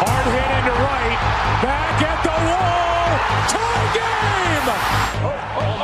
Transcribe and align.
Hard 0.00 0.26
hit 0.30 0.50
into 0.58 0.74
right. 0.78 1.18
Back 1.58 1.98
at 2.06 2.18
the 2.22 2.36
wall. 2.46 3.10
Tie 3.50 3.86
game. 3.98 4.66
Oh, 5.26 5.34
oh, 5.58 5.77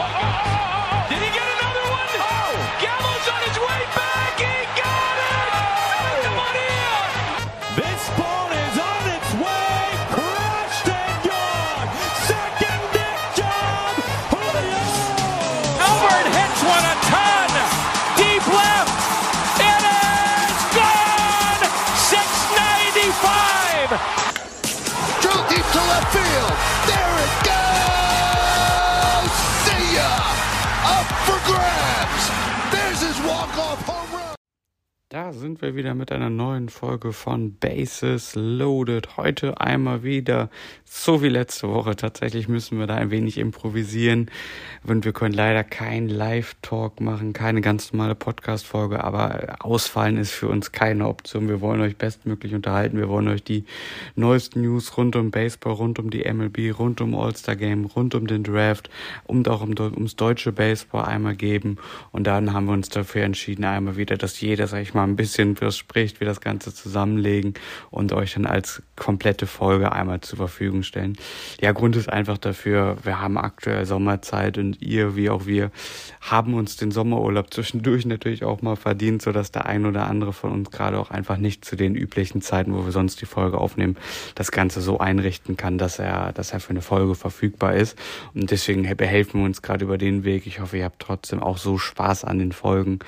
sind 35.44 35.60
wir 35.60 35.76
wieder 35.76 35.94
mit 35.94 36.10
einer 36.10 36.30
neuen 36.30 36.70
Folge 36.70 37.12
von 37.12 37.56
Bases 37.58 38.34
Loaded. 38.34 39.18
Heute 39.18 39.60
einmal 39.60 40.02
wieder, 40.02 40.48
so 40.96 41.22
wie 41.22 41.28
letzte 41.28 41.68
Woche. 41.68 41.96
Tatsächlich 41.96 42.48
müssen 42.48 42.78
wir 42.78 42.86
da 42.86 42.94
ein 42.94 43.10
wenig 43.10 43.36
improvisieren. 43.38 44.30
Und 44.86 45.04
wir 45.04 45.12
können 45.12 45.34
leider 45.34 45.64
keinen 45.64 46.08
Live-Talk 46.08 47.00
machen, 47.00 47.32
keine 47.32 47.60
ganz 47.62 47.92
normale 47.92 48.14
Podcast-Folge. 48.14 49.02
Aber 49.02 49.56
ausfallen 49.58 50.16
ist 50.16 50.30
für 50.30 50.48
uns 50.48 50.70
keine 50.70 51.08
Option. 51.08 51.48
Wir 51.48 51.60
wollen 51.60 51.80
euch 51.80 51.96
bestmöglich 51.96 52.54
unterhalten. 52.54 52.96
Wir 52.96 53.08
wollen 53.08 53.26
euch 53.26 53.42
die 53.42 53.64
neuesten 54.14 54.62
News 54.62 54.96
rund 54.96 55.16
um 55.16 55.32
Baseball, 55.32 55.72
rund 55.72 55.98
um 55.98 56.10
die 56.10 56.32
MLB, 56.32 56.78
rund 56.78 57.00
um 57.00 57.16
All-Star-Game, 57.16 57.86
rund 57.86 58.14
um 58.14 58.29
den 58.29 58.45
Draft 58.45 58.88
und 59.24 59.48
auch 59.48 59.62
um, 59.62 59.74
ums 59.76 60.14
deutsche 60.14 60.52
Baseball 60.52 61.06
einmal 61.06 61.34
geben. 61.34 61.76
Und 62.12 62.29
dann 62.29 62.52
haben 62.52 62.66
wir 62.66 62.73
uns 62.73 62.88
dafür 62.88 63.24
entschieden, 63.24 63.64
einmal 63.64 63.96
wieder, 63.96 64.17
dass 64.17 64.41
jeder, 64.41 64.69
sag 64.69 64.83
ich 64.83 64.95
mal, 64.95 65.03
ein 65.03 65.17
bisschen 65.17 65.61
was 65.61 65.77
spricht, 65.77 66.20
wir 66.20 66.29
das 66.29 66.41
Ganze 66.41 66.73
zusammenlegen 66.73 67.55
und 67.91 68.12
euch 68.12 68.34
dann 68.34 68.47
als 68.47 68.81
komplette 68.95 69.48
Folge 69.48 69.91
einmal 69.91 70.20
zur 70.20 70.36
Verfügung 70.36 70.84
stellen. 70.85 71.17
Ja, 71.61 71.73
Grund 71.73 71.97
ist 71.97 72.09
einfach 72.09 72.39
dafür, 72.39 72.97
wir 73.03 73.21
haben 73.21 73.37
aktuell 73.39 73.87
Sommerzeit 73.87 74.59
und 74.59 74.81
ihr, 74.81 75.17
wie 75.17 75.31
auch 75.31 75.47
wir, 75.47 75.71
haben 76.21 76.55
uns 76.55 76.77
den 76.77 76.91
Sommerurlaub 76.91 77.53
zwischendurch 77.53 78.07
natürlich 78.07 78.45
auch 78.45 78.63
mal 78.63 78.77
verdient, 78.77 79.23
sodass 79.23 79.51
der 79.51 79.67
ein 79.67 79.87
oder 79.87 80.07
andere 80.07 80.33
von 80.33 80.53
uns 80.53 80.71
gerade 80.71 80.99
auch 80.99 81.11
einfach 81.11 81.37
nicht 81.37 81.65
zu 81.65 81.77
den 81.77 81.95
üblichen 81.95 82.41
Zeiten, 82.41 82.75
wo 82.75 82.85
wir 82.85 82.93
sonst 82.93 83.21
die 83.21 83.27
Folge 83.27 83.59
aufnehmen, 83.59 83.97
das 84.35 84.53
Ganze 84.53 84.81
so 84.81 84.99
einrichten 84.99 85.57
kann, 85.57 85.79
dass 85.79 85.99
er, 85.99 86.33
dass 86.33 86.53
er 86.53 86.61
für 86.61 86.71
eine 86.71 86.83
Folge 86.83 87.15
verfügbar 87.15 87.75
ist. 87.75 87.98
Und 88.35 88.51
deswegen 88.51 88.83
behelfen 88.97 89.41
wir 89.41 89.47
uns 89.47 89.63
gerade 89.63 89.85
über 89.85 89.98
den 89.98 90.25
Weg. 90.25 90.47
Ich 90.47 90.61
hoffe, 90.61 90.79
ihr 90.79 90.85
habt 90.85 91.01
trotzdem 91.01 91.43
auch 91.43 91.59
so 91.59 91.79
Spaß 91.79 92.25
an 92.25 92.39
den 92.39 92.53
Folgen 92.53 93.01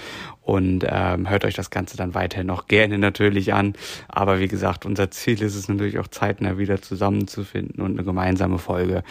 und 0.46 0.86
ähm, 0.88 1.28
hört 1.28 1.44
euch 1.44 1.54
das 1.54 1.70
Ganze 1.70 1.96
dann 1.96 2.14
weiterhin 2.14 2.46
noch 2.46 2.68
gerne 2.68 2.98
natürlich 2.98 3.52
an. 3.52 3.74
Aber 4.06 4.38
wie 4.38 4.46
gesagt, 4.46 4.86
unser 4.86 5.10
Ziel 5.10 5.42
ist 5.42 5.56
es 5.56 5.68
natürlich 5.68 5.98
auch 5.98 6.06
zeitnah 6.06 6.56
wieder 6.56 6.80
zusammenzufinden 6.80 7.82
und 7.82 7.92
eine 7.92 8.04
gemeinsame 8.04 8.58
Folge 8.58 9.02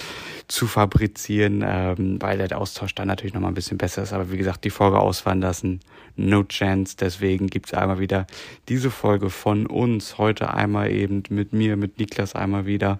zu 0.47 0.65
fabrizieren, 0.65 1.61
ähm, 1.67 2.21
weil 2.21 2.37
der 2.37 2.57
Austausch 2.57 2.95
dann 2.95 3.09
natürlich 3.09 3.33
nochmal 3.33 3.51
ein 3.51 3.55
bisschen 3.55 3.77
besser 3.77 4.01
ist. 4.03 4.13
Aber 4.13 4.31
wie 4.31 4.37
gesagt, 4.37 4.63
die 4.63 4.69
Folge 4.69 4.97
ausfahren 4.97 5.41
lassen, 5.41 5.81
no 6.15 6.43
chance. 6.43 6.95
Deswegen 6.97 7.47
gibt's 7.47 7.73
einmal 7.73 7.99
wieder 7.99 8.27
diese 8.69 8.89
Folge 8.89 9.29
von 9.29 9.65
uns. 9.65 10.17
Heute 10.17 10.53
einmal 10.53 10.91
eben 10.91 11.23
mit 11.29 11.51
mir, 11.51 11.75
mit 11.75 11.99
Niklas 11.99 12.35
einmal 12.35 12.65
wieder 12.65 12.99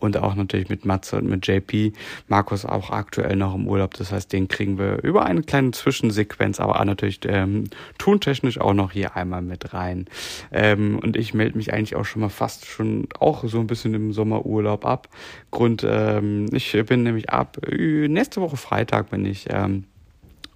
und 0.00 0.16
auch 0.16 0.34
natürlich 0.34 0.68
mit 0.68 0.84
Matze 0.84 1.16
und 1.16 1.28
mit 1.28 1.46
JP. 1.46 1.92
Markus 2.28 2.64
auch 2.64 2.90
aktuell 2.90 3.36
noch 3.36 3.54
im 3.54 3.68
Urlaub. 3.68 3.94
Das 3.94 4.12
heißt, 4.12 4.32
den 4.32 4.48
kriegen 4.48 4.78
wir 4.78 5.02
über 5.04 5.24
eine 5.24 5.42
kleine 5.42 5.70
Zwischensequenz, 5.70 6.58
aber 6.58 6.80
auch 6.80 6.84
natürlich 6.84 7.20
ähm, 7.26 7.64
tontechnisch 7.98 8.60
auch 8.60 8.74
noch 8.74 8.92
hier 8.92 9.16
einmal 9.16 9.42
mit 9.42 9.74
rein. 9.74 10.06
Ähm, 10.52 10.98
und 11.02 11.16
ich 11.16 11.34
melde 11.34 11.56
mich 11.56 11.72
eigentlich 11.72 11.96
auch 11.96 12.04
schon 12.04 12.22
mal 12.22 12.28
fast 12.28 12.66
schon 12.66 13.08
auch 13.18 13.44
so 13.44 13.60
ein 13.60 13.66
bisschen 13.66 13.94
im 13.94 14.12
Sommerurlaub 14.12 14.84
ab. 14.84 15.08
Grund, 15.50 15.86
ähm, 15.88 16.46
ich 16.52 16.72
bin 16.86 17.02
nämlich 17.02 17.30
ab 17.30 17.58
äh, 17.66 18.08
nächste 18.08 18.40
Woche 18.40 18.56
Freitag 18.56 19.10
bin 19.10 19.24
ich 19.24 19.46
ähm, 19.50 19.84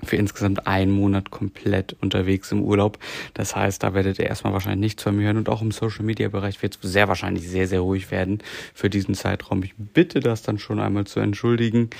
für 0.04 0.16
insgesamt 0.16 0.66
einen 0.66 0.90
Monat 0.90 1.30
komplett 1.30 1.96
unterwegs 2.00 2.52
im 2.52 2.62
Urlaub. 2.62 2.98
Das 3.34 3.54
heißt, 3.54 3.82
da 3.82 3.94
werdet 3.94 4.18
ihr 4.18 4.26
erstmal 4.26 4.52
wahrscheinlich 4.52 4.80
nichts 4.80 5.02
von 5.02 5.16
mir 5.16 5.26
hören 5.26 5.36
und 5.36 5.48
auch 5.48 5.62
im 5.62 5.70
Social 5.70 6.04
Media 6.04 6.28
Bereich 6.28 6.62
wird 6.62 6.78
es 6.82 6.92
sehr 6.92 7.08
wahrscheinlich 7.08 7.48
sehr, 7.48 7.66
sehr 7.66 7.80
ruhig 7.80 8.10
werden 8.10 8.38
für 8.74 8.90
diesen 8.90 9.14
Zeitraum. 9.14 9.62
Ich 9.62 9.74
bitte 9.76 10.20
das 10.20 10.42
dann 10.42 10.58
schon 10.58 10.80
einmal 10.80 11.04
zu 11.06 11.20
entschuldigen 11.20 11.90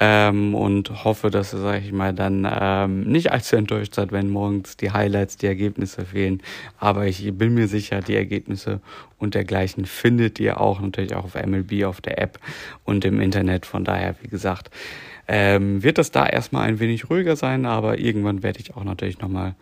ähm, 0.00 0.54
und 0.54 1.04
hoffe, 1.04 1.30
dass 1.30 1.54
ihr, 1.54 1.60
sage 1.60 1.84
ich 1.84 1.92
mal, 1.92 2.14
dann 2.14 2.46
ähm, 2.50 3.02
nicht 3.02 3.32
allzu 3.32 3.56
enttäuscht 3.56 3.94
seid, 3.94 4.12
wenn 4.12 4.30
morgens 4.30 4.76
die 4.76 4.90
Highlights, 4.90 5.36
die 5.36 5.46
Ergebnisse 5.46 6.04
fehlen. 6.04 6.42
Aber 6.78 7.06
ich 7.06 7.32
bin 7.36 7.54
mir 7.54 7.68
sicher, 7.68 8.00
die 8.00 8.16
Ergebnisse 8.16 8.80
und 9.18 9.34
dergleichen 9.34 9.84
findet 9.84 10.38
ihr 10.38 10.60
auch 10.60 10.80
natürlich 10.80 11.14
auch 11.14 11.24
auf 11.24 11.34
MLB, 11.34 11.84
auf 11.84 12.00
der 12.00 12.20
App 12.20 12.38
und 12.84 13.04
im 13.04 13.20
Internet. 13.20 13.66
Von 13.66 13.84
daher, 13.84 14.14
wie 14.22 14.28
gesagt, 14.28 14.70
ähm, 15.28 15.82
wird 15.82 15.98
das 15.98 16.10
da 16.10 16.26
erstmal 16.26 16.66
ein 16.66 16.80
wenig 16.80 17.10
ruhiger 17.10 17.36
sein, 17.36 17.66
aber 17.66 17.98
irgendwann 17.98 18.42
werde 18.42 18.60
ich 18.60 18.74
auch 18.76 18.84
natürlich 18.84 19.20
nochmal 19.20 19.54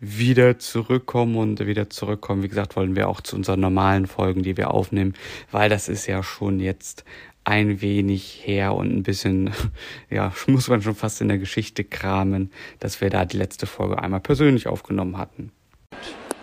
wieder 0.00 0.60
zurückkommen 0.60 1.36
und 1.36 1.66
wieder 1.66 1.90
zurückkommen. 1.90 2.44
Wie 2.44 2.48
gesagt, 2.48 2.76
wollen 2.76 2.94
wir 2.94 3.08
auch 3.08 3.20
zu 3.20 3.34
unseren 3.34 3.58
normalen 3.58 4.06
Folgen, 4.06 4.42
die 4.42 4.56
wir 4.56 4.72
aufnehmen, 4.72 5.14
weil 5.50 5.68
das 5.68 5.88
ist 5.88 6.06
ja 6.06 6.22
schon 6.22 6.60
jetzt 6.60 7.04
ein 7.42 7.80
wenig 7.80 8.42
her 8.44 8.74
und 8.74 8.94
ein 8.94 9.02
bisschen, 9.02 9.50
ja, 10.10 10.32
muss 10.46 10.68
man 10.68 10.82
schon 10.82 10.94
fast 10.94 11.20
in 11.20 11.28
der 11.28 11.38
Geschichte 11.38 11.82
kramen, 11.82 12.52
dass 12.78 13.00
wir 13.00 13.10
da 13.10 13.24
die 13.24 13.38
letzte 13.38 13.66
Folge 13.66 14.00
einmal 14.00 14.20
persönlich 14.20 14.68
aufgenommen 14.68 15.18
hatten. 15.18 15.50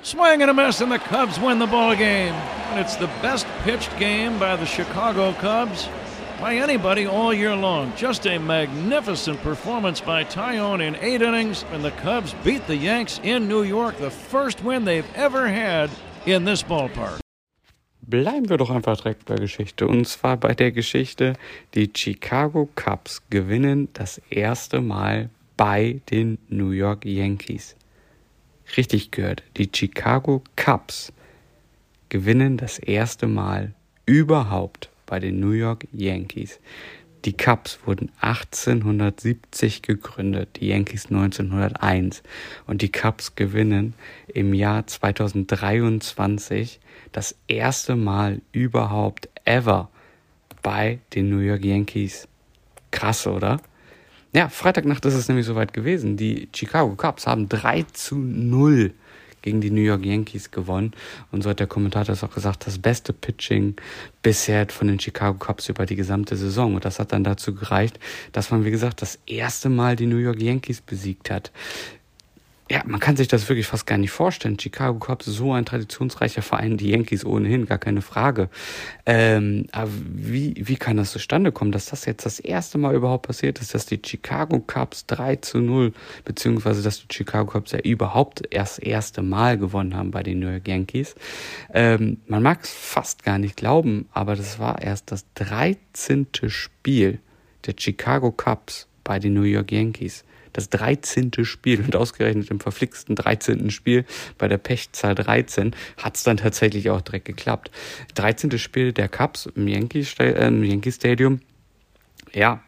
Swing 0.04 0.44
and 0.44 0.52
a 0.52 0.54
miss, 0.54 0.82
and 0.82 0.92
the 0.92 1.00
Cubs 1.00 1.40
win 1.42 1.60
the 1.60 1.66
ball 1.66 1.96
game. 1.96 2.36
And 2.72 2.80
it's 2.80 2.96
the 2.98 3.10
best 3.24 3.48
pitched 3.64 3.90
game 3.98 4.38
by 4.38 4.56
the 4.56 4.66
Chicago 4.66 5.34
Cubs 5.42 5.90
by 6.46 6.58
anybody 6.58 7.08
all 7.08 7.34
year 7.34 7.56
long. 7.56 7.92
Just 7.98 8.28
a 8.28 8.38
magnificent 8.38 9.42
performance 9.42 10.00
by 10.00 10.24
Tyone 10.26 10.82
in 10.82 10.96
eight 10.98 11.24
innings, 11.24 11.66
and 11.74 11.84
the 11.84 11.90
Cubs 12.04 12.36
beat 12.44 12.68
the 12.68 12.76
Yanks 12.76 13.20
in 13.24 13.48
New 13.48 13.64
York, 13.64 13.98
the 13.98 14.12
first 14.12 14.64
win 14.64 14.86
they've 14.86 15.12
ever 15.16 15.48
had 15.48 15.90
in 16.28 16.46
this 16.46 16.62
ballpark. 16.62 17.20
Bleiben 18.08 18.48
wir 18.48 18.58
doch 18.58 18.70
einfach 18.70 18.96
direkt 18.98 19.26
bei 19.26 19.38
Geschichte. 19.38 19.88
Und 19.88 20.08
zwar 20.08 20.38
bei 20.38 20.54
der 20.54 20.72
Geschichte, 20.72 21.34
die 21.74 21.90
Chicago 21.92 22.70
Cubs 22.76 23.24
gewinnen 23.32 23.90
das 23.94 24.22
erste 24.30 24.82
Mal 24.82 25.32
bei 25.58 26.02
den 26.12 26.38
New 26.50 26.70
York 26.70 27.06
Yankees. 27.06 27.76
Richtig 28.78 29.10
gehört, 29.10 29.42
die 29.58 29.68
Chicago 29.74 30.44
Cubs 30.56 31.12
gewinnen 32.10 32.58
das 32.58 32.78
erste 32.78 33.26
Mal 33.26 33.74
überhaupt 34.06 34.92
bei 35.06 35.20
den 35.20 35.40
New 35.40 35.52
York 35.52 35.88
Yankees. 35.92 36.60
Die 37.26 37.34
Cubs 37.36 37.80
wurden 37.86 38.12
1870 38.22 39.82
gegründet, 39.82 40.58
die 40.60 40.68
Yankees 40.68 41.08
1901 41.08 42.22
und 42.68 42.84
die 42.84 42.92
Cubs 42.92 43.34
gewinnen 43.36 43.96
im 44.28 44.54
Jahr 44.54 44.86
2023 44.86 46.80
das 47.12 47.36
erste 47.48 47.96
Mal 47.96 48.42
überhaupt 48.52 49.30
ever 49.44 49.90
bei 50.62 51.00
den 51.16 51.30
New 51.30 51.40
York 51.40 51.66
Yankees. 51.66 52.28
Krass, 52.92 53.26
oder? 53.26 53.60
Ja, 54.32 54.50
Freitagnacht 54.50 55.06
ist 55.06 55.16
es 55.16 55.28
nämlich 55.28 55.48
soweit 55.48 55.74
gewesen. 55.74 56.18
Die 56.18 56.50
Chicago 56.54 56.94
Cubs 56.96 57.26
haben 57.26 57.50
3 57.50 57.84
zu 57.94 58.18
0 58.18 58.94
gegen 59.46 59.62
die 59.62 59.72
New 59.72 59.82
York 59.82 60.04
Yankees 60.04 60.52
gewonnen. 60.52 60.92
Und 61.32 61.44
so 61.44 61.52
hat 61.52 61.60
der 61.60 61.68
Kommentator 61.68 62.14
es 62.14 62.24
auch 62.24 62.34
gesagt, 62.34 62.68
das 62.68 62.80
beste 62.80 63.14
Pitching 63.14 63.76
bisher 64.22 64.68
von 64.68 64.88
den 64.88 65.00
Chicago 65.00 65.38
Cubs 65.38 65.70
über 65.70 65.86
die 65.86 65.96
gesamte 65.96 66.36
Saison. 66.36 66.76
Und 66.76 66.84
das 66.84 67.00
hat 67.00 67.14
dann 67.14 67.24
dazu 67.24 67.54
gereicht, 67.54 68.00
dass 68.34 68.50
man, 68.52 68.66
wie 68.66 68.72
gesagt, 68.72 69.02
das 69.02 69.20
erste 69.28 69.70
Mal 69.70 69.96
die 69.96 70.08
New 70.08 70.18
York 70.18 70.42
Yankees 70.42 70.82
besiegt 70.82 71.30
hat 71.30 71.52
ja, 72.70 72.82
man 72.86 73.00
kann 73.00 73.16
sich 73.16 73.28
das 73.28 73.48
wirklich 73.48 73.68
fast 73.68 73.86
gar 73.86 73.98
nicht 73.98 74.10
vorstellen. 74.12 74.60
Chicago 74.60 74.98
Cubs, 74.98 75.26
so 75.26 75.54
ein 75.54 75.66
traditionsreicher 75.66 76.42
Verein, 76.42 76.78
die 76.78 76.90
Yankees 76.90 77.24
ohnehin, 77.24 77.68
gar 77.68 77.78
keine 77.78 78.02
Frage. 78.02 78.50
Ähm, 79.06 79.68
aber 79.72 79.92
wie, 79.94 80.56
wie 80.58 80.76
kann 80.76 80.98
das 80.98 81.12
zustande 81.12 81.52
kommen, 81.52 81.72
dass 81.72 81.86
das 81.86 82.06
jetzt 82.06 82.26
das 82.26 82.40
erste 82.40 82.80
Mal 82.80 82.96
überhaupt 82.96 83.28
passiert 83.28 83.62
ist, 83.62 83.76
dass 83.76 83.86
die 83.86 84.02
Chicago 84.04 84.60
Cubs 84.60 85.06
3 85.06 85.36
zu 85.38 85.60
0, 85.60 85.94
beziehungsweise 86.24 86.82
dass 86.82 87.06
die 87.06 87.14
Chicago 87.14 87.52
Cubs 87.52 87.72
ja 87.72 87.80
überhaupt 87.80 88.42
erst 88.50 88.78
das 88.78 88.80
erste 88.80 89.22
Mal 89.22 89.60
gewonnen 89.60 89.96
haben 89.96 90.10
bei 90.10 90.24
den 90.24 90.40
New 90.40 90.50
York 90.50 90.68
Yankees. 90.68 91.14
Ähm, 91.72 92.18
man 92.26 92.42
mag 92.42 92.64
es 92.64 92.72
fast 92.72 93.24
gar 93.24 93.38
nicht 93.38 93.58
glauben, 93.58 94.10
aber 94.12 94.36
das 94.36 94.58
war 94.58 94.82
erst 94.82 95.12
das 95.12 95.26
13. 95.36 96.28
Spiel 96.48 97.20
der 97.68 97.76
Chicago 97.78 98.32
Cubs 98.32 98.88
bei 99.04 99.20
den 99.20 99.36
New 99.36 99.44
York 99.44 99.72
Yankees. 99.72 100.24
Das 100.58 100.70
13. 100.70 101.32
Spiel 101.44 101.82
und 101.82 101.96
ausgerechnet 101.96 102.50
im 102.50 102.60
verflixten 102.60 103.16
13. 103.16 103.70
Spiel 103.70 104.06
bei 104.38 104.48
der 104.48 104.58
Pechzahl 104.58 105.16
13 105.16 105.76
hat 105.98 106.16
es 106.16 106.24
dann 106.24 106.38
tatsächlich 106.38 106.90
auch 106.90 107.02
direkt 107.02 107.26
geklappt. 107.26 107.72
13. 108.16 108.58
Spiel 108.58 108.94
der 108.94 109.10
Cups 109.10 109.48
im 109.48 109.68
Yankee, 109.68 110.06
äh, 110.20 110.48
im 110.48 110.64
Yankee 110.64 110.92
Stadium. 110.92 111.42
Ja, 112.34 112.62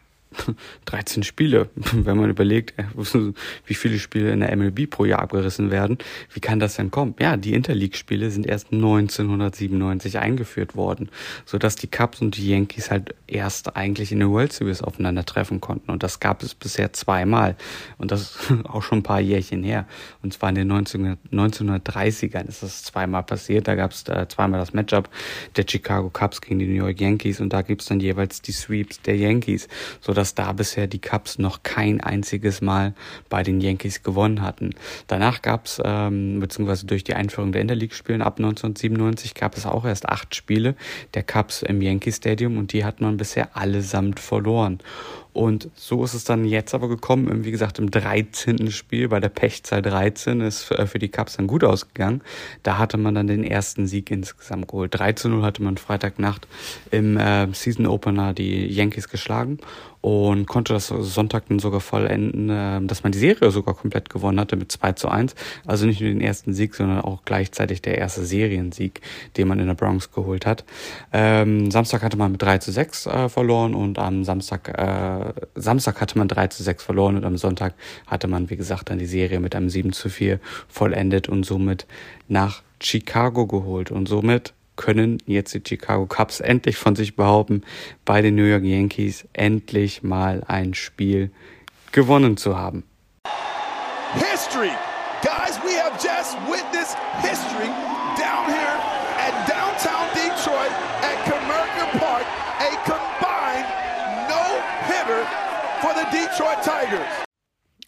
13 0.84 1.22
Spiele, 1.22 1.68
wenn 1.92 2.16
man 2.16 2.30
überlegt, 2.30 2.78
äh, 2.78 2.84
wie 3.66 3.74
viele 3.74 3.98
Spiele 3.98 4.32
in 4.32 4.40
der 4.40 4.54
MLB 4.56 4.90
pro 4.90 5.04
Jahr 5.04 5.20
abgerissen 5.20 5.70
werden. 5.70 5.98
Wie 6.32 6.40
kann 6.40 6.60
das 6.60 6.76
denn 6.76 6.90
kommen? 6.90 7.14
Ja, 7.20 7.36
die 7.36 7.54
Interleague-Spiele 7.54 8.30
sind 8.30 8.46
erst 8.46 8.72
1997 8.72 10.18
eingeführt 10.18 10.76
worden, 10.76 11.10
sodass 11.44 11.76
die 11.76 11.86
Cubs 11.86 12.20
und 12.20 12.36
die 12.36 12.48
Yankees 12.48 12.90
halt 12.90 13.14
erst 13.26 13.76
eigentlich 13.76 14.12
in 14.12 14.18
der 14.18 14.30
World 14.30 14.52
Series 14.52 14.82
aufeinandertreffen 14.82 15.60
konnten. 15.60 15.90
Und 15.90 16.02
das 16.02 16.20
gab 16.20 16.42
es 16.42 16.54
bisher 16.54 16.92
zweimal. 16.92 17.56
Und 17.96 18.10
das 18.10 18.22
ist 18.22 18.38
auch 18.64 18.82
schon 18.82 18.98
ein 18.98 19.02
paar 19.02 19.20
Jährchen 19.20 19.62
her. 19.62 19.86
Und 20.22 20.32
zwar 20.32 20.50
in 20.50 20.54
den 20.56 20.72
1930ern 20.72 22.48
ist 22.48 22.62
das 22.62 22.84
zweimal 22.84 23.22
passiert. 23.22 23.68
Da 23.68 23.74
gab 23.74 23.92
es 23.92 24.06
äh, 24.08 24.26
zweimal 24.28 24.60
das 24.60 24.72
Matchup 24.72 25.08
der 25.56 25.64
Chicago 25.68 26.10
Cubs 26.10 26.40
gegen 26.40 26.58
die 26.58 26.66
New 26.66 26.84
York 26.84 27.00
Yankees 27.00 27.40
und 27.40 27.52
da 27.52 27.62
gibt 27.62 27.82
es 27.82 27.88
dann 27.88 28.00
jeweils 28.00 28.42
die 28.42 28.52
Sweeps 28.52 29.00
der 29.02 29.16
Yankees, 29.16 29.68
sodass 30.00 30.17
dass 30.18 30.34
da 30.34 30.52
bisher 30.52 30.88
die 30.88 31.00
Cubs 31.00 31.38
noch 31.38 31.62
kein 31.62 32.00
einziges 32.00 32.60
Mal 32.60 32.92
bei 33.28 33.44
den 33.44 33.60
Yankees 33.60 34.02
gewonnen 34.02 34.42
hatten. 34.42 34.70
Danach 35.06 35.42
gab 35.42 35.66
es, 35.66 35.80
ähm, 35.84 36.40
beziehungsweise 36.40 36.86
durch 36.86 37.04
die 37.04 37.14
Einführung 37.14 37.52
der 37.52 37.62
Interleague-Spielen 37.62 38.20
ab 38.20 38.38
1997 38.38 39.34
gab 39.34 39.56
es 39.56 39.64
auch 39.64 39.84
erst 39.84 40.08
acht 40.08 40.34
Spiele 40.34 40.74
der 41.14 41.22
Cubs 41.22 41.62
im 41.62 41.80
Yankee 41.80 42.10
Stadium 42.10 42.58
und 42.58 42.72
die 42.72 42.84
hat 42.84 43.00
man 43.00 43.16
bisher 43.16 43.56
allesamt 43.56 44.18
verloren. 44.18 44.80
Und 45.38 45.70
so 45.76 46.02
ist 46.02 46.14
es 46.14 46.24
dann 46.24 46.44
jetzt 46.44 46.74
aber 46.74 46.88
gekommen, 46.88 47.44
wie 47.44 47.52
gesagt, 47.52 47.78
im 47.78 47.92
13. 47.92 48.72
Spiel 48.72 49.06
bei 49.06 49.20
der 49.20 49.28
Pechzahl 49.28 49.82
13 49.82 50.40
ist 50.40 50.72
äh, 50.72 50.84
für 50.84 50.98
die 50.98 51.10
Cubs 51.10 51.36
dann 51.36 51.46
gut 51.46 51.62
ausgegangen. 51.62 52.22
Da 52.64 52.76
hatte 52.76 52.96
man 52.96 53.14
dann 53.14 53.28
den 53.28 53.44
ersten 53.44 53.86
Sieg 53.86 54.10
insgesamt 54.10 54.66
geholt. 54.66 54.98
3 54.98 55.12
zu 55.12 55.28
0 55.28 55.44
hatte 55.44 55.62
man 55.62 55.76
Freitagnacht 55.76 56.48
im 56.90 57.16
äh, 57.16 57.46
Season 57.52 57.86
Opener 57.86 58.34
die 58.34 58.66
Yankees 58.66 59.08
geschlagen 59.08 59.60
und 60.00 60.46
konnte 60.46 60.72
das 60.72 60.88
Sonntag 60.88 61.48
dann 61.48 61.58
sogar 61.58 61.80
vollenden, 61.80 62.50
äh, 62.50 62.80
dass 62.86 63.02
man 63.02 63.12
die 63.12 63.18
Serie 63.18 63.50
sogar 63.50 63.74
komplett 63.74 64.10
gewonnen 64.10 64.38
hatte 64.38 64.56
mit 64.56 64.70
2 64.70 64.92
zu 64.92 65.08
1. 65.08 65.34
Also 65.66 65.86
nicht 65.86 66.00
nur 66.00 66.10
den 66.10 66.20
ersten 66.20 66.54
Sieg, 66.54 66.74
sondern 66.74 67.00
auch 67.00 67.22
gleichzeitig 67.24 67.82
der 67.82 67.98
erste 67.98 68.24
Seriensieg, 68.24 69.00
den 69.36 69.48
man 69.48 69.58
in 69.58 69.66
der 69.66 69.74
Bronx 69.74 70.12
geholt 70.12 70.46
hat. 70.46 70.64
Ähm, 71.12 71.70
Samstag 71.70 72.02
hatte 72.02 72.16
man 72.16 72.32
mit 72.32 72.42
3 72.42 72.58
zu 72.58 72.70
6 72.70 73.06
äh, 73.06 73.28
verloren 73.28 73.74
und 73.74 73.98
am 73.98 74.24
Samstag 74.24 74.68
äh, 74.68 75.27
Samstag 75.54 76.00
hatte 76.00 76.18
man 76.18 76.28
3 76.28 76.48
zu 76.48 76.62
6 76.62 76.82
verloren 76.82 77.16
und 77.16 77.24
am 77.24 77.36
Sonntag 77.36 77.74
hatte 78.06 78.28
man, 78.28 78.50
wie 78.50 78.56
gesagt, 78.56 78.90
dann 78.90 78.98
die 78.98 79.06
Serie 79.06 79.40
mit 79.40 79.54
einem 79.54 79.68
7 79.68 79.92
zu 79.92 80.08
4 80.08 80.40
vollendet 80.68 81.28
und 81.28 81.44
somit 81.44 81.86
nach 82.28 82.62
Chicago 82.80 83.46
geholt. 83.46 83.90
Und 83.90 84.08
somit 84.08 84.54
können 84.76 85.18
jetzt 85.26 85.54
die 85.54 85.62
Chicago 85.66 86.06
Cubs 86.06 86.40
endlich 86.40 86.76
von 86.76 86.94
sich 86.94 87.16
behaupten, 87.16 87.62
bei 88.04 88.22
den 88.22 88.36
New 88.36 88.44
York 88.44 88.64
Yankees 88.64 89.26
endlich 89.32 90.02
mal 90.02 90.44
ein 90.46 90.74
Spiel 90.74 91.30
gewonnen 91.92 92.36
zu 92.36 92.56
haben. 92.56 92.84
History! 94.14 94.70
Guys, 95.20 95.58
we 95.64 95.74
have 95.74 95.98
just 95.98 96.38
witnessed 96.48 96.96
history 97.20 97.66
down 98.16 98.46
here 98.46 98.78
at 99.18 99.34
downtown 99.48 100.06
Detroit 100.14 100.70
at 101.02 101.16
Comerica 101.26 101.98
Park. 101.98 102.24
A 102.60 102.70
hitter 105.08 105.48
for 105.88 105.94
the 105.94 106.06
Detroit 106.10 106.62
Tigers. 106.62 107.24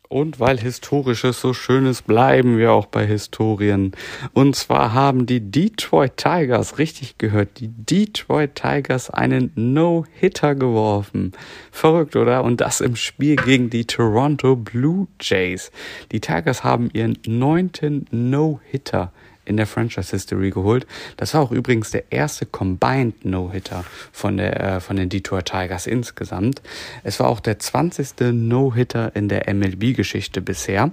Und 0.08 0.40
weil 0.40 0.58
Historisches 0.58 1.40
so 1.40 1.54
Schönes 1.54 2.02
bleiben 2.02 2.58
wir 2.58 2.72
auch 2.72 2.86
bei 2.86 3.06
Historien. 3.06 3.92
Und 4.32 4.56
zwar 4.56 4.92
haben 4.92 5.24
die 5.24 5.52
Detroit 5.52 6.16
Tigers, 6.16 6.78
richtig 6.78 7.18
gehört, 7.18 7.60
die 7.60 7.68
Detroit 7.68 8.56
Tigers 8.56 9.08
einen 9.10 9.52
No-Hitter 9.54 10.56
geworfen. 10.56 11.32
Verrückt, 11.70 12.16
oder? 12.16 12.42
Und 12.42 12.60
das 12.60 12.80
im 12.80 12.96
Spiel 12.96 13.36
gegen 13.36 13.70
die 13.70 13.84
Toronto 13.84 14.56
Blue 14.56 15.06
Jays. 15.20 15.70
Die 16.10 16.20
Tigers 16.20 16.64
haben 16.64 16.90
ihren 16.92 17.18
neunten 17.26 18.06
No-Hitter 18.10 19.12
in 19.50 19.56
der 19.56 19.66
Franchise 19.66 20.12
History 20.12 20.50
geholt. 20.50 20.86
Das 21.16 21.34
war 21.34 21.42
auch 21.42 21.50
übrigens 21.50 21.90
der 21.90 22.10
erste 22.10 22.46
Combined 22.46 23.24
No-Hitter 23.24 23.84
von 24.12 24.38
äh, 24.38 24.80
von 24.80 24.96
den 24.96 25.08
Detroit 25.08 25.46
Tigers 25.46 25.86
insgesamt. 25.86 26.62
Es 27.02 27.20
war 27.20 27.28
auch 27.28 27.40
der 27.40 27.58
20. 27.58 28.32
No-Hitter 28.32 29.14
in 29.14 29.28
der 29.28 29.52
MLB-Geschichte 29.52 30.40
bisher. 30.40 30.92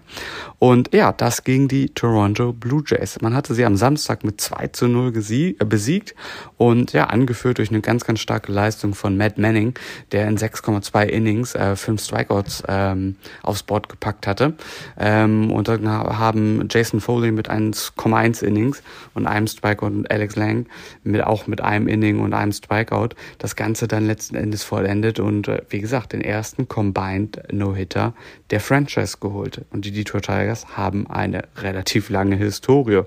Und 0.60 0.94
ja, 0.94 1.12
das 1.14 1.44
gegen 1.44 1.68
die 1.68 1.90
Toronto 1.90 2.52
Blue 2.52 2.84
Jays. 2.86 3.22
Man 3.22 3.36
hatte 3.36 3.54
sie 3.54 3.66
am 3.66 3.76
Samstag 3.76 4.24
mit 4.24 4.42
2 4.42 4.68
zu 4.68 4.88
0 4.88 5.14
äh, 5.16 5.54
besiegt 5.66 6.16
und 6.58 6.94
ja, 6.94 7.06
angeführt 7.06 7.60
durch 7.60 7.70
eine 7.70 7.82
ganz, 7.82 8.06
ganz 8.06 8.20
starke 8.20 8.52
Leistung 8.52 8.96
von 8.96 9.16
Matt 9.16 9.38
Manning, 9.38 9.76
der 10.12 10.28
in 10.28 10.38
6,2 10.38 11.06
Innings 11.06 11.54
äh, 11.56 11.76
fünf 11.76 12.04
Strikeouts 12.04 12.64
ähm, 12.68 13.16
aufs 13.44 13.64
Board 13.64 13.90
gepackt 13.90 14.26
hatte. 14.26 14.54
Ähm, 14.98 15.52
und 15.52 15.68
dann 15.68 15.88
haben 15.88 16.68
Jason 16.70 17.02
Foley 17.02 17.32
mit 17.32 17.50
1,1 17.50 18.44
Innings 18.48 18.82
und 19.14 19.28
einem 19.28 19.48
Strikeout 19.48 19.88
und 19.88 20.10
Alex 20.10 20.36
Lang 20.36 20.66
mit 21.04 21.24
auch 21.24 21.48
mit 21.48 21.62
einem 21.62 21.88
Inning 21.88 22.20
und 22.20 22.34
einem 22.34 22.52
Strikeout 22.52 23.10
das 23.38 23.56
Ganze 23.56 23.88
dann 23.88 24.08
letzten 24.08 24.36
Endes 24.36 24.64
vollendet 24.64 25.20
und 25.20 25.48
äh, 25.48 25.62
wie 25.70 25.80
gesagt 25.80 26.14
den 26.14 26.22
ersten 26.22 26.68
Combined 26.68 27.42
No-Hitter 27.52 28.14
der 28.50 28.60
Franchise 28.60 29.18
geholt. 29.20 29.66
Und 29.72 29.86
die 29.86 29.92
Detroit 29.92 30.26
Tigers 30.26 30.78
haben 30.78 31.08
eine 31.08 31.44
relativ 31.58 32.10
lange 32.10 32.36
Historie. 32.36 33.02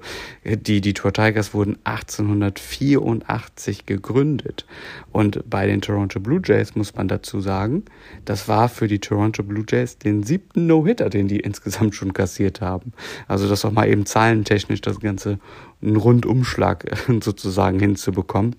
Die 0.45 0.81
Detroit 0.81 1.15
Tigers 1.15 1.55
wurden 1.55 1.79
1884 1.85 3.87
gegründet 3.87 4.67
und 5.13 5.49
bei 5.49 5.67
den 5.67 5.81
Toronto 5.81 6.21
Blue 6.21 6.41
Jays 6.45 6.75
muss 6.75 6.95
man 6.95 7.09
dazu 7.09 7.41
sagen, 7.41 7.85
das 8.25 8.49
war 8.49 8.69
für 8.69 8.89
die 8.89 8.99
Toronto 8.99 9.43
Blue 9.43 9.65
Jays 9.69 9.99
den 9.99 10.23
siebten 10.23 10.67
No-Hitter, 10.67 11.11
den 11.11 11.29
die 11.29 11.41
insgesamt 11.41 11.95
schon 11.95 12.13
kassiert 12.13 12.61
haben. 12.61 12.93
Also 13.29 13.49
das 13.49 13.65
auch 13.65 13.73
mal 13.73 13.89
eben 13.89 14.07
zahlentechnisch 14.07 14.81
das 14.81 15.01
Ganze 15.01 15.20
Ganze 15.21 15.39
einen 15.83 15.97
Rundumschlag 15.97 16.85
sozusagen 17.21 17.79
hinzubekommen 17.79 18.57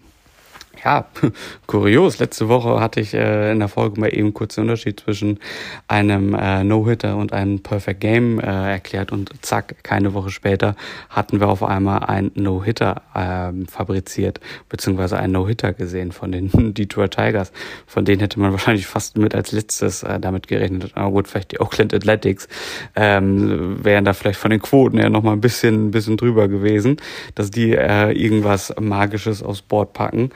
ja, 0.83 1.05
kurios. 1.67 2.19
Letzte 2.19 2.47
Woche 2.47 2.79
hatte 2.79 2.99
ich 2.99 3.13
äh, 3.13 3.51
in 3.51 3.59
der 3.59 3.67
Folge 3.67 3.99
mal 3.99 4.07
eben 4.07 4.33
kurz 4.33 4.55
den 4.55 4.63
Unterschied 4.63 4.99
zwischen 4.99 5.39
einem 5.87 6.33
äh, 6.33 6.63
No-Hitter 6.63 7.17
und 7.17 7.33
einem 7.33 7.61
Perfect 7.61 7.99
Game 7.99 8.39
äh, 8.39 8.71
erklärt 8.71 9.11
und 9.11 9.31
zack, 9.41 9.83
keine 9.83 10.13
Woche 10.13 10.31
später 10.31 10.75
hatten 11.09 11.39
wir 11.39 11.47
auf 11.49 11.63
einmal 11.63 12.03
ein 12.03 12.31
No-Hitter 12.35 13.01
äh, 13.13 13.65
fabriziert, 13.69 14.39
beziehungsweise 14.69 15.17
ein 15.17 15.31
No-Hitter 15.31 15.73
gesehen 15.73 16.11
von 16.11 16.31
den 16.31 16.49
Detroit 16.73 17.11
Tigers. 17.11 17.51
Von 17.85 18.05
denen 18.05 18.19
hätte 18.19 18.39
man 18.39 18.51
wahrscheinlich 18.51 18.87
fast 18.87 19.17
mit 19.17 19.35
als 19.35 19.51
letztes 19.51 20.03
äh, 20.03 20.19
damit 20.19 20.47
gerechnet. 20.47 20.91
Aber 20.95 21.11
gut, 21.11 21.27
vielleicht 21.27 21.51
die 21.51 21.59
Oakland 21.59 21.93
Athletics 21.93 22.47
ähm, 22.95 23.83
wären 23.83 24.05
da 24.05 24.13
vielleicht 24.13 24.39
von 24.39 24.51
den 24.51 24.61
Quoten 24.61 24.97
ja 24.97 25.09
nochmal 25.09 25.33
ein 25.33 25.41
bisschen, 25.41 25.87
ein 25.87 25.91
bisschen 25.91 26.17
drüber 26.17 26.47
gewesen, 26.47 26.97
dass 27.35 27.51
die 27.51 27.73
äh, 27.73 28.11
irgendwas 28.11 28.73
Magisches 28.79 29.43
aufs 29.43 29.61
Board 29.61 29.93
packen. 29.93 30.31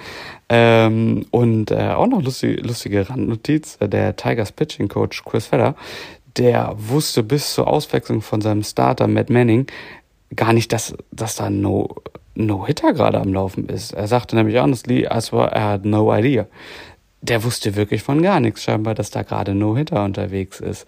Ähm, 0.47 1.25
und 1.31 1.71
äh, 1.71 1.89
auch 1.89 2.07
noch 2.07 2.21
lustige, 2.21 2.61
lustige 2.61 3.09
Randnotiz, 3.09 3.77
äh, 3.79 3.89
der 3.89 4.15
Tigers 4.15 4.51
Pitching 4.51 4.87
Coach 4.87 5.23
Chris 5.23 5.47
Feller, 5.47 5.75
der 6.37 6.75
wusste 6.77 7.23
bis 7.23 7.53
zur 7.53 7.67
Auswechslung 7.67 8.21
von 8.21 8.41
seinem 8.41 8.63
Starter 8.63 9.07
Matt 9.07 9.29
Manning 9.29 9.67
gar 10.35 10.53
nicht, 10.53 10.71
dass, 10.71 10.95
dass 11.11 11.35
da 11.35 11.49
no, 11.49 11.95
no 12.35 12.65
Hitter 12.67 12.93
gerade 12.93 13.19
am 13.19 13.33
Laufen 13.33 13.67
ist. 13.69 13.93
Er 13.93 14.07
sagte 14.07 14.35
nämlich 14.35 14.57
honestly, 14.57 15.07
as 15.07 15.31
well, 15.31 15.49
er 15.51 15.63
had 15.63 15.85
no 15.85 16.13
idea. 16.13 16.47
Der 17.21 17.43
wusste 17.43 17.75
wirklich 17.75 18.03
von 18.03 18.21
gar 18.21 18.39
nichts 18.39 18.63
scheinbar, 18.63 18.93
dass 18.93 19.09
da 19.09 19.23
gerade 19.23 19.55
No 19.55 19.75
Hitter 19.75 20.03
unterwegs 20.03 20.59
ist. 20.59 20.85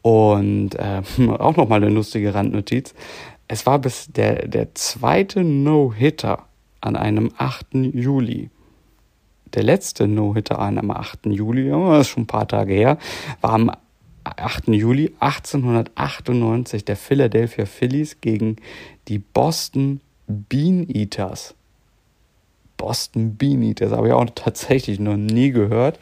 Und 0.00 0.76
äh, 0.76 1.02
auch 1.38 1.56
nochmal 1.56 1.82
eine 1.82 1.92
lustige 1.92 2.32
Randnotiz. 2.32 2.94
Es 3.48 3.66
war 3.66 3.78
bis 3.78 4.06
der, 4.10 4.48
der 4.48 4.74
zweite 4.74 5.44
No-Hitter 5.44 6.46
an 6.80 6.96
einem 6.96 7.30
8. 7.36 7.74
Juli 7.92 8.50
der 9.54 9.62
letzte 9.62 10.08
No-Hitter 10.08 10.58
am 10.58 10.90
8. 10.90 11.26
Juli, 11.26 11.68
das 11.68 12.06
ist 12.06 12.08
schon 12.08 12.24
ein 12.24 12.26
paar 12.26 12.48
Tage 12.48 12.74
her, 12.74 12.98
war 13.40 13.52
am 13.52 13.70
8. 14.24 14.68
Juli 14.68 15.14
1898 15.20 16.84
der 16.84 16.96
Philadelphia 16.96 17.66
Phillies 17.66 18.20
gegen 18.20 18.56
die 19.08 19.18
Boston 19.18 20.00
Bean 20.26 20.88
Eaters. 20.88 21.54
Boston 22.76 23.36
Beanie. 23.36 23.74
Das 23.74 23.92
habe 23.92 24.08
ich 24.08 24.12
auch 24.12 24.26
tatsächlich 24.34 25.00
noch 25.00 25.16
nie 25.16 25.50
gehört. 25.50 25.98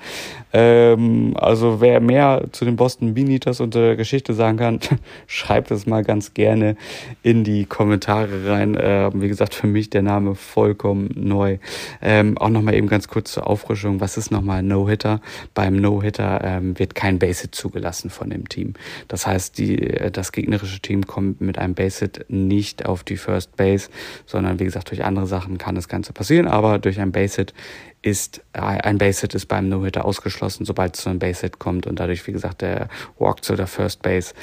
Ähm, 0.53 1.35
also 1.37 1.81
wer 1.81 2.01
mehr 2.01 2.45
zu 2.53 2.65
den 2.65 2.77
Boston 2.77 3.15
Beanieaters 3.15 3.61
und 3.61 3.75
der 3.75 3.97
Geschichte 3.97 4.35
sagen 4.35 4.59
kann, 4.59 4.81
schreibt 5.27 5.71
es 5.71 5.87
mal 5.87 6.05
ganz 6.05 6.35
gerne 6.35 6.77
in 7.23 7.45
die 7.45 7.65
Kommentare 7.65 8.51
rein. 8.51 8.75
Äh, 8.75 9.11
wie 9.15 9.29
gesagt, 9.29 9.55
für 9.55 9.67
mich 9.67 9.91
der 9.91 10.03
Name 10.03 10.35
vollkommen 10.35 11.11
neu. 11.15 11.59
Ähm, 12.03 12.37
auch 12.39 12.51
nochmal 12.51 12.75
eben 12.75 12.89
ganz 12.89 13.09
kurz 13.09 13.33
zur 13.33 13.47
Auffrischung. 13.47 14.01
Was 14.01 14.17
ist 14.17 14.31
nochmal 14.31 14.63
No-Hitter? 14.63 15.21
Beim 15.55 15.77
No-Hitter 15.77 16.41
ähm, 16.45 16.79
wird 16.79 16.95
kein 16.95 17.19
Base-Hit 17.19 17.55
zugelassen 17.55 18.11
von 18.11 18.31
dem 18.31 18.49
Team. 18.49 18.75
Das 19.09 19.27
heißt, 19.27 19.57
die, 19.57 19.79
äh, 19.79 20.11
das 20.11 20.33
gegnerische 20.33 20.81
Team 20.81 21.07
kommt 21.07 21.41
mit 21.41 21.59
einem 21.59 21.75
Base-Hit 21.75 22.27
nicht 22.29 22.85
auf 22.85 23.05
die 23.05 23.17
First 23.17 23.57
Base, 23.57 23.89
sondern 24.27 24.61
wie 24.61 24.65
gesagt, 24.65 24.91
durch 24.91 25.05
andere 25.05 25.27
Sachen 25.27 25.57
kann 25.57 25.75
das 25.75 25.89
Ganze 25.89 26.13
passieren. 26.13 26.47
Aber 26.47 26.72
durch 26.79 27.01
ein 27.01 27.13
Base-Hit 27.13 27.55
ist 28.03 28.43
äh, 28.53 28.61
ein 28.61 28.99
Base-Hit 28.99 29.35
ist 29.35 29.47
beim 29.47 29.69
No-Hitter 29.69 30.05
ausgeschlossen, 30.05 30.65
sobald 30.65 30.97
es 30.97 31.03
zu 31.03 31.11
einem 31.11 31.19
Base-Hit 31.19 31.59
kommt 31.59 31.87
und 31.87 32.01
dadurch, 32.01 32.27
wie 32.27 32.33
gesagt, 32.33 32.63
der 32.63 32.89
Walk 33.19 33.45
zu 33.45 33.55
der 33.55 33.67
First 33.67 34.03
Base 34.03 34.35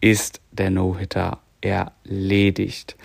ist 0.00 0.40
der 0.52 0.70
No-Hitter 0.70 1.40
erledigt. 1.60 2.96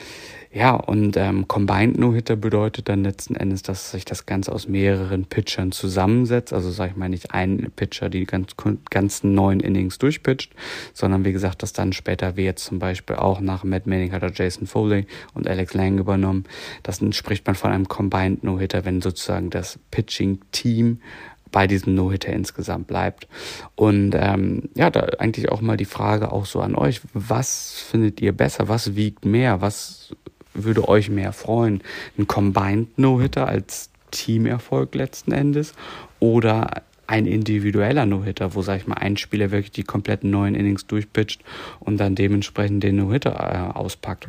Ja, 0.52 0.74
und 0.74 1.16
ähm, 1.16 1.48
Combined 1.48 2.00
No-Hitter 2.00 2.36
bedeutet 2.36 2.90
dann 2.90 3.04
letzten 3.04 3.36
Endes, 3.36 3.62
dass 3.62 3.92
sich 3.92 4.04
das 4.04 4.26
Ganze 4.26 4.52
aus 4.52 4.68
mehreren 4.68 5.26
Pitchern 5.26 5.72
zusammensetzt. 5.72 6.54
Also 6.54 6.72
sage 6.72 6.92
ich 6.92 6.98
mal 6.98 7.08
nicht 7.08 7.36
ein 7.36 7.72
Pitcher 7.76 8.10
die 8.10 8.26
ganz, 8.26 8.56
ganzen 8.90 9.36
neun 9.36 9.60
Innings 9.60 10.00
durchpitcht, 10.00 10.56
sondern 10.96 11.24
wie 11.24 11.34
gesagt, 11.34 11.62
dass 11.62 11.72
dann 11.72 11.94
später, 11.94 12.36
wie 12.36 12.46
jetzt 12.46 12.66
zum 12.66 12.80
Beispiel 12.80 13.18
auch 13.18 13.42
nach 13.42 13.64
Matt 13.64 13.86
Manning 13.86 14.12
hat 14.12 14.24
er 14.24 14.32
Jason 14.34 14.66
Foley 14.66 15.06
und 15.36 15.48
Alex 15.48 15.76
Lang 15.76 16.00
übernommen. 16.00 16.46
Das 16.82 17.00
spricht 17.12 17.46
man 17.46 17.56
von 17.56 17.72
einem 17.72 17.88
Combined 17.88 18.44
No-Hitter, 18.44 18.86
wenn 18.86 19.04
sozusagen 19.04 19.52
das 19.52 19.78
Pitching-Team 19.92 21.00
bei 21.52 21.68
diesem 21.68 21.94
No-Hitter 21.94 22.34
insgesamt 22.34 22.88
bleibt. 22.88 23.28
Und 23.76 24.16
ähm, 24.16 24.70
ja, 24.76 24.90
da 24.90 25.02
eigentlich 25.20 25.50
auch 25.50 25.62
mal 25.62 25.78
die 25.78 25.86
Frage 25.86 26.32
auch 26.32 26.48
so 26.48 26.60
an 26.62 26.74
euch, 26.74 27.02
was 27.14 27.80
findet 27.88 28.20
ihr 28.20 28.32
besser, 28.32 28.68
was 28.68 28.96
wiegt 28.96 29.26
mehr, 29.26 29.62
was 29.62 30.16
würde 30.64 30.88
euch 30.88 31.10
mehr 31.10 31.34
freuen? 31.34 31.82
Ein 32.18 32.28
Combined 32.28 32.98
No-Hitter 32.98 33.48
als 33.48 33.90
Teamerfolg 34.12 34.96
letzten 34.96 35.32
Endes 35.32 35.74
oder 36.20 36.84
ein 37.08 37.26
individueller 37.26 38.06
No-Hitter, 38.06 38.54
wo, 38.54 38.62
sag 38.62 38.78
ich 38.78 38.88
mal, 38.88 38.96
ein 38.96 39.18
Spieler 39.18 39.50
wirklich 39.50 39.72
die 39.72 39.84
kompletten 39.84 40.30
neuen 40.30 40.54
Innings 40.54 40.86
durchpitcht 40.86 41.42
und 41.80 41.98
dann 41.98 42.16
dementsprechend 42.16 42.84
den 42.84 42.98
No-Hitter 42.98 43.72
äh, 43.74 43.78
auspackt. 43.78 44.28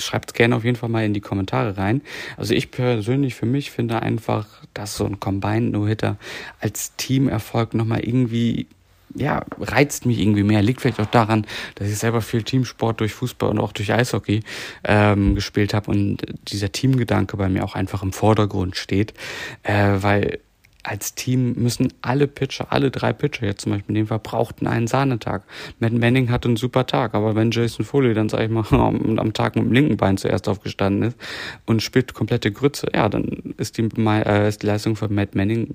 Schreibt 0.00 0.30
es 0.30 0.34
gerne 0.34 0.56
auf 0.56 0.64
jeden 0.64 0.76
Fall 0.76 0.88
mal 0.88 1.04
in 1.04 1.14
die 1.14 1.20
Kommentare 1.20 1.76
rein. 1.76 2.02
Also 2.36 2.54
ich 2.54 2.70
persönlich 2.70 3.34
für 3.34 3.46
mich 3.46 3.70
finde 3.70 4.02
einfach, 4.02 4.46
dass 4.74 4.96
so 4.96 5.04
ein 5.04 5.20
Combined 5.20 5.72
No-Hitter 5.72 6.16
als 6.60 6.96
Teamerfolg 6.96 7.74
nochmal 7.74 8.00
irgendwie 8.00 8.66
ja, 9.14 9.44
reizt 9.58 10.06
mich 10.06 10.20
irgendwie 10.20 10.42
mehr. 10.42 10.62
Liegt 10.62 10.80
vielleicht 10.80 11.00
auch 11.00 11.06
daran, 11.06 11.46
dass 11.74 11.88
ich 11.88 11.98
selber 11.98 12.20
viel 12.20 12.42
Teamsport 12.42 13.00
durch 13.00 13.12
Fußball 13.14 13.50
und 13.50 13.58
auch 13.58 13.72
durch 13.72 13.92
Eishockey 13.92 14.40
ähm, 14.84 15.34
gespielt 15.34 15.74
habe 15.74 15.90
und 15.90 16.18
dieser 16.48 16.72
Teamgedanke 16.72 17.36
bei 17.36 17.48
mir 17.48 17.64
auch 17.64 17.74
einfach 17.74 18.02
im 18.02 18.12
Vordergrund 18.12 18.76
steht, 18.76 19.14
äh, 19.62 19.96
weil 19.96 20.38
als 20.82 21.14
Team 21.14 21.54
müssen 21.54 21.92
alle 22.02 22.26
Pitcher, 22.26 22.72
alle 22.72 22.90
drei 22.90 23.12
Pitcher 23.12 23.46
jetzt 23.46 23.62
zum 23.62 23.72
Beispiel 23.72 23.90
in 23.90 24.02
dem 24.02 24.06
Fall, 24.08 24.18
brauchten 24.18 24.66
einen 24.66 24.86
Sahnetag. 24.86 25.44
Matt 25.78 25.92
Manning 25.92 26.30
hatte 26.30 26.48
einen 26.48 26.56
super 26.56 26.86
Tag, 26.86 27.14
aber 27.14 27.34
wenn 27.34 27.52
Jason 27.52 27.84
Foley 27.84 28.14
dann, 28.14 28.28
sag 28.28 28.40
ich 28.40 28.50
mal, 28.50 28.64
am 28.72 29.32
Tag 29.32 29.54
mit 29.54 29.64
dem 29.64 29.72
linken 29.72 29.96
Bein 29.96 30.16
zuerst 30.16 30.48
aufgestanden 30.48 31.10
ist 31.10 31.18
und 31.66 31.82
spielt 31.82 32.14
komplette 32.14 32.50
Grütze, 32.50 32.88
ja, 32.92 33.08
dann 33.08 33.54
ist 33.58 33.78
die, 33.78 33.82
äh, 33.82 34.48
ist 34.48 34.62
die 34.62 34.66
Leistung 34.66 34.96
von 34.96 35.14
Matt 35.14 35.34
Manning 35.34 35.74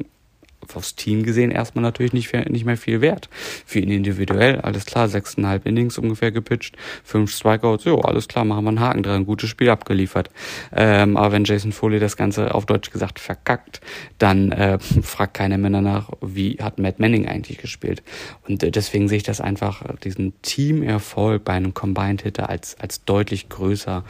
aufs 0.75 0.95
Team 0.95 1.23
gesehen 1.23 1.51
erstmal 1.51 1.83
natürlich 1.83 2.13
nicht, 2.13 2.33
nicht 2.49 2.65
mehr 2.65 2.77
viel 2.77 3.01
wert. 3.01 3.29
Für 3.65 3.79
ihn 3.79 3.89
individuell, 3.89 4.59
alles 4.61 4.85
klar, 4.85 5.07
sechseinhalb 5.07 5.65
Innings 5.65 5.97
ungefähr 5.97 6.31
gepitcht, 6.31 6.75
fünf 7.03 7.31
Strikeouts, 7.31 7.85
jo, 7.85 7.99
alles 8.01 8.27
klar, 8.27 8.45
machen 8.45 8.65
wir 8.65 8.69
einen 8.69 8.79
Haken 8.79 9.03
dran, 9.03 9.25
gutes 9.25 9.49
Spiel 9.49 9.69
abgeliefert. 9.69 10.29
Ähm, 10.75 11.17
aber 11.17 11.31
wenn 11.31 11.45
Jason 11.45 11.71
Foley 11.71 11.99
das 11.99 12.17
Ganze 12.17 12.53
auf 12.53 12.65
Deutsch 12.65 12.91
gesagt 12.91 13.19
verkackt, 13.19 13.81
dann 14.17 14.51
äh, 14.51 14.79
fragt 15.01 15.35
keiner 15.35 15.57
mehr 15.57 15.69
danach, 15.69 16.09
wie 16.21 16.57
hat 16.61 16.79
Matt 16.79 16.99
Manning 16.99 17.27
eigentlich 17.27 17.57
gespielt. 17.57 18.03
Und 18.47 18.63
äh, 18.63 18.71
deswegen 18.71 19.07
sehe 19.07 19.17
ich 19.17 19.23
das 19.23 19.41
einfach, 19.41 19.83
diesen 20.03 20.33
Teamerfolg 20.41 21.43
bei 21.43 21.53
einem 21.53 21.73
Combined 21.73 22.23
Hitter 22.23 22.49
als, 22.49 22.75
als 22.79 23.05
deutlich 23.05 23.49
größer. 23.49 24.03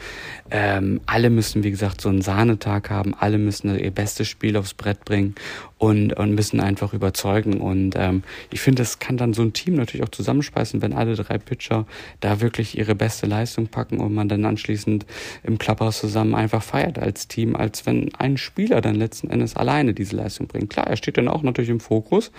Ähm, 0.50 1.00
alle 1.06 1.30
müssen, 1.30 1.62
wie 1.62 1.70
gesagt, 1.70 2.00
so 2.00 2.08
einen 2.08 2.22
Sahnetag 2.22 2.90
haben, 2.90 3.14
alle 3.14 3.38
müssen 3.38 3.78
ihr 3.78 3.90
bestes 3.90 4.28
Spiel 4.28 4.56
aufs 4.56 4.74
Brett 4.74 5.04
bringen 5.04 5.34
und, 5.78 6.12
und 6.12 6.34
müssen 6.34 6.60
einfach 6.60 6.92
überzeugen. 6.92 7.60
Und 7.60 7.94
ähm, 7.96 8.22
ich 8.52 8.60
finde, 8.60 8.82
das 8.82 8.98
kann 8.98 9.16
dann 9.16 9.32
so 9.32 9.42
ein 9.42 9.52
Team 9.52 9.74
natürlich 9.74 10.04
auch 10.04 10.10
zusammenspeisen, 10.10 10.82
wenn 10.82 10.92
alle 10.92 11.14
drei 11.14 11.38
Pitcher 11.38 11.86
da 12.20 12.40
wirklich 12.40 12.76
ihre 12.76 12.94
beste 12.94 13.26
Leistung 13.26 13.68
packen 13.68 14.00
und 14.00 14.12
man 14.12 14.28
dann 14.28 14.44
anschließend 14.44 15.06
im 15.44 15.58
Clubhouse 15.58 16.00
zusammen 16.00 16.34
einfach 16.34 16.62
feiert 16.62 16.98
als 16.98 17.28
Team, 17.28 17.56
als 17.56 17.86
wenn 17.86 18.14
ein 18.16 18.36
Spieler 18.36 18.80
dann 18.80 18.96
letzten 18.96 19.30
Endes 19.30 19.56
alleine 19.56 19.94
diese 19.94 20.16
Leistung 20.16 20.48
bringt. 20.48 20.70
Klar, 20.70 20.88
er 20.88 20.96
steht 20.96 21.16
dann 21.16 21.28
auch 21.28 21.42
natürlich 21.42 21.70
im 21.70 21.80
Fokus, 21.80 22.32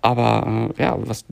aber 0.00 0.70
äh, 0.78 0.82
ja, 0.82 0.96
was 0.98 1.24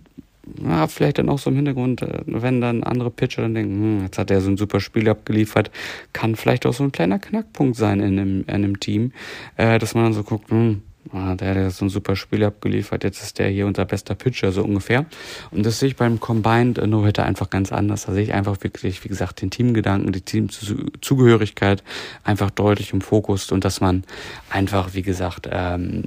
ja, 0.62 0.86
vielleicht 0.88 1.18
dann 1.18 1.28
auch 1.28 1.38
so 1.38 1.50
im 1.50 1.56
Hintergrund, 1.56 2.02
äh, 2.02 2.22
wenn 2.26 2.60
dann 2.60 2.82
andere 2.82 3.10
Pitcher 3.10 3.42
dann 3.42 3.54
denken, 3.54 3.74
hm, 3.74 4.02
jetzt 4.04 4.18
hat 4.18 4.30
er 4.30 4.40
so 4.40 4.50
ein 4.50 4.56
super 4.56 4.80
Spiel 4.80 5.08
abgeliefert, 5.08 5.70
kann 6.12 6.36
vielleicht 6.36 6.66
auch 6.66 6.74
so 6.74 6.82
ein 6.84 6.92
kleiner 6.92 7.18
Knackpunkt 7.18 7.76
sein 7.76 8.00
in 8.00 8.18
einem, 8.18 8.40
in 8.42 8.48
einem 8.48 8.80
Team, 8.80 9.12
äh, 9.56 9.78
dass 9.78 9.94
man 9.94 10.04
dann 10.04 10.12
so 10.12 10.24
guckt, 10.24 10.50
hm, 10.50 10.82
Ah, 11.10 11.34
der 11.34 11.50
hat 11.50 11.56
ja 11.56 11.70
so 11.70 11.84
ein 11.84 11.88
super 11.88 12.14
Spiel 12.14 12.44
abgeliefert, 12.44 13.02
jetzt 13.02 13.22
ist 13.22 13.38
der 13.38 13.48
hier 13.48 13.66
unser 13.66 13.84
bester 13.84 14.14
Pitcher, 14.14 14.52
so 14.52 14.62
ungefähr. 14.62 15.04
Und 15.50 15.66
das 15.66 15.80
sehe 15.80 15.88
ich 15.88 15.96
beim 15.96 16.20
Combined 16.20 16.80
No 16.86 17.04
Hitter 17.04 17.24
einfach 17.24 17.50
ganz 17.50 17.72
anders. 17.72 18.06
Da 18.06 18.12
sehe 18.12 18.22
ich 18.22 18.32
einfach 18.32 18.62
wirklich, 18.62 19.02
wie 19.04 19.08
gesagt, 19.08 19.42
den 19.42 19.50
Teamgedanken, 19.50 20.12
die 20.12 20.20
Teamzugehörigkeit 20.20 21.82
einfach 22.22 22.50
deutlich 22.50 22.92
im 22.92 23.00
Fokus 23.00 23.50
und 23.50 23.64
dass 23.64 23.80
man 23.80 24.04
einfach, 24.48 24.94
wie 24.94 25.02
gesagt, 25.02 25.48
ähm, 25.50 26.04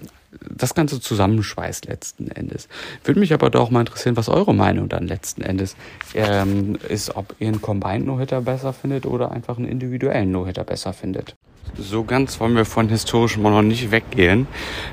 das 0.49 0.75
Ganze 0.75 0.99
zusammenschweißt 0.99 1.85
letzten 1.85 2.29
Endes. 2.29 2.67
Würde 3.03 3.19
mich 3.19 3.33
aber 3.33 3.49
doch 3.49 3.69
mal 3.69 3.81
interessieren, 3.81 4.17
was 4.17 4.29
eure 4.29 4.53
Meinung 4.53 4.89
dann 4.89 5.07
letzten 5.07 5.41
Endes 5.41 5.75
ähm, 6.13 6.77
ist, 6.87 7.15
ob 7.15 7.35
ihr 7.39 7.49
einen 7.49 7.61
Combined 7.61 8.05
No-Hitter 8.05 8.41
besser 8.41 8.73
findet 8.73 9.05
oder 9.05 9.31
einfach 9.31 9.57
einen 9.57 9.67
individuellen 9.67 10.31
No-Hitter 10.31 10.63
besser 10.63 10.93
findet 10.93 11.35
so 11.77 12.03
ganz 12.03 12.39
wollen 12.39 12.55
wir 12.55 12.65
von 12.65 12.89
historischem 12.89 13.43
noch 13.43 13.61
nicht 13.61 13.91
weggehen. 13.91 14.47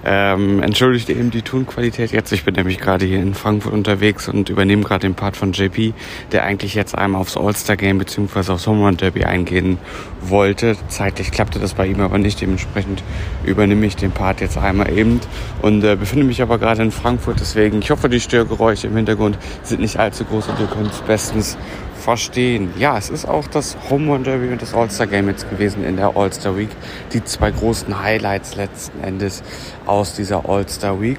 Ähm, 0.04 0.62
entschuldigt 0.62 1.10
eben 1.10 1.30
die 1.30 1.42
Tonqualität 1.42 2.12
jetzt. 2.12 2.32
Ich 2.32 2.44
bin 2.44 2.54
nämlich 2.54 2.78
gerade 2.78 3.06
hier 3.06 3.20
in 3.20 3.34
Frankfurt 3.34 3.72
unterwegs 3.72 4.28
und 4.28 4.48
übernehme 4.48 4.82
gerade 4.82 5.06
den 5.06 5.14
Part 5.14 5.36
von 5.36 5.52
JP, 5.52 5.92
der 6.32 6.44
eigentlich 6.44 6.74
jetzt 6.74 6.96
einmal 6.96 7.20
aufs 7.20 7.36
All-Star-Game 7.36 7.98
bzw. 7.98 8.52
aufs 8.52 8.66
Home 8.66 8.84
Run 8.84 8.96
Derby 8.96 9.24
eingehen 9.24 9.78
wollte. 10.20 10.76
Zeitlich 10.88 11.30
klappte 11.30 11.58
das 11.58 11.74
bei 11.74 11.86
ihm 11.86 12.00
aber 12.00 12.18
nicht. 12.18 12.40
Dementsprechend 12.40 13.02
übernehme 13.44 13.86
ich 13.86 13.96
den 13.96 14.10
Part 14.10 14.40
jetzt 14.40 14.58
einmal 14.58 14.90
eben 14.90 15.20
und 15.62 15.84
äh, 15.84 15.96
befinde 15.96 16.26
mich 16.26 16.42
aber 16.42 16.58
gerade 16.58 16.82
in 16.82 16.90
Frankfurt. 16.90 17.40
Deswegen, 17.40 17.80
ich 17.80 17.90
hoffe, 17.90 18.08
die 18.08 18.20
Störgeräusche 18.20 18.88
im 18.88 18.96
Hintergrund 18.96 19.38
sind 19.62 19.80
nicht 19.80 19.98
allzu 19.98 20.24
groß 20.24 20.48
und 20.48 20.60
ihr 20.60 20.66
könnt 20.66 20.92
es 20.92 21.00
bestens 21.00 21.56
verstehen. 22.02 22.72
Ja, 22.76 22.98
es 22.98 23.08
ist 23.08 23.26
auch 23.26 23.46
das 23.46 23.76
Home 23.88 24.10
Run 24.12 24.24
Derby 24.24 24.48
und 24.48 24.60
das 24.60 24.74
All-Star 24.74 25.06
Game 25.06 25.28
jetzt 25.28 25.48
gewesen 25.48 25.84
in 25.84 25.96
der 25.96 26.16
All-Star 26.16 26.56
Week. 26.56 26.70
Die 27.12 27.24
zwei 27.24 27.50
großen 27.50 28.02
Highlights 28.02 28.56
letzten 28.56 29.02
Endes 29.02 29.42
aus 29.86 30.14
dieser 30.14 30.48
All-Star 30.48 31.00
Week. 31.00 31.18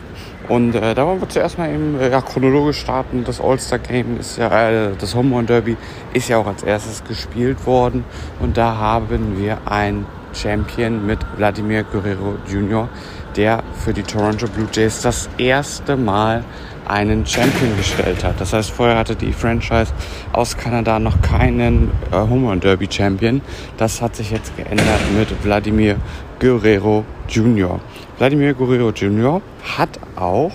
Und 0.50 0.76
äh, 0.76 0.94
da 0.94 1.08
wollen 1.08 1.22
wir 1.22 1.30
zuerst 1.30 1.58
mal 1.58 1.74
eben 1.74 1.98
äh, 2.00 2.12
ja, 2.12 2.22
chronologisch 2.22 2.80
starten. 2.80 3.24
Das 3.24 3.40
All-Star 3.40 3.80
Game 3.80 4.20
ist 4.20 4.38
ja, 4.38 4.70
äh, 4.70 4.90
das 5.00 5.16
Home 5.16 5.34
Run 5.36 5.46
Derby 5.46 5.78
ist 6.14 6.28
ja 6.28 6.38
auch 6.38 6.48
als 6.48 6.64
erstes 6.64 7.04
gespielt 7.06 7.66
worden. 7.66 8.04
Und 8.40 8.58
da 8.58 8.76
haben 8.76 9.38
wir 9.38 9.60
ein 9.66 10.06
Champion 10.34 11.06
mit 11.06 11.20
Vladimir 11.38 11.84
Guerrero 11.84 12.36
Jr., 12.52 12.90
der 13.38 13.64
für 13.84 13.94
die 13.94 14.04
Toronto 14.04 14.48
Blue 14.48 14.68
Jays 14.72 15.02
das 15.02 15.30
erste 15.38 15.96
Mal 15.96 16.44
einen 16.88 17.26
Champion 17.26 17.76
gestellt 17.78 18.24
hat. 18.24 18.40
Das 18.40 18.54
heißt, 18.54 18.72
vorher 18.72 18.98
hatte 18.98 19.16
die 19.16 19.34
Franchise 19.34 19.94
aus 20.32 20.58
Kanada 20.58 21.00
noch 21.00 21.22
keinen 21.22 21.92
äh, 22.12 22.16
Home 22.16 22.58
Derby 22.58 22.88
Champion. 22.90 23.42
Das 23.78 24.02
hat 24.02 24.16
sich 24.16 24.32
jetzt 24.32 24.56
geändert 24.58 25.02
mit 25.18 25.30
Vladimir 25.42 25.98
Guerrero 26.40 27.06
Jr. 27.28 27.80
Vladimir 28.18 28.54
Guerrero 28.54 28.90
Jr. 28.90 29.42
hat 29.78 30.00
auch 30.16 30.52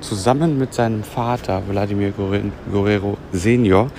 zusammen 0.00 0.58
mit 0.58 0.74
seinem 0.74 1.02
Vater 1.02 1.62
Vladimir 1.68 2.12
Guerrero 2.12 3.18
Senior 3.32 3.90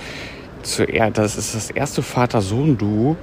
das 1.12 1.36
ist 1.36 1.54
das 1.54 1.70
erste 1.70 2.02
Vater-Sohn-Duo, 2.02 3.16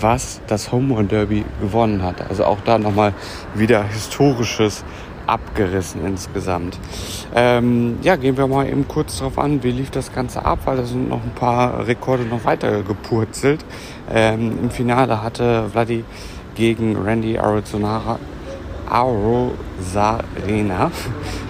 was 0.00 0.40
das 0.46 0.72
Home 0.72 1.04
Derby 1.04 1.44
gewonnen 1.60 2.02
hat. 2.02 2.28
Also 2.28 2.44
auch 2.44 2.58
da 2.64 2.78
nochmal 2.78 3.14
wieder 3.54 3.84
historisches 3.84 4.84
abgerissen 5.30 6.04
insgesamt. 6.04 6.78
Ähm, 7.34 7.98
ja, 8.02 8.16
gehen 8.16 8.36
wir 8.36 8.46
mal 8.46 8.68
eben 8.68 8.86
kurz 8.88 9.18
darauf 9.18 9.38
an, 9.38 9.62
wie 9.62 9.70
lief 9.70 9.90
das 9.90 10.12
Ganze 10.12 10.44
ab, 10.44 10.60
weil 10.64 10.76
da 10.76 10.84
sind 10.84 11.08
noch 11.08 11.22
ein 11.22 11.34
paar 11.34 11.86
Rekorde 11.86 12.24
noch 12.24 12.44
weiter 12.44 12.82
gepurzelt. 12.82 13.64
Ähm, 14.12 14.58
Im 14.62 14.70
Finale 14.70 15.22
hatte 15.22 15.68
Vladi 15.70 16.04
gegen 16.54 16.96
Randy 16.96 17.38
Arizonara 17.38 18.18
Arozarena 18.90 20.90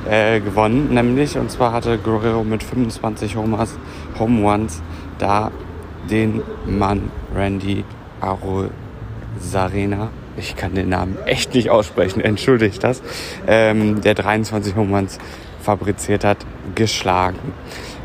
äh, 0.09 0.41
gewonnen, 0.41 0.93
nämlich 0.93 1.39
und 1.39 1.51
zwar 1.51 1.73
hatte 1.73 1.99
Guerrero 1.99 2.45
mit 2.45 2.63
25 2.63 3.35
Homers, 3.37 3.79
Home 4.19 4.45
Ones 4.45 4.83
da 5.19 5.51
den 6.11 6.43
Mann 6.67 7.11
Randy 7.35 7.85
Arozarena, 8.21 10.11
ich 10.41 10.57
kann 10.57 10.75
den 10.75 10.89
Namen 10.89 11.17
echt 11.27 11.55
nicht 11.55 11.71
aussprechen, 11.71 12.21
entschuldigt 12.25 12.83
das, 12.83 13.03
ähm, 13.47 14.01
der 14.01 14.15
23 14.15 14.75
Home 14.75 14.97
Ones 14.97 15.19
fabriziert 15.63 16.25
hat, 16.25 16.39
geschlagen. 16.75 17.39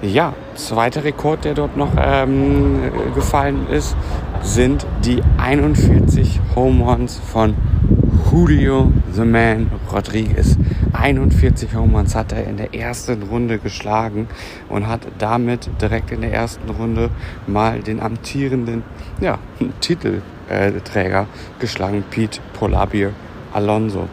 Ja, 0.01 0.34
zweiter 0.56 1.04
Rekord, 1.04 1.46
der 1.46 1.54
dort 1.54 1.77
noch 1.77 1.94
ähm, 1.98 2.92
gefallen 3.15 3.68
ist, 3.72 3.96
sind 4.42 4.86
die 5.04 5.24
41 5.38 6.39
Home 6.56 6.84
Runs 6.84 7.20
von 7.32 7.56
Julio 8.32 8.92
the 9.13 9.24
Man 9.24 9.72
Rodriguez. 9.92 10.58
41 10.92 11.74
Home 11.74 11.98
Runs 11.98 12.15
hat 12.15 12.34
er 12.34 12.46
in 12.46 12.58
der 12.58 12.74
ersten 12.74 13.24
Runde 13.24 13.60
geschlagen 13.60 14.27
und 14.68 14.88
hat 14.88 15.08
damit 15.18 15.70
direkt 15.82 16.12
in 16.12 16.22
der 16.22 16.34
ersten 16.34 16.70
Runde 16.70 17.10
mal 17.48 17.80
den 17.80 18.01
amtierenden 18.01 18.84
ja, 19.22 19.39
Titelträger 20.47 21.27
geschlagen, 21.59 22.03
Pete 22.09 22.39
Polabir 22.53 23.13
Alonso. 23.53 24.07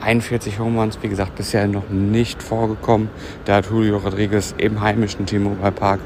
41 0.00 0.60
Home 0.60 0.80
Runs, 0.80 0.98
wie 1.02 1.08
gesagt, 1.08 1.34
bisher 1.34 1.66
noch 1.66 1.88
nicht 1.88 2.42
vorgekommen. 2.42 3.08
Da 3.44 3.56
hat 3.56 3.66
Julio 3.70 3.98
Rodriguez 3.98 4.54
im 4.56 4.80
heimischen 4.80 5.26
T-Mobile 5.26 5.72
Park 5.72 6.00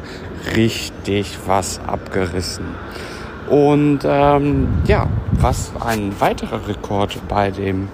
richtig 0.57 1.39
was 1.47 1.79
abgerissen. 1.87 2.65
Und 3.51 4.01
ähm, 4.05 4.69
ja, 4.87 5.09
was 5.33 5.73
ein 5.85 6.19
weiterer 6.21 6.67
Rekord 6.67 7.21
bei 7.29 7.51
dem 7.51 7.89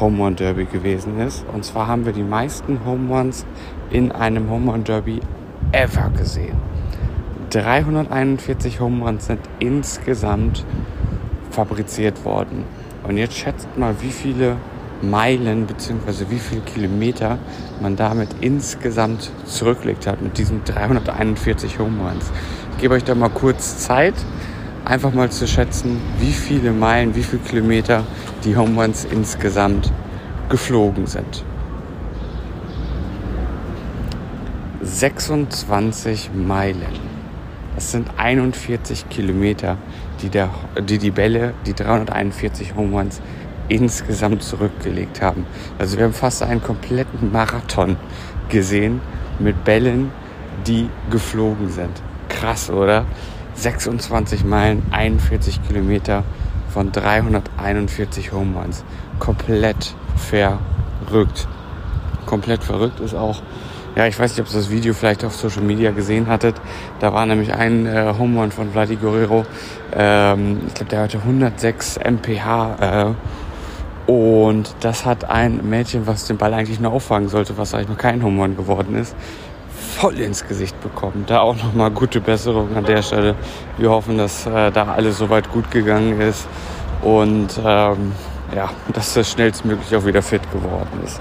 Home 0.00 0.24
Run 0.24 0.36
Derby 0.36 0.64
gewesen 0.64 1.20
ist. 1.20 1.44
Und 1.52 1.64
zwar 1.64 1.88
haben 1.88 2.06
wir 2.06 2.12
die 2.12 2.22
meisten 2.22 2.80
Home 2.86 3.14
Runs 3.14 3.44
in 3.90 4.12
einem 4.12 4.48
Home 4.48 4.72
Run 4.72 4.84
Derby 4.84 5.20
ever 5.72 6.10
gesehen. 6.16 6.56
341 7.50 8.80
Home 8.80 9.04
Runs 9.04 9.26
sind 9.26 9.40
insgesamt 9.60 10.64
fabriziert 11.54 12.24
worden. 12.24 12.64
Und 13.06 13.16
jetzt 13.16 13.34
schätzt 13.34 13.68
mal, 13.76 13.94
wie 14.00 14.10
viele 14.10 14.56
Meilen 15.02 15.66
bzw. 15.66 16.26
wie 16.30 16.38
viele 16.38 16.62
Kilometer 16.62 17.38
man 17.80 17.96
damit 17.96 18.28
insgesamt 18.40 19.30
zurückgelegt 19.44 20.06
hat 20.06 20.22
mit 20.22 20.38
diesen 20.38 20.64
341 20.64 21.78
Home 21.78 22.08
Runs. 22.08 22.30
Ich 22.72 22.78
gebe 22.78 22.94
euch 22.94 23.04
da 23.04 23.14
mal 23.14 23.30
kurz 23.30 23.78
Zeit, 23.78 24.14
einfach 24.84 25.12
mal 25.12 25.30
zu 25.30 25.46
schätzen, 25.46 26.00
wie 26.18 26.32
viele 26.32 26.72
Meilen, 26.72 27.14
wie 27.14 27.22
viele 27.22 27.42
Kilometer 27.42 28.04
die 28.44 28.56
Home 28.56 28.80
Runs 28.80 29.04
insgesamt 29.04 29.92
geflogen 30.48 31.06
sind. 31.06 31.44
26 34.82 36.30
Meilen. 36.34 37.14
Das 37.74 37.90
sind 37.90 38.08
41 38.16 39.08
Kilometer, 39.08 39.78
die, 40.22 40.28
der, 40.28 40.50
die 40.80 40.98
die 40.98 41.10
Bälle, 41.10 41.54
die 41.66 41.74
341 41.74 42.74
Home 42.74 42.96
Runs 42.96 43.20
insgesamt 43.68 44.42
zurückgelegt 44.42 45.22
haben. 45.22 45.46
Also 45.78 45.96
wir 45.96 46.04
haben 46.04 46.12
fast 46.12 46.42
einen 46.42 46.62
kompletten 46.62 47.32
Marathon 47.32 47.96
gesehen 48.48 49.00
mit 49.38 49.64
Bällen, 49.64 50.12
die 50.66 50.88
geflogen 51.10 51.70
sind. 51.70 52.02
Krass, 52.28 52.70
oder? 52.70 53.04
26 53.54 54.44
Meilen, 54.44 54.82
41 54.90 55.62
Kilometer 55.66 56.24
von 56.72 56.90
341 56.92 58.32
Home 58.32 58.58
Runs. 58.58 58.84
Komplett 59.18 59.94
verrückt. 60.16 61.46
Komplett 62.26 62.64
verrückt 62.64 63.00
ist 63.00 63.14
auch, 63.14 63.42
ja, 63.96 64.06
ich 64.06 64.18
weiß 64.18 64.32
nicht, 64.32 64.40
ob 64.40 64.52
ihr 64.52 64.58
das 64.58 64.70
Video 64.70 64.92
vielleicht 64.92 65.24
auf 65.24 65.34
Social 65.34 65.62
Media 65.62 65.92
gesehen 65.92 66.26
hattet. 66.26 66.56
Da 66.98 67.12
war 67.12 67.26
nämlich 67.26 67.54
ein 67.54 67.86
äh, 67.86 68.12
Home 68.18 68.40
Run 68.40 68.50
von 68.50 68.72
Vladi 68.72 68.96
Guerrero. 68.96 69.44
Ähm, 69.94 70.62
ich 70.66 70.74
glaube, 70.74 70.90
der 70.90 71.00
hatte 71.02 71.18
106 71.18 71.98
mph. 71.98 73.14
Äh, 74.06 74.10
und 74.10 74.74
das 74.80 75.06
hat 75.06 75.30
ein 75.30 75.68
Mädchen, 75.68 76.06
was 76.06 76.26
den 76.26 76.36
Ball 76.36 76.52
eigentlich 76.52 76.80
nur 76.80 76.92
auffangen 76.92 77.28
sollte, 77.28 77.56
was 77.56 77.72
eigentlich 77.72 77.88
noch 77.88 77.98
kein 77.98 78.22
Home 78.22 78.42
Run 78.42 78.56
geworden 78.56 78.96
ist, 78.96 79.14
voll 79.96 80.18
ins 80.18 80.46
Gesicht 80.46 80.78
bekommen. 80.82 81.24
Da 81.26 81.40
auch 81.40 81.56
nochmal 81.56 81.90
gute 81.90 82.20
Besserung 82.20 82.76
an 82.76 82.84
der 82.84 83.00
Stelle. 83.00 83.34
Wir 83.78 83.90
hoffen, 83.90 84.18
dass 84.18 84.44
äh, 84.46 84.72
da 84.72 84.92
alles 84.92 85.18
soweit 85.18 85.50
gut 85.52 85.70
gegangen 85.70 86.20
ist 86.20 86.46
und 87.02 87.58
ähm, 87.64 88.12
ja, 88.54 88.70
dass 88.92 89.16
er 89.16 89.24
schnellstmöglich 89.24 89.94
auch 89.96 90.04
wieder 90.04 90.20
fit 90.20 90.42
geworden 90.52 91.00
ist. 91.04 91.20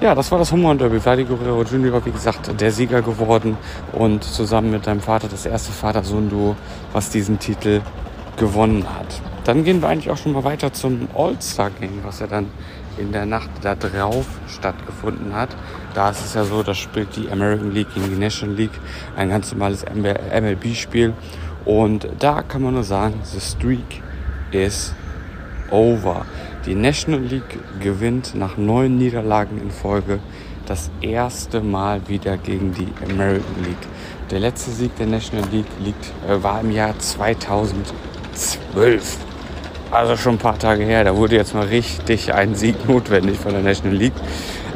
Ja, 0.00 0.14
das 0.14 0.30
war 0.30 0.38
das 0.38 0.52
Run 0.52 0.78
Derby. 0.78 1.00
Vladi 1.00 1.24
Guerrero 1.24 1.64
Jr. 1.64 2.06
wie 2.06 2.12
gesagt, 2.12 2.60
der 2.60 2.70
Sieger 2.70 3.02
geworden 3.02 3.56
und 3.90 4.22
zusammen 4.22 4.70
mit 4.70 4.86
deinem 4.86 5.00
Vater 5.00 5.26
das 5.26 5.44
erste 5.44 5.72
Vater-Sohn-Duo, 5.72 6.54
was 6.92 7.10
diesen 7.10 7.40
Titel 7.40 7.80
gewonnen 8.36 8.84
hat. 8.88 9.20
Dann 9.42 9.64
gehen 9.64 9.82
wir 9.82 9.88
eigentlich 9.88 10.08
auch 10.08 10.16
schon 10.16 10.34
mal 10.34 10.44
weiter 10.44 10.72
zum 10.72 11.08
All-Star-Game, 11.16 11.98
was 12.04 12.20
ja 12.20 12.28
dann 12.28 12.46
in 12.96 13.10
der 13.10 13.26
Nacht 13.26 13.50
da 13.62 13.74
drauf 13.74 14.26
stattgefunden 14.46 15.34
hat. 15.34 15.48
Da 15.94 16.10
ist 16.10 16.24
es 16.24 16.34
ja 16.34 16.44
so, 16.44 16.62
da 16.62 16.74
spielt 16.74 17.16
die 17.16 17.28
American 17.32 17.72
League 17.72 17.92
gegen 17.92 18.08
die 18.08 18.20
National 18.20 18.54
League, 18.54 18.78
ein 19.16 19.30
ganz 19.30 19.50
normales 19.50 19.84
MLB-Spiel. 19.84 21.12
Und 21.64 22.06
da 22.20 22.42
kann 22.42 22.62
man 22.62 22.74
nur 22.74 22.84
sagen, 22.84 23.18
the 23.24 23.40
streak 23.40 24.00
is 24.52 24.94
over. 25.72 26.24
Die 26.68 26.74
National 26.74 27.20
League 27.20 27.58
gewinnt 27.80 28.34
nach 28.34 28.58
neun 28.58 28.98
Niederlagen 28.98 29.58
in 29.58 29.70
Folge 29.70 30.18
das 30.66 30.90
erste 31.00 31.62
Mal 31.62 32.06
wieder 32.08 32.36
gegen 32.36 32.74
die 32.74 32.88
American 33.10 33.64
League. 33.64 33.88
Der 34.30 34.40
letzte 34.40 34.72
Sieg 34.72 34.94
der 34.96 35.06
National 35.06 35.48
League 35.50 35.64
liegt, 35.82 36.12
äh, 36.28 36.42
war 36.42 36.60
im 36.60 36.70
Jahr 36.70 36.98
2012. 36.98 39.16
Also 39.90 40.18
schon 40.18 40.34
ein 40.34 40.38
paar 40.38 40.58
Tage 40.58 40.84
her. 40.84 41.04
Da 41.04 41.16
wurde 41.16 41.36
jetzt 41.36 41.54
mal 41.54 41.64
richtig 41.64 42.34
ein 42.34 42.54
Sieg 42.54 42.86
notwendig 42.86 43.38
von 43.38 43.52
der 43.52 43.62
National 43.62 43.96
League. 43.96 44.12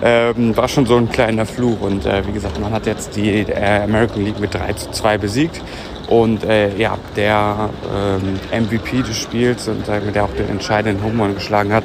Ähm, 0.03 0.57
war 0.57 0.69
schon 0.69 0.87
so 0.87 0.97
ein 0.97 1.11
kleiner 1.11 1.45
Fluch. 1.45 1.83
Und 1.83 2.07
äh, 2.07 2.27
wie 2.27 2.33
gesagt, 2.33 2.59
man 2.59 2.73
hat 2.73 2.87
jetzt 2.87 3.17
die 3.17 3.41
äh, 3.41 3.83
American 3.83 4.25
League 4.25 4.41
mit 4.41 4.55
3 4.55 4.73
zu 4.73 4.91
2 4.93 5.19
besiegt. 5.19 5.61
Und 6.09 6.45
äh, 6.45 6.77
ja, 6.77 6.99
der 7.17 7.71
ähm, 7.95 8.65
MVP 8.65 9.03
des 9.03 9.17
Spiels 9.17 9.69
und 9.69 9.89
äh, 9.89 10.01
der 10.13 10.25
auch 10.25 10.35
den 10.37 10.49
entscheidenden 10.49 11.03
Home 11.05 11.23
Run 11.23 11.35
geschlagen 11.35 11.73
hat, 11.73 11.85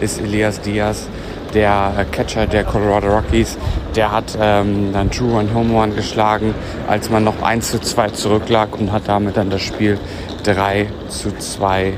ist 0.00 0.20
Elias 0.20 0.60
Diaz, 0.60 1.08
der 1.54 2.06
Catcher 2.10 2.46
der 2.46 2.64
Colorado 2.64 3.08
Rockies. 3.08 3.58
Der 3.94 4.12
hat 4.12 4.36
ähm, 4.40 4.92
dann 4.92 5.10
True 5.10 5.38
Run 5.38 5.54
Home 5.54 5.74
Run 5.74 5.94
geschlagen, 5.94 6.54
als 6.88 7.10
man 7.10 7.24
noch 7.24 7.42
1 7.42 7.70
zu 7.70 7.80
2 7.80 8.10
zurücklag 8.10 8.78
und 8.78 8.92
hat 8.92 9.02
damit 9.06 9.36
dann 9.36 9.50
das 9.50 9.62
Spiel 9.62 9.98
3 10.44 10.88
zu 11.08 11.36
2 11.36 11.94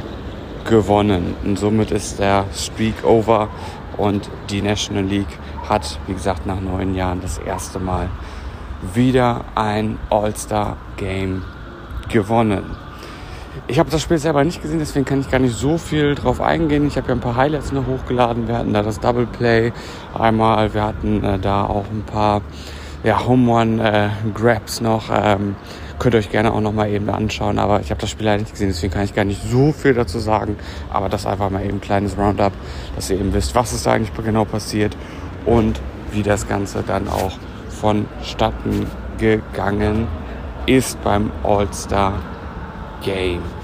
gewonnen. 0.68 1.35
Und 1.44 1.59
somit 1.59 1.90
ist 1.90 2.18
der 2.18 2.44
Streak 2.54 3.04
over 3.04 3.48
und 3.96 4.28
die 4.50 4.62
National 4.62 5.04
League 5.04 5.38
hat, 5.68 5.98
wie 6.06 6.14
gesagt, 6.14 6.46
nach 6.46 6.61
neun 6.61 6.94
Jahren 6.94 7.20
das 7.20 7.38
erste 7.38 7.78
Mal 7.78 8.09
wieder 8.94 9.44
ein 9.54 9.98
All-Star-Game 10.09 11.44
gewonnen. 12.11 12.64
Ich 13.66 13.79
habe 13.79 13.90
das 13.90 14.03
Spiel 14.03 14.18
selber 14.18 14.44
nicht 14.44 14.62
gesehen, 14.62 14.79
deswegen 14.79 15.05
kann 15.05 15.20
ich 15.20 15.31
gar 15.31 15.38
nicht 15.38 15.57
so 15.57 15.79
viel 15.79 16.14
drauf 16.14 16.40
eingehen. 16.40 16.87
Ich 16.87 16.96
habe 16.96 17.09
ja 17.09 17.14
ein 17.14 17.20
paar 17.20 17.37
Highlights 17.37 17.73
noch 17.73 17.87
hochgeladen. 17.87 18.46
Wir 18.49 18.59
hatten 18.59 18.73
da 18.73 18.83
das 18.83 19.01
Double 19.01 19.27
Play 19.27 19.73
einmal. 20.18 20.75
Wir 20.75 20.85
hatten 20.85 21.25
äh, 21.25 21.38
da 21.38 21.64
auch 21.64 21.87
ein 21.90 22.03
paar 22.03 22.42
ja, 23.03 23.27
Home 23.27 23.51
Run 23.51 23.79
äh, 23.81 24.11
Grabs 24.35 24.81
noch. 24.81 25.11
Ähm, 25.12 25.57
Könnt 26.01 26.14
ihr 26.14 26.18
euch 26.18 26.31
gerne 26.31 26.55
auch 26.55 26.62
nochmal 26.62 26.88
eben 26.88 27.11
anschauen, 27.11 27.59
aber 27.59 27.83
ich 27.83 27.90
habe 27.90 28.01
das 28.01 28.09
Spiel 28.09 28.25
leider 28.25 28.38
nicht 28.38 28.53
gesehen, 28.53 28.68
deswegen 28.68 28.90
kann 28.90 29.05
ich 29.05 29.14
gar 29.14 29.27
nicht 29.27 29.42
so 29.42 29.70
viel 29.70 29.92
dazu 29.92 30.18
sagen. 30.18 30.57
Aber 30.90 31.11
das 31.11 31.27
einfach 31.27 31.51
mal 31.51 31.62
eben 31.62 31.77
ein 31.77 31.81
kleines 31.83 32.16
Roundup, 32.16 32.55
dass 32.96 33.11
ihr 33.11 33.20
eben 33.20 33.35
wisst, 33.35 33.55
was 33.55 33.75
ist 33.75 33.85
da 33.85 33.92
eigentlich 33.92 34.11
genau 34.25 34.46
passiert 34.46 34.96
und 35.44 35.79
wie 36.11 36.23
das 36.23 36.49
Ganze 36.49 36.83
dann 36.87 37.07
auch 37.07 37.33
vonstatten 37.68 38.87
gegangen 39.18 40.09
ist 40.70 41.02
beim 41.02 41.33
All-Star 41.42 42.12
Game. 43.02 43.60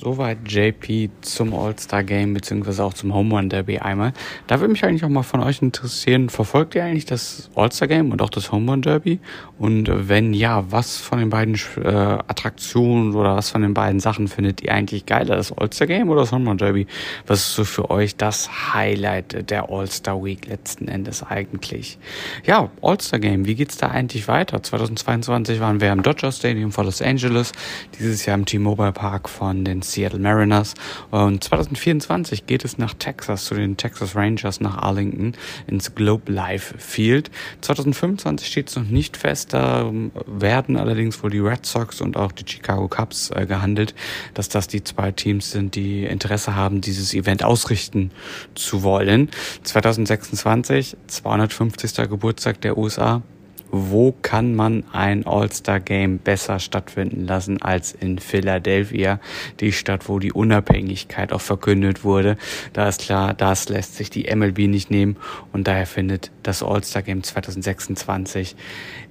Soweit 0.00 0.38
JP 0.46 1.10
zum 1.22 1.52
All-Star 1.52 2.04
Game 2.04 2.32
beziehungsweise 2.32 2.84
auch 2.84 2.94
zum 2.94 3.12
Home 3.12 3.34
Run 3.34 3.48
Derby 3.48 3.78
einmal. 3.78 4.12
Da 4.46 4.60
würde 4.60 4.70
mich 4.70 4.84
eigentlich 4.84 5.04
auch 5.04 5.08
mal 5.08 5.24
von 5.24 5.40
euch 5.40 5.60
interessieren, 5.60 6.28
verfolgt 6.28 6.76
ihr 6.76 6.84
eigentlich 6.84 7.04
das 7.04 7.50
All-Star 7.56 7.88
Game 7.88 8.12
und 8.12 8.22
auch 8.22 8.30
das 8.30 8.52
Home 8.52 8.70
Run 8.70 8.82
Derby? 8.82 9.18
Und 9.58 9.90
wenn 9.92 10.34
ja, 10.34 10.64
was 10.70 10.98
von 10.98 11.18
den 11.18 11.30
beiden 11.30 11.58
äh, 11.82 11.88
Attraktionen 11.88 13.16
oder 13.16 13.34
was 13.34 13.50
von 13.50 13.62
den 13.62 13.74
beiden 13.74 13.98
Sachen 13.98 14.28
findet 14.28 14.62
ihr 14.62 14.72
eigentlich 14.72 15.04
geiler? 15.04 15.34
Das 15.34 15.50
All-Star 15.50 15.88
Game 15.88 16.08
oder 16.10 16.20
das 16.20 16.30
Home 16.30 16.48
Run 16.48 16.58
Derby? 16.58 16.86
Was 17.26 17.40
ist 17.40 17.54
so 17.54 17.64
für 17.64 17.90
euch 17.90 18.14
das 18.14 18.72
Highlight 18.72 19.50
der 19.50 19.68
All-Star 19.68 20.22
Week 20.22 20.46
letzten 20.46 20.86
Endes 20.86 21.24
eigentlich? 21.24 21.98
Ja, 22.46 22.70
All-Star 22.82 23.18
Game, 23.18 23.46
wie 23.46 23.56
geht's 23.56 23.78
da 23.78 23.88
eigentlich 23.88 24.28
weiter? 24.28 24.62
2022 24.62 25.58
waren 25.58 25.80
wir 25.80 25.90
im 25.90 26.04
Dodger 26.04 26.30
Stadium 26.30 26.70
vor 26.70 26.84
Los 26.84 27.02
Angeles, 27.02 27.50
dieses 27.98 28.24
Jahr 28.26 28.38
im 28.38 28.44
T-Mobile 28.44 28.92
Park 28.92 29.28
von 29.28 29.64
den 29.64 29.82
Seattle 29.92 30.18
Mariners. 30.18 30.74
Und 31.10 31.44
2024 31.44 32.46
geht 32.46 32.64
es 32.64 32.78
nach 32.78 32.94
Texas, 32.94 33.44
zu 33.44 33.54
den 33.54 33.76
Texas 33.76 34.14
Rangers 34.14 34.60
nach 34.60 34.78
Arlington 34.78 35.34
ins 35.66 35.94
Globe 35.94 36.30
Life 36.32 36.78
Field. 36.78 37.30
2025 37.60 38.46
steht 38.46 38.68
es 38.68 38.76
noch 38.76 38.84
nicht 38.84 39.16
fest, 39.16 39.52
da 39.52 39.90
werden 40.26 40.76
allerdings 40.76 41.22
wohl 41.22 41.30
die 41.30 41.38
Red 41.38 41.66
Sox 41.66 42.00
und 42.00 42.16
auch 42.16 42.32
die 42.32 42.44
Chicago 42.46 42.88
Cubs 42.88 43.30
äh, 43.30 43.46
gehandelt, 43.46 43.94
dass 44.34 44.48
das 44.48 44.68
die 44.68 44.84
zwei 44.84 45.12
Teams 45.12 45.50
sind, 45.50 45.74
die 45.74 46.04
Interesse 46.04 46.54
haben, 46.54 46.80
dieses 46.80 47.14
Event 47.14 47.42
ausrichten 47.42 48.10
zu 48.54 48.82
wollen. 48.82 49.30
2026, 49.62 50.96
250. 51.06 52.08
Geburtstag 52.08 52.60
der 52.60 52.78
USA 52.78 53.22
wo 53.70 54.12
kann 54.22 54.54
man 54.54 54.84
ein 54.92 55.26
All-Star-Game 55.26 56.18
besser 56.18 56.58
stattfinden 56.58 57.26
lassen 57.26 57.60
als 57.62 57.92
in 57.92 58.18
Philadelphia, 58.18 59.20
die 59.60 59.72
Stadt, 59.72 60.08
wo 60.08 60.18
die 60.18 60.32
Unabhängigkeit 60.32 61.32
auch 61.32 61.40
verkündet 61.40 62.04
wurde. 62.04 62.36
Da 62.72 62.88
ist 62.88 63.02
klar, 63.02 63.34
das 63.34 63.68
lässt 63.68 63.96
sich 63.96 64.10
die 64.10 64.34
MLB 64.34 64.60
nicht 64.68 64.90
nehmen 64.90 65.16
und 65.52 65.68
daher 65.68 65.86
findet 65.86 66.30
das 66.42 66.62
All-Star-Game 66.62 67.22
2026 67.22 68.56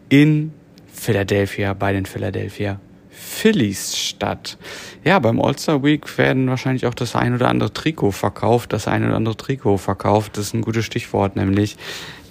in 0.10 0.54
Philadelphia 0.92 1.74
bei 1.74 1.94
den 1.94 2.06
Philadelphia 2.06 2.80
Phillies 3.20 3.98
statt. 3.98 4.58
Ja, 5.04 5.20
beim 5.20 5.42
All-Star 5.42 5.84
Week 5.84 6.18
werden 6.18 6.48
wahrscheinlich 6.50 6.86
auch 6.86 6.94
das 6.94 7.16
ein 7.16 7.34
oder 7.34 7.50
andere 7.50 7.74
Trikot 7.74 8.12
verkauft, 8.12 8.74
das 8.74 8.88
ein 8.88 9.06
oder 9.06 9.16
andere 9.16 9.36
Trikot 9.36 9.78
verkauft. 9.78 10.38
Das 10.38 10.48
ist 10.48 10.54
ein 10.54 10.62
gutes 10.62 10.86
Stichwort, 10.86 11.36
nämlich 11.36 11.78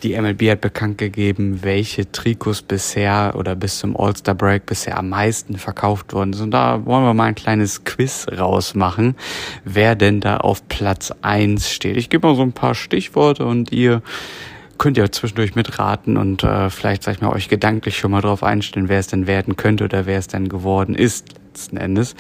die 0.03 0.21
MLB 0.21 0.51
hat 0.51 0.61
bekannt 0.61 0.99
gegeben, 0.99 1.61
welche 1.63 2.11
Trikots 2.11 2.63
bisher 2.63 3.35
oder 3.37 3.55
bis 3.55 3.79
zum 3.79 3.97
All-Star 3.97 4.35
Break 4.35 4.67
bisher 4.67 4.99
am 4.99 5.09
meisten 5.09 5.57
verkauft 5.59 6.13
worden 6.13 6.33
sind. 6.33 6.45
Und 6.47 6.51
da 6.53 6.85
wollen 6.85 7.05
wir 7.05 7.15
mal 7.15 7.25
ein 7.25 7.35
kleines 7.35 7.85
Quiz 7.85 8.27
rausmachen, 8.37 9.17
wer 9.65 9.95
denn 9.95 10.21
da 10.21 10.39
auf 10.39 10.67
Platz 10.69 11.13
eins 11.23 11.71
steht. 11.71 11.97
Ich 11.97 12.11
gebe 12.11 12.27
mal 12.27 12.37
so 12.37 12.43
ein 12.43 12.53
paar 12.53 12.75
Stichworte 12.75 13.47
und 13.47 13.73
ihr 13.73 14.03
könnt 14.79 14.99
ihr 14.99 15.11
zwischendurch 15.11 15.55
mitraten 15.55 16.17
und 16.17 16.45
äh, 16.45 16.71
vielleicht, 16.71 17.03
sag 17.03 17.15
ich 17.15 17.21
mal, 17.23 17.33
euch 17.33 17.49
gedanklich 17.49 17.99
schon 17.99 18.11
mal 18.11 18.21
drauf 18.21 18.43
einstellen, 18.43 18.89
wer 18.89 18.99
es 18.99 19.07
denn 19.07 19.27
werden 19.27 19.57
könnte 19.57 19.85
oder 19.85 20.07
wer 20.07 20.19
es 20.19 20.29
denn 20.29 20.49
geworden 20.49 20.95
ist, 20.95 21.29
letzten 21.49 21.79
Endes. 21.79 22.15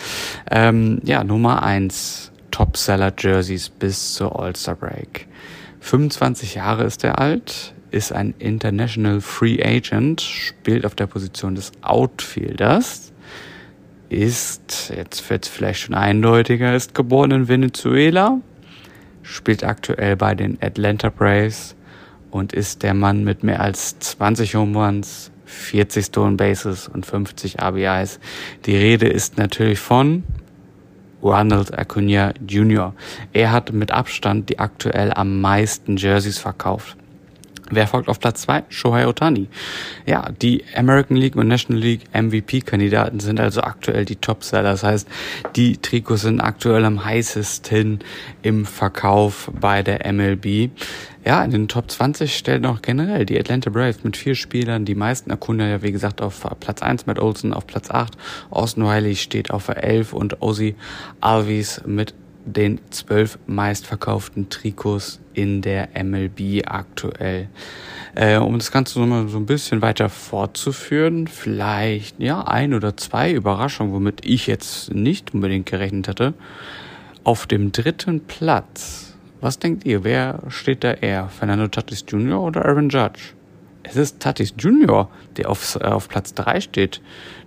Ähm, 0.51 1.01
ja, 1.05 1.23
Nummer 1.23 1.63
eins 1.63 2.33
Topseller 2.51 3.13
Jerseys 3.19 3.69
bis 3.69 4.15
zur 4.15 4.41
All-Star 4.41 4.77
Break. 4.77 5.27
25 5.87 6.57
Jahre 6.57 6.83
ist 6.83 7.05
er 7.05 7.21
alt, 7.21 7.73
ist 7.93 8.13
ein 8.13 8.35
International 8.41 9.21
Free 9.21 9.63
Agent, 9.63 10.21
spielt 10.21 10.85
auf 10.85 10.97
der 10.97 11.07
Position 11.07 11.55
des 11.55 11.71
Outfielders, 11.81 13.13
ist, 14.09 14.93
jetzt 14.95 15.31
wird 15.31 15.45
es 15.45 15.49
vielleicht 15.51 15.81
schon 15.81 15.95
eindeutiger, 15.95 16.75
ist 16.75 16.93
geboren 16.93 17.31
in 17.31 17.49
Venezuela, 17.49 18.41
spielt 19.23 19.63
aktuell 19.63 20.17
bei 20.17 20.35
den 20.35 20.59
Atlanta 20.61 21.09
Braves 21.09 21.77
und 22.33 22.53
ist 22.53 22.83
der 22.83 22.95
Mann 22.95 23.23
mit 23.23 23.45
mehr 23.45 23.61
als 23.61 23.97
20 24.01 24.57
Home 24.57 24.77
Runs, 24.77 25.31
40 25.45 26.07
Stone 26.07 26.35
Bases 26.35 26.89
und 26.89 27.07
50 27.07 27.63
RBIs. 27.63 28.19
Die 28.65 28.77
Rede 28.77 29.07
ist 29.07 29.39
natürlich 29.39 29.79
von 29.79 30.25
Ronald 31.27 31.77
Acuna 31.77 32.33
Jr. 32.47 32.95
Er 33.33 33.51
hat 33.51 33.73
mit 33.73 33.91
Abstand 33.91 34.49
die 34.49 34.61
aktuell 34.61 35.13
am 35.13 35.41
meisten 35.41 35.97
Jerseys 35.97 36.39
verkauft. 36.39 36.97
Wer 37.71 37.87
folgt 37.87 38.09
auf 38.09 38.21
Platz 38.21 38.43
zwei? 38.43 38.63
Shohei 38.69 39.09
Otani. 39.09 39.49
Ja, 40.07 40.31
die 40.31 40.65
American 40.77 41.17
League 41.17 41.35
und 41.35 41.49
National 41.49 41.83
League 41.83 42.03
MVP-Kandidaten 42.13 43.19
sind 43.19 43.41
also 43.41 43.63
aktuell 43.63 44.05
die 44.05 44.17
Topseller. 44.17 44.71
Das 44.71 44.85
heißt, 44.85 45.09
die 45.57 45.77
Trikots 45.77 46.23
sind 46.23 46.41
aktuell 46.41 46.85
am 46.85 47.05
heißesten 47.05 48.01
im 48.43 48.67
Verkauf 48.67 49.51
bei 49.61 49.83
der 49.83 50.13
MLB. 50.13 50.71
Ja, 51.25 51.43
in 51.43 51.51
den 51.51 51.67
Top 51.67 51.91
20 51.91 52.37
stellen 52.37 52.65
auch 52.67 52.83
generell 52.83 53.27
die 53.27 53.39
Atlanta 53.39 53.69
Braves 53.69 54.05
mit 54.05 54.17
vier 54.17 54.37
Spielern. 54.37 54.85
Die 54.85 54.95
meisten 54.95 55.33
Acuna 55.33 55.67
ja, 55.67 55.83
wie 55.83 55.91
gesagt, 55.91 56.23
auf 56.23 56.47
Platz 56.61 56.83
1 56.83 57.07
Matt 57.07 57.19
Olsen, 57.19 57.53
auf 57.53 57.67
Platz 57.67 57.91
8. 57.91 58.17
Austin 58.51 58.85
Riley 58.85 59.17
steht 59.17 59.51
auf 59.51 59.69
11 59.69 60.13
und 60.13 60.41
Ozzy 60.41 60.77
Alvis 61.21 61.83
mit 61.85 62.15
den 62.45 62.81
zwölf 62.91 63.41
meistverkauften 63.47 64.49
Trikots 64.51 65.21
in 65.37 65.61
der 65.61 65.91
MLB 66.03 66.63
aktuell. 66.67 67.49
Äh, 68.15 68.39
um 68.39 68.59
das 68.59 68.73
Ganze 68.73 68.99
nochmal 68.99 69.29
so 69.29 69.37
ein 69.37 69.45
bisschen 69.45 69.83
weiter 69.83 70.09
fortzuführen, 70.09 71.27
vielleicht 71.29 72.19
ja 72.19 72.41
ein 72.43 72.73
oder 72.73 72.97
zwei 72.97 73.31
Überraschungen, 73.31 73.93
womit 73.93 74.25
ich 74.25 74.47
jetzt 74.47 74.95
nicht 74.95 75.35
unbedingt 75.35 75.67
gerechnet 75.67 76.09
hatte. 76.09 76.33
Auf 77.23 77.47
dem 77.47 77.71
dritten 77.71 78.21
Platz, 78.21 79.15
was 79.43 79.59
denkt 79.59 79.85
ihr, 79.85 80.05
wer 80.05 80.41
steht 80.49 80.83
da 80.83 80.93
eher? 80.93 81.29
Fernando 81.29 81.69
Tatis 81.69 82.05
Jr. 82.09 82.41
oder 82.41 82.65
Aaron 82.65 82.89
Judge? 82.89 83.36
Es 83.89 83.97
ist 83.97 84.21
Tatis 84.21 84.55
Junior, 84.59 85.09
der 85.37 85.49
auf, 85.49 85.77
äh, 85.81 85.85
auf 85.85 86.09
Platz 86.09 86.35
3 86.35 86.61
steht. 86.61 87.01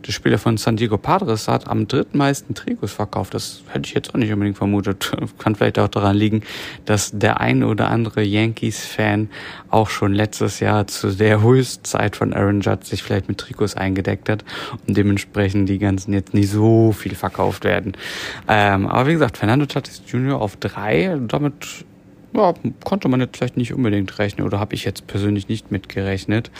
Der 0.07 0.13
Spieler 0.13 0.37
von 0.37 0.55
San 0.55 0.77
Diego 0.77 0.97
Padres 0.97 1.49
hat 1.49 1.67
am 1.67 1.87
drittmeisten 1.87 2.55
Trikots 2.55 2.93
verkauft. 2.93 3.33
Das 3.33 3.63
hätte 3.69 3.87
ich 3.87 3.93
jetzt 3.93 4.13
auch 4.13 4.17
nicht 4.17 4.31
unbedingt 4.31 4.57
vermutet. 4.57 5.11
Kann 5.37 5.55
vielleicht 5.55 5.77
auch 5.77 5.89
daran 5.89 6.15
liegen, 6.15 6.43
dass 6.85 7.11
der 7.11 7.41
ein 7.41 7.63
oder 7.63 7.89
andere 7.89 8.23
Yankees-Fan 8.23 9.29
auch 9.69 9.89
schon 9.89 10.13
letztes 10.13 10.61
Jahr 10.61 10.87
zu 10.87 11.11
der 11.11 11.41
Höchstzeit 11.41 12.15
von 12.15 12.33
Aaron 12.33 12.61
Judge 12.61 12.85
sich 12.85 13.03
vielleicht 13.03 13.27
mit 13.27 13.39
Trikots 13.39 13.75
eingedeckt 13.75 14.29
hat 14.29 14.45
und 14.87 14.95
dementsprechend 14.95 15.67
die 15.67 15.79
ganzen 15.79 16.13
jetzt 16.13 16.33
nicht 16.33 16.49
so 16.49 16.93
viel 16.93 17.15
verkauft 17.15 17.65
werden. 17.65 17.93
Ähm, 18.47 18.87
aber 18.87 19.07
wie 19.07 19.13
gesagt, 19.13 19.37
Fernando 19.37 19.65
Tatis 19.65 20.01
Junior 20.07 20.41
auf 20.41 20.55
drei, 20.55 21.17
damit 21.27 21.85
ja, 22.33 22.53
konnte 22.83 23.07
man 23.07 23.19
jetzt 23.21 23.37
vielleicht 23.37 23.57
nicht 23.57 23.73
unbedingt 23.73 24.19
rechnen 24.19 24.45
oder 24.45 24.59
habe 24.59 24.75
ich 24.75 24.85
jetzt 24.85 25.07
persönlich 25.07 25.47
nicht 25.47 25.71
mitgerechnet. 25.71 26.51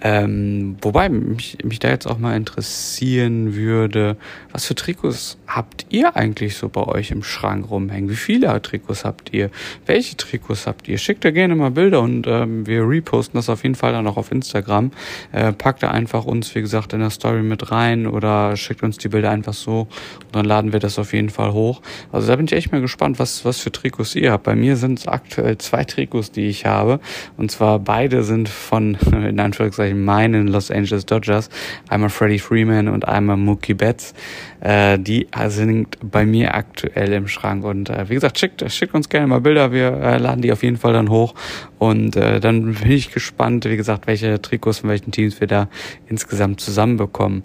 Ähm, 0.00 0.76
wobei 0.80 1.08
mich, 1.08 1.58
mich 1.64 1.80
da 1.80 1.88
jetzt 1.88 2.06
auch 2.06 2.18
mal 2.18 2.36
interessieren 2.36 3.56
würde, 3.56 4.16
was 4.52 4.66
für 4.66 4.76
Trikots 4.76 5.38
habt 5.48 5.86
ihr 5.88 6.14
eigentlich 6.14 6.56
so 6.56 6.68
bei 6.68 6.82
euch 6.82 7.10
im 7.10 7.24
Schrank 7.24 7.68
rumhängen? 7.68 8.08
Wie 8.08 8.16
viele 8.16 8.62
Trikots 8.62 9.04
habt 9.04 9.32
ihr? 9.32 9.50
Welche 9.86 10.16
Trikots 10.16 10.68
habt 10.68 10.86
ihr? 10.86 10.98
Schickt 10.98 11.24
da 11.24 11.32
gerne 11.32 11.56
mal 11.56 11.72
Bilder 11.72 12.00
und 12.00 12.28
ähm, 12.28 12.64
wir 12.66 12.88
reposten 12.88 13.38
das 13.38 13.48
auf 13.48 13.64
jeden 13.64 13.74
Fall 13.74 13.92
dann 13.92 14.06
auch 14.06 14.16
auf 14.16 14.30
Instagram. 14.30 14.92
Äh, 15.32 15.52
packt 15.52 15.82
da 15.82 15.90
einfach 15.90 16.24
uns, 16.24 16.54
wie 16.54 16.60
gesagt, 16.60 16.92
in 16.92 17.00
der 17.00 17.10
Story 17.10 17.42
mit 17.42 17.72
rein 17.72 18.06
oder 18.06 18.56
schickt 18.56 18.84
uns 18.84 18.98
die 18.98 19.08
Bilder 19.08 19.30
einfach 19.30 19.54
so 19.54 19.88
und 20.26 20.36
dann 20.36 20.44
laden 20.44 20.72
wir 20.72 20.78
das 20.78 20.98
auf 21.00 21.12
jeden 21.12 21.30
Fall 21.30 21.52
hoch. 21.52 21.82
Also 22.12 22.28
da 22.28 22.36
bin 22.36 22.46
ich 22.46 22.52
echt 22.52 22.70
mal 22.70 22.80
gespannt, 22.80 23.18
was, 23.18 23.44
was 23.44 23.58
für 23.58 23.72
Trikots 23.72 24.14
ihr 24.14 24.30
habt. 24.30 24.44
Bei 24.44 24.54
mir 24.54 24.76
sind 24.76 25.07
aktuell 25.12 25.58
zwei 25.58 25.84
Trikots, 25.84 26.30
die 26.30 26.48
ich 26.48 26.66
habe. 26.66 27.00
Und 27.36 27.50
zwar 27.50 27.78
beide 27.78 28.22
sind 28.22 28.48
von, 28.48 28.94
in 29.12 29.40
Anführungszeichen, 29.40 30.04
meinen 30.04 30.48
Los 30.48 30.70
Angeles 30.70 31.06
Dodgers, 31.06 31.50
einmal 31.88 32.10
Freddie 32.10 32.38
Freeman 32.38 32.88
und 32.88 33.06
einmal 33.06 33.36
Mookie 33.36 33.74
Betts. 33.74 34.14
Äh, 34.60 34.98
die 34.98 35.28
sind 35.46 35.96
bei 36.02 36.26
mir 36.26 36.54
aktuell 36.54 37.12
im 37.12 37.28
Schrank. 37.28 37.64
Und 37.64 37.90
äh, 37.90 38.08
wie 38.08 38.14
gesagt, 38.14 38.38
schickt, 38.38 38.70
schickt 38.70 38.94
uns 38.94 39.08
gerne 39.08 39.26
mal 39.26 39.40
Bilder. 39.40 39.72
Wir 39.72 39.92
äh, 39.92 40.18
laden 40.18 40.42
die 40.42 40.52
auf 40.52 40.62
jeden 40.62 40.76
Fall 40.76 40.92
dann 40.92 41.10
hoch. 41.10 41.34
Und 41.78 42.16
äh, 42.16 42.40
dann 42.40 42.74
bin 42.74 42.90
ich 42.90 43.12
gespannt, 43.12 43.64
wie 43.64 43.76
gesagt, 43.76 44.06
welche 44.06 44.40
Trikots 44.42 44.78
von 44.78 44.90
welchen 44.90 45.12
Teams 45.12 45.40
wir 45.40 45.46
da 45.46 45.68
insgesamt 46.08 46.60
zusammenbekommen. 46.60 47.44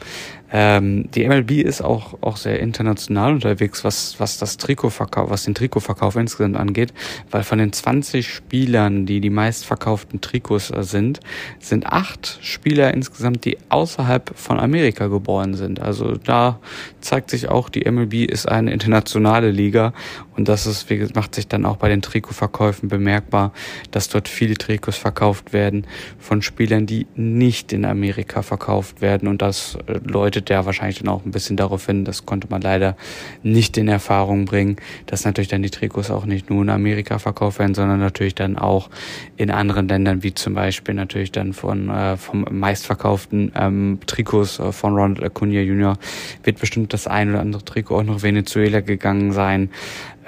Ähm, 0.55 1.09
die 1.11 1.27
MLB 1.27 1.51
ist 1.63 1.81
auch, 1.81 2.21
auch 2.21 2.37
sehr 2.37 2.59
international 2.59 3.33
unterwegs, 3.33 3.83
was, 3.83 4.19
was 4.19 4.37
das 4.37 4.57
Trikotverkauf, 4.57 5.31
was 5.31 5.45
den 5.45 5.55
Trikotverkauf 5.55 6.15
insgesamt 6.15 6.57
angeht, 6.57 6.93
weil 7.31 7.41
von 7.41 7.57
den 7.57 7.73
20 7.73 8.31
Spielern, 8.31 9.07
die 9.07 9.19
die 9.19 9.31
meistverkauften 9.31 10.21
Trikots 10.21 10.67
sind, 10.67 11.21
sind 11.59 11.87
acht 11.87 12.37
Spieler 12.43 12.93
insgesamt, 12.93 13.45
die 13.45 13.57
außerhalb 13.69 14.37
von 14.37 14.59
Amerika 14.59 15.07
geboren 15.07 15.55
sind. 15.55 15.79
Also 15.79 16.17
da 16.17 16.59
zeigt 17.01 17.31
sich 17.31 17.49
auch, 17.49 17.69
die 17.69 17.89
MLB 17.89 18.29
ist 18.29 18.47
eine 18.47 18.71
internationale 18.71 19.49
Liga 19.49 19.93
und 20.35 20.47
das 20.47 20.67
ist, 20.67 20.87
wie 20.89 20.97
gesagt, 20.97 21.15
macht 21.15 21.33
sich 21.33 21.47
dann 21.47 21.65
auch 21.65 21.77
bei 21.77 21.89
den 21.89 22.03
Trikotverkäufen 22.03 22.89
bemerkbar, 22.89 23.53
dass 23.89 24.07
dort 24.07 24.27
viele 24.27 24.53
Trikots 24.53 24.97
verkauft 24.97 25.51
werden 25.51 25.87
von 26.19 26.43
Spielern, 26.43 26.85
die 26.85 27.07
nicht 27.15 27.73
in 27.73 27.85
Amerika 27.85 28.43
verkauft 28.43 29.01
werden 29.01 29.27
und 29.27 29.41
das 29.41 29.77
äh, 29.87 29.99
Leute 30.03 30.42
deutet 30.43 30.49
ja 30.49 30.65
wahrscheinlich 30.65 30.99
dann 30.99 31.09
auch 31.09 31.25
ein 31.25 31.31
bisschen 31.31 31.57
darauf 31.57 31.85
hin, 31.85 32.05
das 32.05 32.25
konnte 32.25 32.47
man 32.49 32.61
leider 32.61 32.95
nicht 33.43 33.77
in 33.77 33.87
Erfahrung 33.87 34.45
bringen, 34.45 34.77
dass 35.05 35.25
natürlich 35.25 35.47
dann 35.47 35.61
die 35.61 35.69
Trikots 35.69 36.11
auch 36.11 36.25
nicht 36.25 36.49
nur 36.49 36.61
in 36.61 36.69
Amerika 36.69 37.19
verkauft 37.19 37.59
werden, 37.59 37.73
sondern 37.73 37.99
natürlich 37.99 38.35
dann 38.35 38.57
auch 38.57 38.89
in 39.37 39.51
anderen 39.51 39.87
Ländern, 39.87 40.23
wie 40.23 40.33
zum 40.33 40.53
Beispiel 40.53 40.95
natürlich 40.95 41.31
dann 41.31 41.53
von 41.53 41.89
äh, 41.89 42.17
vom 42.17 42.45
meistverkauften 42.49 43.51
ähm, 43.55 43.99
Trikots 44.05 44.59
äh, 44.59 44.71
von 44.71 44.95
Ronald 44.95 45.23
Acuna 45.23 45.61
Jr. 45.61 45.97
wird 46.43 46.59
bestimmt 46.59 46.93
das 46.93 47.07
ein 47.07 47.29
oder 47.29 47.39
andere 47.39 47.63
Trikot 47.63 47.99
auch 47.99 48.03
nach 48.03 48.21
Venezuela 48.21 48.81
gegangen 48.81 49.31
sein. 49.31 49.69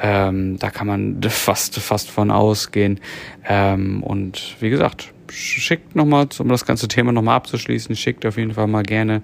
Ähm, 0.02 0.58
da 0.60 0.70
kann 0.70 0.88
man 0.88 1.22
fast 1.30 1.80
fast 1.80 2.10
von 2.10 2.32
ausgehen. 2.32 3.00
Ähm, 3.48 4.04
und 4.04 4.56
wie 4.60 4.70
gesagt, 4.70 5.14
schickt 5.32 5.96
nochmal, 5.96 6.28
um 6.40 6.50
das 6.50 6.66
ganze 6.66 6.88
Thema 6.88 7.12
nochmal 7.12 7.36
abzuschließen, 7.38 7.96
schickt 7.96 8.26
auf 8.26 8.38
jeden 8.38 8.54
Fall 8.54 8.68
mal 8.68 8.84
gerne 8.84 9.22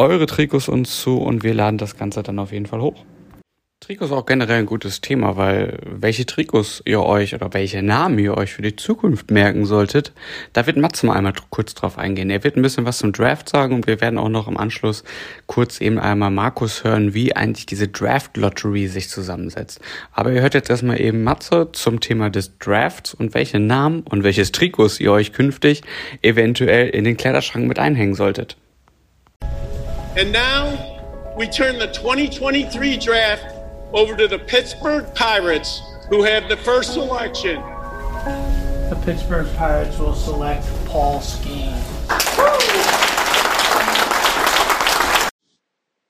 eure 0.00 0.24
Trikots 0.24 0.68
uns 0.68 1.02
zu 1.02 1.18
und 1.18 1.42
wir 1.42 1.52
laden 1.52 1.76
das 1.76 1.96
Ganze 1.96 2.22
dann 2.22 2.38
auf 2.38 2.52
jeden 2.52 2.64
Fall 2.64 2.80
hoch. 2.80 3.04
Trikots 3.80 4.12
auch 4.12 4.24
generell 4.24 4.60
ein 4.60 4.66
gutes 4.66 5.02
Thema, 5.02 5.36
weil 5.36 5.78
welche 5.84 6.24
Trikots 6.24 6.82
ihr 6.86 7.02
euch 7.02 7.34
oder 7.34 7.52
welche 7.52 7.82
Namen 7.82 8.18
ihr 8.18 8.36
euch 8.36 8.52
für 8.52 8.62
die 8.62 8.76
Zukunft 8.76 9.30
merken 9.30 9.66
solltet, 9.66 10.12
da 10.54 10.66
wird 10.66 10.78
Mats 10.78 11.02
mal 11.02 11.16
einmal 11.16 11.34
kurz 11.50 11.74
drauf 11.74 11.98
eingehen. 11.98 12.30
Er 12.30 12.44
wird 12.44 12.56
ein 12.56 12.62
bisschen 12.62 12.86
was 12.86 12.98
zum 12.98 13.12
Draft 13.12 13.50
sagen 13.50 13.74
und 13.74 13.86
wir 13.86 14.00
werden 14.00 14.18
auch 14.18 14.30
noch 14.30 14.48
im 14.48 14.56
Anschluss 14.56 15.04
kurz 15.46 15.82
eben 15.82 15.98
einmal 15.98 16.30
Markus 16.30 16.82
hören, 16.82 17.12
wie 17.12 17.36
eigentlich 17.36 17.66
diese 17.66 17.88
Draft 17.88 18.38
Lottery 18.38 18.86
sich 18.86 19.10
zusammensetzt. 19.10 19.80
Aber 20.12 20.32
ihr 20.32 20.40
hört 20.40 20.54
jetzt 20.54 20.70
erstmal 20.70 21.00
eben 21.00 21.24
Matze 21.24 21.68
zum 21.72 22.00
Thema 22.00 22.30
des 22.30 22.56
Drafts 22.58 23.12
und 23.12 23.34
welche 23.34 23.58
Namen 23.58 24.00
und 24.00 24.24
welches 24.24 24.52
Trikots 24.52 24.98
ihr 24.98 25.12
euch 25.12 25.34
künftig 25.34 25.82
eventuell 26.22 26.88
in 26.88 27.04
den 27.04 27.18
Kleiderschrank 27.18 27.66
mit 27.66 27.78
einhängen 27.78 28.14
solltet. 28.14 28.56
And 30.16 30.32
now 30.32 31.36
we 31.36 31.46
turn 31.46 31.78
the 31.78 31.86
2023 31.86 32.96
draft 32.96 33.44
over 33.92 34.16
to 34.16 34.26
the 34.26 34.40
Pittsburgh 34.40 35.06
Pirates, 35.14 35.80
who 36.08 36.24
have 36.24 36.48
the 36.48 36.56
first 36.56 36.94
selection. 36.94 37.62
The 38.90 39.00
Pittsburgh 39.04 39.46
Pirates 39.54 39.96
will 40.00 40.16
select 40.16 40.66
Paul 40.86 41.20
Skeen. 41.20 41.76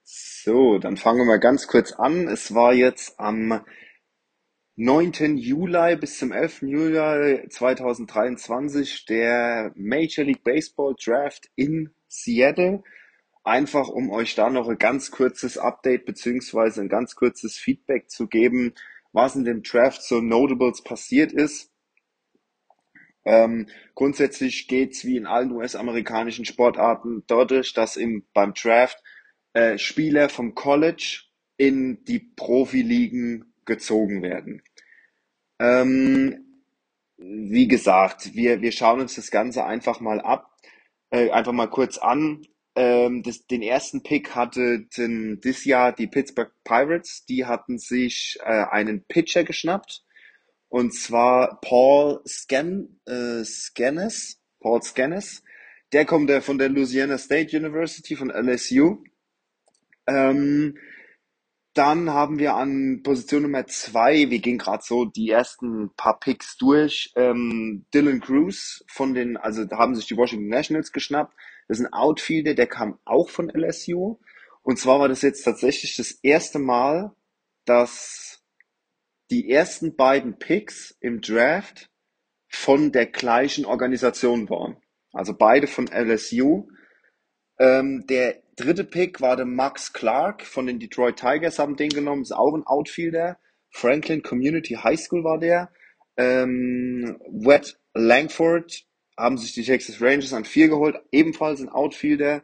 So, 0.03 0.79
dann 0.79 0.97
fangen 0.97 1.19
wir 1.19 1.27
mal 1.27 1.39
ganz 1.39 1.67
kurz 1.67 1.93
an. 1.93 2.27
Es 2.27 2.55
war 2.55 2.73
jetzt 2.73 3.21
am 3.21 3.61
9. 4.77 5.37
Juli 5.37 5.97
bis 5.97 6.19
zum 6.19 6.33
11. 6.33 6.63
Juli 6.63 7.47
2023 7.51 9.05
der 9.05 9.73
Major 9.75 10.25
League 10.25 10.43
Baseball 10.43 10.95
Draft 10.99 11.51
in 11.55 11.91
Seattle 12.09 12.83
einfach 13.45 13.89
um 13.89 14.11
euch 14.11 14.35
da 14.35 14.51
noch 14.51 14.69
ein 14.69 14.79
ganz 14.79 15.11
kurzes 15.11 15.59
Update 15.59 16.05
beziehungsweise 16.05 16.81
ein 16.81 16.89
ganz 16.89 17.15
kurzes 17.15 17.57
Feedback 17.57 18.11
zu 18.11 18.29
geben, 18.29 18.75
was 19.13 19.37
in 19.37 19.45
dem 19.45 19.63
Draft 19.63 20.03
so 20.03 20.21
Notables 20.21 20.83
passiert 20.83 21.33
ist. 21.33 21.71
Ähm, 23.25 23.69
grundsätzlich 23.95 24.67
geht's 24.67 25.05
wie 25.05 25.17
in 25.17 25.27
allen 25.27 25.53
US-amerikanischen 25.53 26.45
Sportarten 26.45 27.25
dadurch, 27.27 27.75
dass 27.75 27.97
im, 27.97 28.25
beim 28.33 28.55
Draft 28.55 29.03
äh, 29.53 29.79
Spieler 29.79 30.29
vom 30.29 30.55
College 30.55 31.23
in 31.57 32.05
die 32.05 32.21
Profiligen 32.21 33.53
gezogen 33.67 34.23
werden. 34.23 34.63
Ähm, 35.59 36.47
wie 37.19 37.69
gesagt, 37.69 38.35
wir, 38.35 38.63
wir 38.63 38.73
schauen 38.73 39.01
uns 39.01 39.15
das 39.17 39.31
Ganze 39.31 39.65
einfach 39.65 40.01
mal 40.01 40.21
ab, 40.21 40.57
äh, 41.11 41.31
einfach 41.31 41.53
mal 41.53 41.69
kurz 41.69 41.99
an. 41.99 42.47
Ähm, 42.81 43.23
das, 43.23 43.47
den 43.47 43.61
ersten 43.61 44.03
Pick 44.03 44.35
hatten 44.35 44.89
dieses 45.45 45.67
Jahr 45.67 45.93
die 45.93 46.07
Pittsburgh 46.07 46.51
Pirates. 46.65 47.27
Die 47.27 47.45
hatten 47.45 47.79
sich 47.79 48.39
äh, 48.43 48.65
einen 48.71 49.05
Pitcher 49.05 49.45
geschnappt. 49.45 50.03
Und 50.71 50.95
zwar 50.95 51.61
Paul 51.61 52.23
Scan, 52.27 52.89
äh. 53.07 53.43
Paul 54.61 54.83
Scannes. 54.83 55.43
Der 55.93 56.07
kommt 56.07 56.31
von 56.43 56.57
der 56.57 56.71
Louisiana 56.71 57.19
State 57.19 57.55
University, 57.55 58.17
von 58.17 58.31
LSU. 58.31 59.05
Ähm, 60.07 60.79
dann 61.75 62.11
haben 62.11 62.39
wir 62.39 62.55
an 62.55 63.03
Position 63.03 63.43
Nummer 63.43 63.67
zwei, 63.67 64.31
wir 64.31 64.39
gehen 64.39 64.59
gerade 64.59 64.83
so 64.85 65.05
die 65.05 65.31
ersten 65.31 65.91
paar 65.97 66.19
Picks 66.19 66.57
durch, 66.57 67.13
ähm, 67.15 67.85
Dylan 67.93 68.21
Cruz 68.21 68.85
von 68.89 69.15
den, 69.15 69.37
also 69.37 69.69
haben 69.71 69.95
sich 69.95 70.07
die 70.07 70.17
Washington 70.17 70.49
Nationals 70.49 70.93
geschnappt. 70.93 71.35
Das 71.71 71.79
ist 71.79 71.87
ein 71.87 71.93
Outfielder, 71.93 72.55
der 72.55 72.67
kam 72.67 72.99
auch 73.05 73.31
von 73.31 73.49
LSU. 73.49 74.19
Und 74.63 74.81
zwar 74.81 74.99
war 74.99 75.09
das 75.09 75.23
jetzt 75.23 75.45
tatsächlich 75.45 75.95
das 75.95 76.11
erste 76.11 76.59
Mal, 76.59 77.13
dass 77.65 78.43
die 79.31 79.49
ersten 79.49 79.95
beiden 79.95 80.37
Picks 80.37 80.97
im 80.99 81.21
Draft 81.21 81.89
von 82.49 82.91
der 82.91 83.07
gleichen 83.07 83.67
Organisation 83.67 84.51
waren. 84.51 84.79
Also 85.13 85.33
beide 85.33 85.69
von 85.69 85.87
LSU. 85.87 86.67
Ähm, 87.61 88.05
der 88.09 88.43
dritte 88.57 88.83
Pick 88.83 89.21
war 89.21 89.37
der 89.37 89.47
Max 89.47 89.93
Clark 89.93 90.43
von 90.45 90.67
den 90.67 90.81
Detroit 90.81 91.21
Tigers, 91.21 91.61
haben 91.61 91.77
den 91.77 91.91
genommen, 91.91 92.23
ist 92.23 92.33
auch 92.33 92.53
ein 92.53 92.67
Outfielder. 92.67 93.39
Franklin 93.71 94.25
Community 94.25 94.75
High 94.75 94.99
School 94.99 95.23
war 95.23 95.39
der. 95.39 95.71
Ähm, 96.17 97.21
Wet 97.29 97.79
Langford 97.95 98.90
haben 99.21 99.39
sich 99.39 99.53
die 99.53 99.65
Texas 99.65 100.01
Rangers 100.01 100.33
an 100.33 100.45
vier 100.45 100.69
geholt, 100.69 100.97
ebenfalls 101.13 101.61
ein 101.61 101.69
Outfielder. 101.69 102.43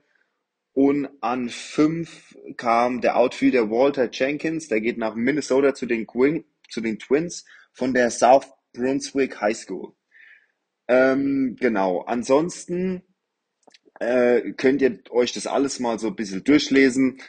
Und 0.72 1.08
an 1.22 1.48
fünf 1.48 2.36
kam 2.58 3.00
der 3.00 3.16
Outfielder 3.16 3.70
Walter 3.70 4.10
Jenkins, 4.12 4.68
der 4.68 4.82
geht 4.82 4.98
nach 4.98 5.14
Minnesota 5.14 5.74
zu 5.74 5.86
den, 5.86 6.06
Quin 6.06 6.44
zu 6.68 6.82
den 6.82 6.98
Twins 6.98 7.46
von 7.72 7.94
der 7.94 8.10
South 8.10 8.46
Brunswick 8.74 9.40
High 9.40 9.56
School. 9.56 9.92
Ähm, 10.86 11.56
genau, 11.58 12.02
ansonsten 12.02 13.02
äh, 13.98 14.52
könnt 14.52 14.82
ihr 14.82 15.00
euch 15.10 15.32
das 15.32 15.46
alles 15.46 15.80
mal 15.80 15.98
so 15.98 16.08
ein 16.08 16.16
bisschen 16.16 16.44
durchlesen. 16.44 17.22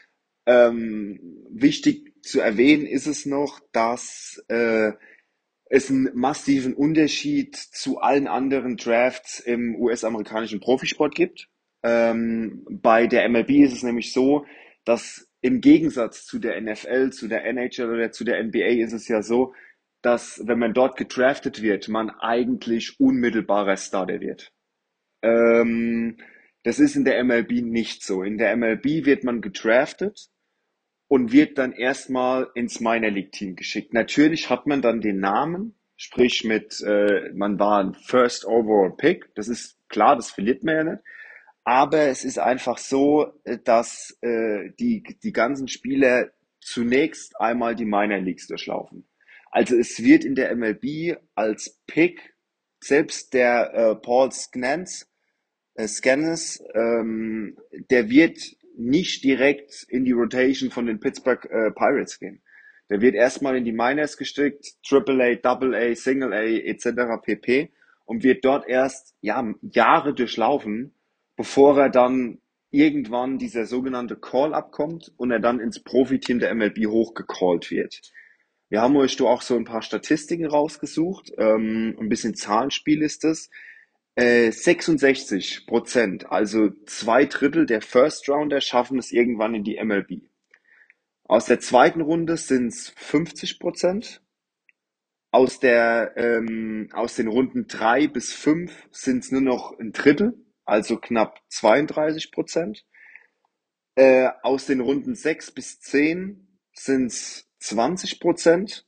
Ähm, 0.45 1.45
wichtig 1.49 2.21
zu 2.23 2.41
erwähnen 2.41 2.85
ist 2.85 3.07
es 3.07 3.25
noch, 3.25 3.61
dass 3.71 4.43
äh, 4.49 4.91
es 5.69 5.89
einen 5.89 6.09
massiven 6.13 6.73
Unterschied 6.73 7.55
zu 7.55 7.99
allen 7.99 8.27
anderen 8.27 8.77
Drafts 8.77 9.39
im 9.39 9.75
US-amerikanischen 9.75 10.59
Profisport 10.59 11.15
gibt. 11.15 11.49
Ähm, 11.83 12.65
bei 12.69 13.07
der 13.07 13.27
MLB 13.29 13.49
ist 13.51 13.73
es 13.73 13.83
nämlich 13.83 14.13
so, 14.13 14.45
dass 14.85 15.29
im 15.41 15.61
Gegensatz 15.61 16.25
zu 16.25 16.39
der 16.39 16.59
NFL, 16.61 17.11
zu 17.11 17.27
der 17.27 17.45
NHL 17.45 17.89
oder 17.89 18.11
zu 18.11 18.23
der 18.23 18.43
NBA 18.43 18.83
ist 18.83 18.93
es 18.93 19.07
ja 19.07 19.21
so, 19.21 19.53
dass 20.01 20.41
wenn 20.45 20.59
man 20.59 20.73
dort 20.73 20.97
gedraftet 20.97 21.61
wird, 21.61 21.89
man 21.89 22.09
eigentlich 22.09 22.99
unmittelbarer 22.99 23.77
Starter 23.77 24.19
wird. 24.19 24.53
Ähm, 25.21 26.17
das 26.63 26.79
ist 26.79 26.95
in 26.95 27.05
der 27.05 27.23
MLB 27.23 27.63
nicht 27.63 28.03
so. 28.03 28.23
In 28.23 28.37
der 28.37 28.55
MLB 28.55 29.05
wird 29.05 29.23
man 29.23 29.41
gedraftet 29.41 30.29
und 31.07 31.31
wird 31.31 31.57
dann 31.57 31.71
erstmal 31.71 32.49
ins 32.53 32.79
Minor 32.79 33.11
League 33.11 33.31
Team 33.31 33.55
geschickt. 33.55 33.93
Natürlich 33.93 34.49
hat 34.49 34.67
man 34.67 34.81
dann 34.81 35.01
den 35.01 35.19
Namen, 35.19 35.75
sprich 35.95 36.43
mit, 36.43 36.81
äh, 36.81 37.31
man 37.33 37.59
war 37.59 37.83
ein 37.83 37.93
First 37.93 38.45
Overall 38.45 38.95
Pick. 38.95 39.33
Das 39.35 39.47
ist 39.47 39.77
klar, 39.87 40.15
das 40.15 40.31
verliert 40.31 40.63
man 40.63 40.75
ja 40.75 40.83
nicht. 40.83 41.03
Aber 41.63 42.03
es 42.03 42.23
ist 42.23 42.39
einfach 42.39 42.77
so, 42.77 43.33
äh, 43.43 43.57
dass 43.63 44.17
äh, 44.21 44.71
die, 44.79 45.03
die 45.23 45.33
ganzen 45.33 45.67
Spieler 45.67 46.31
zunächst 46.61 47.39
einmal 47.39 47.75
die 47.75 47.85
Minor 47.85 48.19
Leagues 48.19 48.47
durchlaufen. 48.47 49.07
Also 49.49 49.77
es 49.77 50.03
wird 50.03 50.25
in 50.25 50.35
der 50.35 50.53
MLB 50.55 51.17
als 51.35 51.81
Pick 51.87 52.35
selbst 52.79 53.33
der 53.33 53.73
äh, 53.73 53.95
Paul 53.95 54.31
Scnance 54.31 55.07
äh, 55.75 55.87
Scanners, 55.87 56.61
ähm, 56.73 57.57
der 57.89 58.09
wird 58.09 58.39
nicht 58.77 59.23
direkt 59.23 59.85
in 59.89 60.05
die 60.05 60.11
Rotation 60.11 60.71
von 60.71 60.85
den 60.85 60.99
Pittsburgh 60.99 61.43
äh, 61.45 61.71
Pirates 61.71 62.19
gehen. 62.19 62.41
Der 62.89 63.01
wird 63.01 63.15
erstmal 63.15 63.57
in 63.57 63.65
die 63.65 63.73
Triple 64.87 65.23
A, 65.23 65.35
Double 65.35 65.75
A, 65.75 65.93
Single 65.95 66.33
A 66.33 66.43
etc. 66.43 67.21
pp. 67.21 67.71
und 68.05 68.23
wird 68.23 68.45
dort 68.45 68.67
erst 68.67 69.15
ja, 69.21 69.53
Jahre 69.61 70.13
durchlaufen, 70.13 70.93
bevor 71.35 71.77
er 71.77 71.89
dann 71.89 72.39
irgendwann 72.69 73.37
dieser 73.37 73.65
sogenannte 73.65 74.15
Call-Up 74.15 74.71
kommt 74.71 75.11
und 75.17 75.31
er 75.31 75.39
dann 75.39 75.59
ins 75.59 75.83
Profiteam 75.83 76.39
der 76.39 76.53
MLB 76.53 76.87
hochgecallt 76.87 77.71
wird. 77.71 78.01
Wir 78.69 78.81
haben 78.81 78.97
euch 78.97 79.15
da 79.15 79.25
auch 79.25 79.41
so 79.41 79.55
ein 79.55 79.63
paar 79.63 79.81
Statistiken 79.81 80.45
rausgesucht, 80.45 81.31
ähm, 81.37 81.95
ein 81.99 82.09
bisschen 82.09 82.35
Zahlenspiel 82.35 83.01
ist 83.01 83.23
es. 84.17 84.63
66 84.63 85.57
äh, 85.57 85.65
Prozent, 85.65 86.31
also 86.31 86.69
zwei 86.85 87.25
Drittel 87.25 87.65
der 87.65 87.81
First 87.81 88.27
Rounder 88.29 88.61
schaffen 88.61 88.97
es 88.97 89.11
irgendwann 89.11 89.55
in 89.55 89.63
die 89.63 89.79
MLB. 89.83 90.23
Aus 91.23 91.45
der 91.45 91.59
zweiten 91.59 92.01
Runde 92.01 92.37
sind 92.37 92.67
es 92.67 92.89
50 92.95 93.59
Prozent. 93.59 94.23
Aus, 95.29 95.59
der, 95.59 96.13
ähm, 96.15 96.89
aus 96.93 97.15
den 97.15 97.27
Runden 97.27 97.67
drei 97.67 98.07
bis 98.07 98.33
fünf 98.33 98.87
sind 98.91 99.23
es 99.23 99.31
nur 99.31 99.41
noch 99.41 99.77
ein 99.77 99.91
Drittel, 99.91 100.33
also 100.65 100.97
knapp 100.97 101.41
32 101.49 102.31
Prozent. 102.31 102.85
Äh, 103.95 104.29
aus 104.41 104.65
den 104.65 104.79
Runden 104.79 105.15
sechs 105.15 105.51
bis 105.51 105.79
zehn 105.79 106.59
sind 106.73 107.07
es 107.07 107.49
20 107.59 108.19
Prozent. 108.19 108.87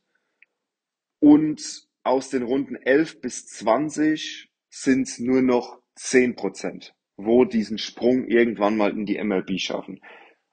Und 1.19 1.87
aus 2.03 2.29
den 2.29 2.43
Runden 2.43 2.75
elf 2.77 3.19
bis 3.19 3.45
20 3.47 4.48
sind 4.69 5.07
es 5.07 5.19
nur 5.19 5.41
noch 5.41 5.79
10%, 5.97 6.91
wo 7.17 7.45
diesen 7.45 7.77
Sprung 7.77 8.25
irgendwann 8.25 8.77
mal 8.77 8.91
in 8.91 9.05
die 9.05 9.21
MLB 9.21 9.59
schaffen. 9.59 10.01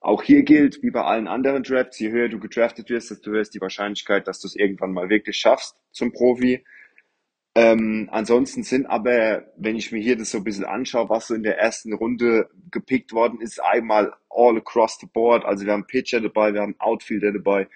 Auch 0.00 0.22
hier 0.22 0.42
gilt, 0.42 0.82
wie 0.82 0.90
bei 0.90 1.02
allen 1.02 1.26
anderen 1.26 1.62
Drafts, 1.62 1.98
je 1.98 2.10
höher 2.10 2.28
du 2.28 2.38
gedraftet 2.38 2.90
wirst, 2.90 3.10
desto 3.10 3.30
höher 3.30 3.40
ist 3.40 3.54
die 3.54 3.60
Wahrscheinlichkeit, 3.60 4.28
dass 4.28 4.40
du 4.40 4.46
es 4.46 4.54
irgendwann 4.54 4.92
mal 4.92 5.08
wirklich 5.08 5.36
schaffst 5.36 5.76
zum 5.90 6.12
Profi. 6.12 6.64
Ähm, 7.56 8.08
ansonsten 8.12 8.62
sind 8.62 8.86
aber, 8.86 9.50
wenn 9.56 9.76
ich 9.76 9.90
mir 9.90 10.00
hier 10.00 10.16
das 10.16 10.30
so 10.30 10.38
ein 10.38 10.44
bisschen 10.44 10.66
anschaue, 10.66 11.08
was 11.08 11.28
so 11.28 11.34
in 11.34 11.42
der 11.42 11.58
ersten 11.58 11.94
Runde 11.94 12.50
gepickt 12.70 13.12
worden 13.12 13.40
ist, 13.40 13.62
einmal 13.62 14.12
all 14.28 14.58
across 14.58 14.98
the 15.00 15.06
board. 15.06 15.44
Also 15.44 15.64
wir 15.64 15.72
haben 15.72 15.86
Pitcher 15.86 16.20
dabei, 16.20 16.52
wir 16.52 16.60
haben 16.60 16.76
Outfielder 16.78 17.32
dabei, 17.32 17.68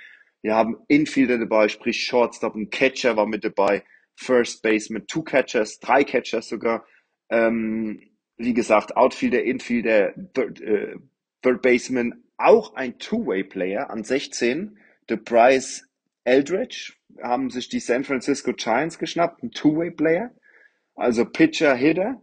Wir 0.42 0.55
haben 0.55 0.76
Infielder 0.88 1.38
dabei, 1.38 1.68
sprich 1.68 2.05
Shortstop, 2.05 2.55
ein 2.55 2.70
Catcher 2.70 3.16
war 3.16 3.26
mit 3.26 3.44
dabei, 3.44 3.83
First 4.20 4.62
Baseman, 4.62 5.06
Two 5.06 5.22
Catchers, 5.22 5.80
drei 5.80 6.04
Catchers 6.04 6.48
sogar. 6.48 6.85
Ähm, 7.30 8.11
wie 8.37 8.54
gesagt, 8.54 8.96
Outfielder, 8.96 9.42
Infielder, 9.42 10.12
Third, 10.35 10.61
äh, 10.61 10.96
Third 11.42 11.62
Baseman, 11.62 12.24
auch 12.37 12.74
ein 12.74 12.98
Two-Way-Player 12.98 13.90
an 13.90 14.04
16, 14.04 14.78
der 15.09 15.16
Bryce 15.16 15.88
Eldridge, 16.24 16.94
haben 17.22 17.50
sich 17.50 17.68
die 17.68 17.80
San 17.80 18.04
Francisco 18.04 18.52
Giants 18.52 18.98
geschnappt, 18.98 19.42
ein 19.42 19.52
Two-Way-Player, 19.52 20.35
also 20.94 21.24
Pitcher, 21.24 21.74
Hitter. 21.74 22.20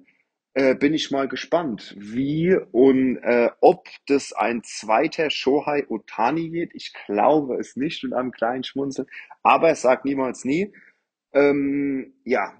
Äh, 0.53 0.73
bin 0.73 0.95
ich 0.95 1.11
mal 1.11 1.27
gespannt, 1.27 1.95
wie 1.99 2.55
und 2.71 3.17
äh, 3.17 3.49
ob 3.61 3.87
das 4.07 4.33
ein 4.33 4.63
zweiter 4.63 5.29
Shohei 5.29 5.85
Otani 5.87 6.51
wird. 6.51 6.71
Ich 6.73 6.93
glaube 7.05 7.57
es 7.59 7.75
nicht 7.75 8.03
mit 8.03 8.13
einem 8.13 8.31
kleinen 8.31 8.63
Schmunzel, 8.63 9.05
aber 9.43 9.69
es 9.69 9.83
sagt 9.83 10.05
niemals 10.05 10.45
nie. 10.45 10.73
Ähm, 11.37 12.15
ja, 12.23 12.57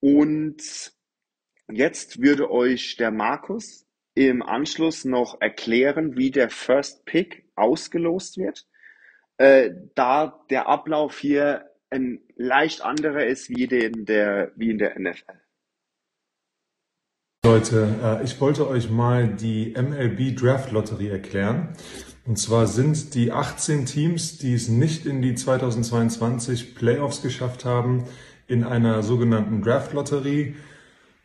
und 0.00 0.92
jetzt 1.70 2.20
würde 2.20 2.50
euch 2.50 2.96
der 2.96 3.10
Markus 3.10 3.86
im 4.14 4.42
Anschluss 4.42 5.06
noch 5.06 5.40
erklären, 5.40 6.16
wie 6.16 6.30
der 6.30 6.50
First 6.50 7.06
Pick 7.06 7.48
ausgelost 7.54 8.36
wird, 8.36 8.66
äh, 9.38 9.70
da 9.94 10.44
der 10.50 10.68
Ablauf 10.68 11.18
hier 11.18 11.70
ein 11.88 12.20
leicht 12.36 12.82
anderer 12.82 13.24
ist 13.24 13.48
wie, 13.48 13.66
den 13.66 14.04
der, 14.04 14.52
wie 14.56 14.70
in 14.70 14.78
der 14.78 14.98
NFL. 14.98 15.40
Leute, 17.44 18.20
äh, 18.20 18.24
ich 18.24 18.38
wollte 18.40 18.68
euch 18.68 18.90
mal 18.90 19.28
die 19.28 19.74
MLB 19.74 20.36
Draft 20.36 20.70
Lotterie 20.70 21.08
erklären. 21.08 21.74
Und 22.24 22.38
zwar 22.38 22.68
sind 22.68 23.14
die 23.14 23.32
18 23.32 23.84
Teams, 23.84 24.38
die 24.38 24.54
es 24.54 24.68
nicht 24.68 25.06
in 25.06 25.22
die 25.22 25.34
2022 25.34 26.74
Playoffs 26.74 27.20
geschafft 27.20 27.64
haben, 27.64 28.04
in 28.46 28.64
einer 28.64 29.02
sogenannten 29.02 29.62
Draft 29.62 29.92
Lotterie, 29.92 30.54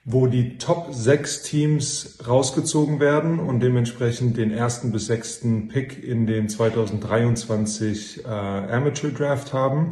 wo 0.05 0.25
die 0.25 0.57
Top 0.57 0.87
6 0.91 1.43
Teams 1.43 2.17
rausgezogen 2.25 2.99
werden 2.99 3.39
und 3.39 3.59
dementsprechend 3.59 4.37
den 4.37 4.51
ersten 4.51 4.91
bis 4.91 5.05
sechsten 5.07 5.67
Pick 5.67 6.01
in 6.01 6.25
den 6.25 6.47
2023 6.47 8.23
äh, 8.23 8.27
Amateur 8.27 9.11
Draft 9.11 9.53
haben. 9.53 9.91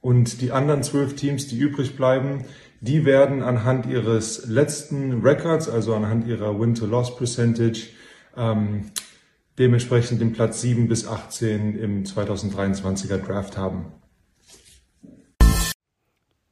Und 0.00 0.42
die 0.42 0.52
anderen 0.52 0.82
zwölf 0.82 1.14
Teams, 1.14 1.46
die 1.46 1.56
übrig 1.56 1.96
bleiben, 1.96 2.44
die 2.80 3.06
werden 3.06 3.42
anhand 3.42 3.86
ihres 3.86 4.44
letzten 4.46 5.22
Records, 5.22 5.70
also 5.70 5.94
anhand 5.94 6.26
ihrer 6.26 6.58
Win-to-Loss-Percentage, 6.60 7.90
ähm, 8.36 8.90
dementsprechend 9.58 10.20
den 10.20 10.32
Platz 10.32 10.60
7 10.60 10.88
bis 10.88 11.06
18 11.06 11.78
im 11.78 12.04
2023er 12.04 13.18
Draft 13.18 13.56
haben. 13.56 13.92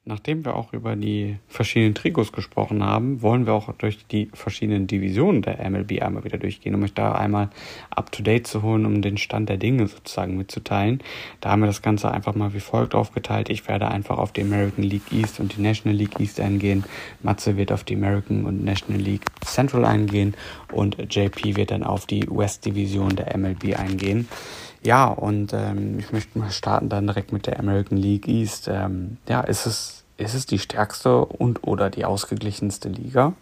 Nachdem 0.05 0.45
wir 0.45 0.57
auch 0.57 0.73
über 0.73 0.97
die 0.97 1.37
verschiedenen 1.47 1.95
Trikots 1.95 2.33
gesprochen 2.33 2.83
haben, 2.83 3.23
wollen 3.23 3.47
wir 3.47 3.53
auch 3.53 3.73
durch 3.73 4.05
die 4.09 4.31
verschiedenen 4.35 4.89
Divisionen 4.89 5.43
der 5.43 5.71
MLB 5.71 6.03
einmal 6.03 6.25
wieder 6.25 6.39
durchgehen, 6.39 6.75
um 6.75 6.83
euch 6.83 6.93
da 6.93 7.13
einmal 7.13 7.51
up-to-date 7.91 8.45
zu 8.45 8.63
holen, 8.63 8.85
um 8.85 9.01
den 9.01 9.17
Stand 9.17 9.49
der 9.49 9.59
Dinge 9.59 9.87
sozusagen 9.87 10.37
mitzuteilen. 10.37 11.05
Da 11.41 11.51
haben 11.51 11.61
wir 11.61 11.69
das 11.69 11.83
Ganze 11.83 12.11
einfach 12.11 12.35
mal 12.35 12.53
wie 12.53 12.59
folgt 12.59 12.97
aufgeteilt. 12.97 13.49
Ich 13.49 13.69
werde 13.69 13.93
einfach 13.93 14.19
auf 14.19 14.33
die 14.33 14.43
American 14.43 14.83
League 14.83 15.13
East 15.13 15.39
und 15.39 15.57
die 15.57 15.63
National 15.63 15.97
League 15.97 16.19
East 16.19 16.41
eingehen. 16.41 16.83
Matze 17.23 17.57
wird 17.57 17.71
auf 17.71 17.85
die 17.85 17.95
American 17.95 18.45
und 18.45 18.65
National 18.65 19.01
League 19.01 19.27
Central 19.45 19.85
eingehen 19.85 20.35
und 20.73 20.97
JP 21.15 21.55
wird 21.55 21.71
dann 21.71 21.85
auf 21.85 22.07
die 22.07 22.27
West 22.29 22.67
Division 22.67 23.15
der 23.15 23.39
MLB 23.39 23.79
eingehen. 23.79 24.27
Ja, 24.83 25.07
und 25.07 25.53
ähm, 25.53 25.99
ich 26.01 26.13
möchte 26.13 26.39
mal 26.39 26.51
starten 26.51 26.89
dann 26.89 27.07
direkt 27.07 27.33
mit 27.33 27.47
der 27.47 27.61
American 27.61 27.99
League 27.99 28.27
East. 28.27 28.69
Ähm, 28.69 29.19
ja, 29.29 29.41
ist 29.41 29.67
es, 29.67 30.05
ist 30.17 30.35
es 30.35 30.47
die 30.47 30.59
stärkste 30.59 31.25
und 31.25 31.65
oder 31.67 31.89
die 31.89 32.05
ausgeglichenste 32.05 32.89
Liga? 32.89 33.35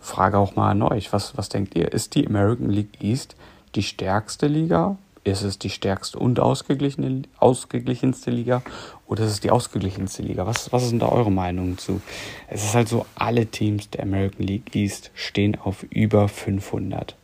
Frage 0.00 0.36
auch 0.36 0.54
mal 0.54 0.70
an 0.70 0.82
euch, 0.82 1.12
was, 1.12 1.38
was 1.38 1.48
denkt 1.48 1.74
ihr? 1.74 1.90
Ist 1.92 2.14
die 2.14 2.26
American 2.26 2.68
League 2.68 3.02
East 3.02 3.34
die 3.74 3.82
stärkste 3.82 4.46
Liga? 4.46 4.96
Ist 5.24 5.42
es 5.42 5.58
die 5.58 5.70
stärkste 5.70 6.18
und 6.18 6.40
ausgeglichene, 6.40 7.22
ausgeglichenste 7.38 8.30
Liga? 8.30 8.62
Oder 9.06 9.24
ist 9.24 9.30
es 9.30 9.40
die 9.40 9.52
ausgeglichenste 9.52 10.22
Liga? 10.22 10.46
Was, 10.46 10.72
was 10.72 10.88
sind 10.88 11.00
da 11.00 11.08
eure 11.08 11.30
Meinungen 11.30 11.78
zu? 11.78 12.02
Es 12.48 12.64
ist 12.64 12.74
halt 12.74 12.88
so, 12.88 13.06
alle 13.14 13.46
Teams 13.46 13.88
der 13.88 14.02
American 14.02 14.44
League 14.44 14.74
East 14.74 15.12
stehen 15.14 15.56
auf 15.58 15.84
über 15.84 16.28
500. 16.28 17.14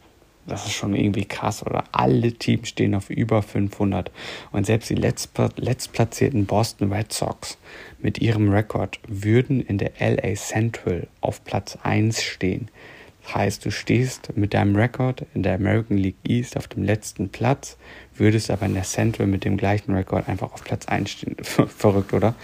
Das 0.49 0.67
ist 0.67 0.73
schon 0.73 0.95
irgendwie 0.95 1.27
krass, 1.27 1.65
oder? 1.65 1.85
Alle 1.93 2.33
Teams 2.33 2.69
stehen 2.71 2.95
auf 2.95 3.11
über 3.11 3.43
500. 3.43 4.11
Und 4.51 4.67
selbst 4.67 4.89
die 4.91 4.95
letztplatzierten 4.95 6.47
Boston 6.47 6.93
Red 6.93 7.13
Sox 7.13 7.59
mit 8.01 8.19
ihrem 8.19 8.51
Rekord 8.51 8.99
würden 9.07 9.61
in 9.61 9.79
der 9.79 9.93
LA 10.01 10.35
Central 10.35 11.07
auf 11.21 11.45
Platz 11.45 11.79
1 11.83 12.23
stehen. 12.23 12.69
Das 13.23 13.35
heißt, 13.35 13.67
du 13.67 13.71
stehst 13.71 14.35
mit 14.37 14.55
deinem 14.55 14.75
Rekord 14.75 15.27
in 15.35 15.43
der 15.43 15.55
American 15.55 15.99
League 15.99 16.17
East 16.27 16.57
auf 16.57 16.67
dem 16.67 16.83
letzten 16.83 17.29
Platz, 17.29 17.77
würdest 18.15 18.51
aber 18.51 18.65
in 18.65 18.75
der 18.75 18.85
Central 18.85 19.27
mit 19.27 19.45
dem 19.45 19.59
gleichen 19.59 19.95
Rekord 19.95 20.29
einfach 20.29 20.53
auf 20.55 20.65
Platz 20.65 20.87
1 20.87 21.11
stehen. 21.11 21.37
Verrückt, 21.43 22.15
oder? 22.15 22.35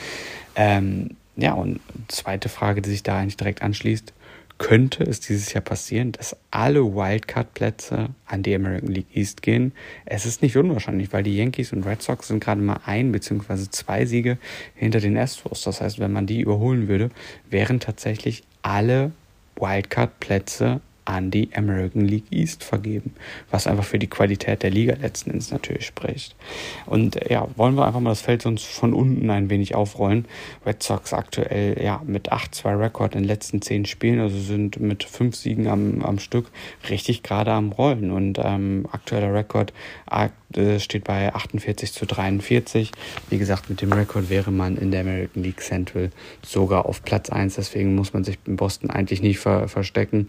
Ähm, 0.56 1.16
ja, 1.36 1.54
und 1.54 1.80
zweite 2.08 2.50
Frage, 2.50 2.82
die 2.82 2.90
sich 2.90 3.02
da 3.02 3.18
eigentlich 3.18 3.38
direkt 3.38 3.62
anschließt 3.62 4.12
könnte 4.58 5.04
es 5.04 5.20
dieses 5.20 5.52
Jahr 5.52 5.62
passieren, 5.62 6.12
dass 6.12 6.36
alle 6.50 6.94
Wildcard-Plätze 6.94 8.10
an 8.26 8.42
die 8.42 8.54
American 8.54 8.90
League 8.90 9.14
East 9.14 9.42
gehen. 9.42 9.72
Es 10.06 10.26
ist 10.26 10.42
nicht 10.42 10.56
unwahrscheinlich, 10.56 11.12
weil 11.12 11.22
die 11.22 11.36
Yankees 11.36 11.72
und 11.72 11.84
Red 11.84 12.02
Sox 12.02 12.28
sind 12.28 12.42
gerade 12.42 12.60
mal 12.60 12.80
ein 12.86 13.12
bzw. 13.12 13.68
zwei 13.70 14.06
Siege 14.06 14.38
hinter 14.74 15.00
den 15.00 15.18
Astros. 15.18 15.62
Das 15.62 15.80
heißt, 15.80 15.98
wenn 15.98 16.12
man 16.12 16.26
die 16.26 16.40
überholen 16.40 16.88
würde, 16.88 17.10
wären 17.50 17.80
tatsächlich 17.80 18.44
alle 18.62 19.12
Wildcard-Plätze 19.56 20.80
an 21.04 21.30
die 21.30 21.50
American 21.54 22.06
League 22.06 22.30
East 22.30 22.64
vergeben, 22.64 23.14
was 23.50 23.66
einfach 23.66 23.84
für 23.84 23.98
die 23.98 24.06
Qualität 24.06 24.62
der 24.62 24.70
Liga 24.70 24.94
letzten 24.94 25.30
Endes 25.30 25.50
natürlich 25.50 25.86
spricht. 25.86 26.34
Und 26.86 27.16
äh, 27.16 27.32
ja, 27.32 27.48
wollen 27.56 27.74
wir 27.74 27.86
einfach 27.86 28.00
mal 28.00 28.10
das 28.10 28.22
Feld 28.22 28.42
sonst 28.42 28.64
von 28.64 28.94
unten 28.94 29.30
ein 29.30 29.50
wenig 29.50 29.74
aufrollen. 29.74 30.26
Red 30.64 30.82
Sox 30.82 31.12
aktuell 31.12 31.82
ja 31.82 32.00
mit 32.06 32.32
8-2 32.32 32.78
Rekord 32.78 33.14
in 33.14 33.22
den 33.22 33.28
letzten 33.28 33.60
10 33.60 33.86
Spielen, 33.86 34.20
also 34.20 34.38
sind 34.38 34.80
mit 34.80 35.04
5 35.04 35.36
Siegen 35.36 35.66
am, 35.66 36.02
am 36.02 36.18
Stück 36.18 36.46
richtig 36.88 37.22
gerade 37.22 37.52
am 37.52 37.72
Rollen 37.72 38.10
und 38.10 38.38
ähm, 38.42 38.86
aktueller 38.90 39.34
Rekord 39.34 39.72
äh, 40.54 40.78
steht 40.78 41.04
bei 41.04 41.34
48 41.34 41.92
zu 41.92 42.06
43. 42.06 42.92
Wie 43.30 43.38
gesagt, 43.38 43.70
mit 43.70 43.80
dem 43.80 43.92
Rekord 43.92 44.30
wäre 44.30 44.50
man 44.50 44.76
in 44.76 44.90
der 44.90 45.00
American 45.00 45.42
League 45.42 45.60
Central 45.60 46.10
sogar 46.44 46.86
auf 46.86 47.02
Platz 47.02 47.30
1, 47.30 47.56
deswegen 47.56 47.94
muss 47.94 48.12
man 48.12 48.24
sich 48.24 48.38
in 48.46 48.56
Boston 48.56 48.90
eigentlich 48.90 49.22
nicht 49.22 49.38
ver 49.38 49.68
verstecken. 49.68 50.26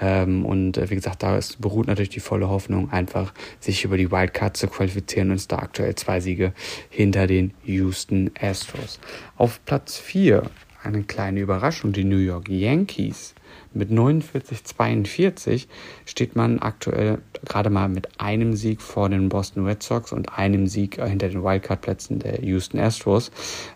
Ähm, 0.00 0.44
und 0.44 0.76
äh, 0.76 0.90
wie 0.90 0.94
gesagt, 0.94 1.22
da 1.22 1.36
ist, 1.36 1.60
beruht 1.60 1.86
natürlich 1.86 2.10
die 2.10 2.20
volle 2.20 2.48
Hoffnung, 2.48 2.90
einfach 2.90 3.32
sich 3.60 3.84
über 3.84 3.96
die 3.96 4.10
Wildcard 4.10 4.56
zu 4.56 4.68
qualifizieren 4.68 5.30
und 5.30 5.36
ist 5.36 5.52
da 5.52 5.58
aktuell 5.58 5.94
zwei 5.94 6.20
Siege 6.20 6.52
hinter 6.90 7.26
den 7.26 7.52
Houston 7.64 8.30
Astros. 8.40 9.00
Auf 9.36 9.64
Platz 9.64 9.98
4 9.98 10.42
eine 10.82 11.04
kleine 11.04 11.40
Überraschung, 11.40 11.92
die 11.92 12.04
New 12.04 12.18
York 12.18 12.48
Yankees. 12.48 13.34
Mit 13.74 13.90
49-42 13.90 15.66
steht 16.06 16.36
man 16.36 16.58
aktuell 16.58 17.18
gerade 17.44 17.70
mal 17.70 17.88
mit 17.88 18.20
einem 18.20 18.54
Sieg 18.54 18.80
vor 18.80 19.08
den 19.08 19.28
Boston 19.28 19.66
Red 19.66 19.82
Sox 19.82 20.12
und 20.12 20.38
einem 20.38 20.66
Sieg 20.66 20.98
äh, 20.98 21.08
hinter 21.08 21.28
den 21.28 21.42
Wildcard-Plätzen 21.42 22.18
der 22.18 22.42
Houston 22.42 22.78
Astros. 22.78 23.30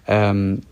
Ähm, 0.07 0.63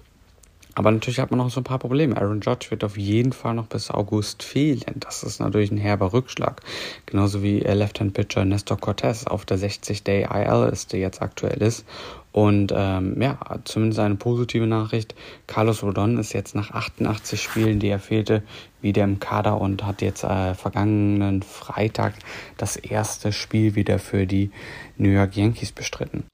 aber 0.75 0.91
natürlich 0.91 1.21
hat 1.21 1.31
man 1.31 1.39
noch 1.39 1.51
so 1.51 1.61
ein 1.61 1.65
paar 1.65 1.79
Probleme. 1.79 2.17
Aaron 2.17 2.41
Judge 2.41 2.71
wird 2.71 2.83
auf 2.83 2.99
jeden 2.99 3.33
Fall 3.33 3.55
noch 3.55 3.67
bis 3.67 3.91
August 3.91 4.43
fehlen. 4.43 4.97
Das 4.97 5.23
ist 5.23 5.39
natürlich 5.39 5.71
ein 5.71 5.77
herber 5.77 6.13
Rückschlag. 6.13 6.63
Genauso 7.07 7.43
wie 7.43 7.61
Left-Hand-Pitcher 7.61 8.45
Nestor 8.45 8.79
Cortez 8.79 9.27
auf 9.27 9.45
der 9.45 9.59
60-Day-IL-Liste 9.59 10.97
jetzt 10.97 11.23
aktuell 11.23 11.63
ist. 11.63 11.85
Und 12.33 12.73
ähm, 12.75 13.23
ja, 13.23 13.39
zumindest 13.65 14.01
eine 14.01 14.17
positive 14.17 14.67
Nachricht. 14.67 15.15
Carlos 15.47 15.85
Rodon 15.85 16.19
ist 16.19 16.33
jetzt 16.33 16.57
nach 16.57 16.73
88 16.73 17.41
Spielen, 17.41 17.79
die 17.79 17.89
er 17.89 18.01
fehlte, 18.01 18.43
wieder 18.85 19.03
im 19.03 19.19
Kader 19.19 19.61
und 19.61 19.85
hat 19.85 20.03
jetzt 20.03 20.23
äh, 20.23 20.55
vergangenen 20.55 21.43
Freitag 21.43 22.15
das 22.57 22.77
erste 22.77 23.33
Spiel 23.33 23.75
wieder 23.75 23.99
für 23.99 24.27
die 24.27 24.51
New 24.97 25.11
York 25.11 25.37
Yankees 25.37 25.73
bestritten. 25.73 26.25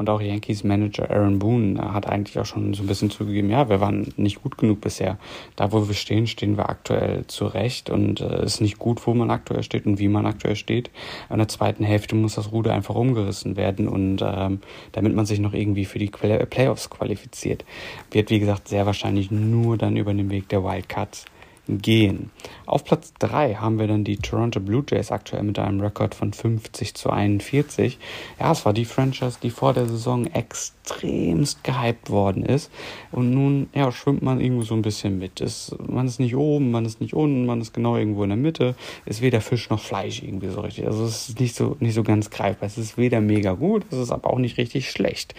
Und 0.00 0.08
auch 0.08 0.22
Yankees 0.22 0.64
Manager 0.64 1.10
Aaron 1.10 1.38
Boone 1.38 1.92
hat 1.92 2.06
eigentlich 2.06 2.38
auch 2.38 2.46
schon 2.46 2.72
so 2.72 2.82
ein 2.82 2.86
bisschen 2.86 3.10
zugegeben, 3.10 3.50
ja, 3.50 3.68
wir 3.68 3.82
waren 3.82 4.10
nicht 4.16 4.42
gut 4.42 4.56
genug 4.56 4.80
bisher. 4.80 5.18
Da, 5.56 5.72
wo 5.72 5.88
wir 5.88 5.94
stehen, 5.94 6.26
stehen 6.26 6.56
wir 6.56 6.70
aktuell 6.70 7.26
zurecht 7.26 7.90
und 7.90 8.22
es 8.22 8.30
äh, 8.30 8.46
ist 8.46 8.60
nicht 8.62 8.78
gut, 8.78 9.06
wo 9.06 9.12
man 9.12 9.30
aktuell 9.30 9.62
steht 9.62 9.84
und 9.84 9.98
wie 9.98 10.08
man 10.08 10.24
aktuell 10.24 10.56
steht. 10.56 10.90
In 11.28 11.36
der 11.36 11.48
zweiten 11.48 11.84
Hälfte 11.84 12.16
muss 12.16 12.36
das 12.36 12.50
Ruder 12.50 12.72
einfach 12.72 12.94
umgerissen 12.94 13.58
werden 13.58 13.88
und 13.88 14.22
ähm, 14.22 14.60
damit 14.92 15.14
man 15.14 15.26
sich 15.26 15.38
noch 15.38 15.52
irgendwie 15.52 15.84
für 15.84 15.98
die 15.98 16.08
Playoffs 16.08 16.88
qualifiziert, 16.88 17.66
wird, 18.10 18.30
wie 18.30 18.40
gesagt, 18.40 18.68
sehr 18.68 18.86
wahrscheinlich 18.86 19.30
nur 19.30 19.76
dann 19.76 19.98
über 19.98 20.14
den 20.14 20.30
Weg 20.30 20.48
der 20.48 20.64
Wildcards 20.64 21.26
gehen. 21.78 22.30
Auf 22.66 22.84
Platz 22.84 23.12
3 23.18 23.54
haben 23.54 23.78
wir 23.78 23.86
dann 23.86 24.04
die 24.04 24.16
Toronto 24.16 24.60
Blue 24.60 24.84
Jays 24.88 25.10
aktuell 25.10 25.42
mit 25.42 25.58
einem 25.58 25.80
Rekord 25.80 26.14
von 26.14 26.32
50 26.32 26.94
zu 26.94 27.10
41. 27.10 27.98
Ja, 28.38 28.52
es 28.52 28.64
war 28.64 28.72
die 28.72 28.84
Franchise, 28.84 29.38
die 29.42 29.50
vor 29.50 29.72
der 29.72 29.86
Saison 29.86 30.26
extremst 30.90 31.64
gehypt 31.64 32.10
worden 32.10 32.44
ist. 32.44 32.70
Und 33.12 33.32
nun 33.32 33.68
ja, 33.74 33.90
schwimmt 33.92 34.22
man 34.22 34.40
irgendwo 34.40 34.62
so 34.62 34.74
ein 34.74 34.82
bisschen 34.82 35.18
mit. 35.18 35.40
Es, 35.40 35.74
man 35.86 36.06
ist 36.06 36.20
nicht 36.20 36.36
oben, 36.36 36.70
man 36.70 36.84
ist 36.84 37.00
nicht 37.00 37.14
unten, 37.14 37.46
man 37.46 37.60
ist 37.60 37.72
genau 37.72 37.96
irgendwo 37.96 38.22
in 38.22 38.30
der 38.30 38.36
Mitte. 38.36 38.74
Ist 39.06 39.22
weder 39.22 39.40
Fisch 39.40 39.70
noch 39.70 39.80
Fleisch 39.80 40.22
irgendwie 40.22 40.48
so 40.48 40.60
richtig. 40.60 40.86
Also 40.86 41.04
es 41.04 41.28
ist 41.28 41.40
nicht 41.40 41.54
so, 41.54 41.76
nicht 41.80 41.94
so 41.94 42.02
ganz 42.02 42.30
greifbar. 42.30 42.66
Es 42.66 42.78
ist 42.78 42.98
weder 42.98 43.20
mega 43.20 43.52
gut, 43.52 43.84
es 43.90 43.98
ist 43.98 44.10
aber 44.10 44.30
auch 44.30 44.38
nicht 44.38 44.58
richtig 44.58 44.90
schlecht. 44.90 45.34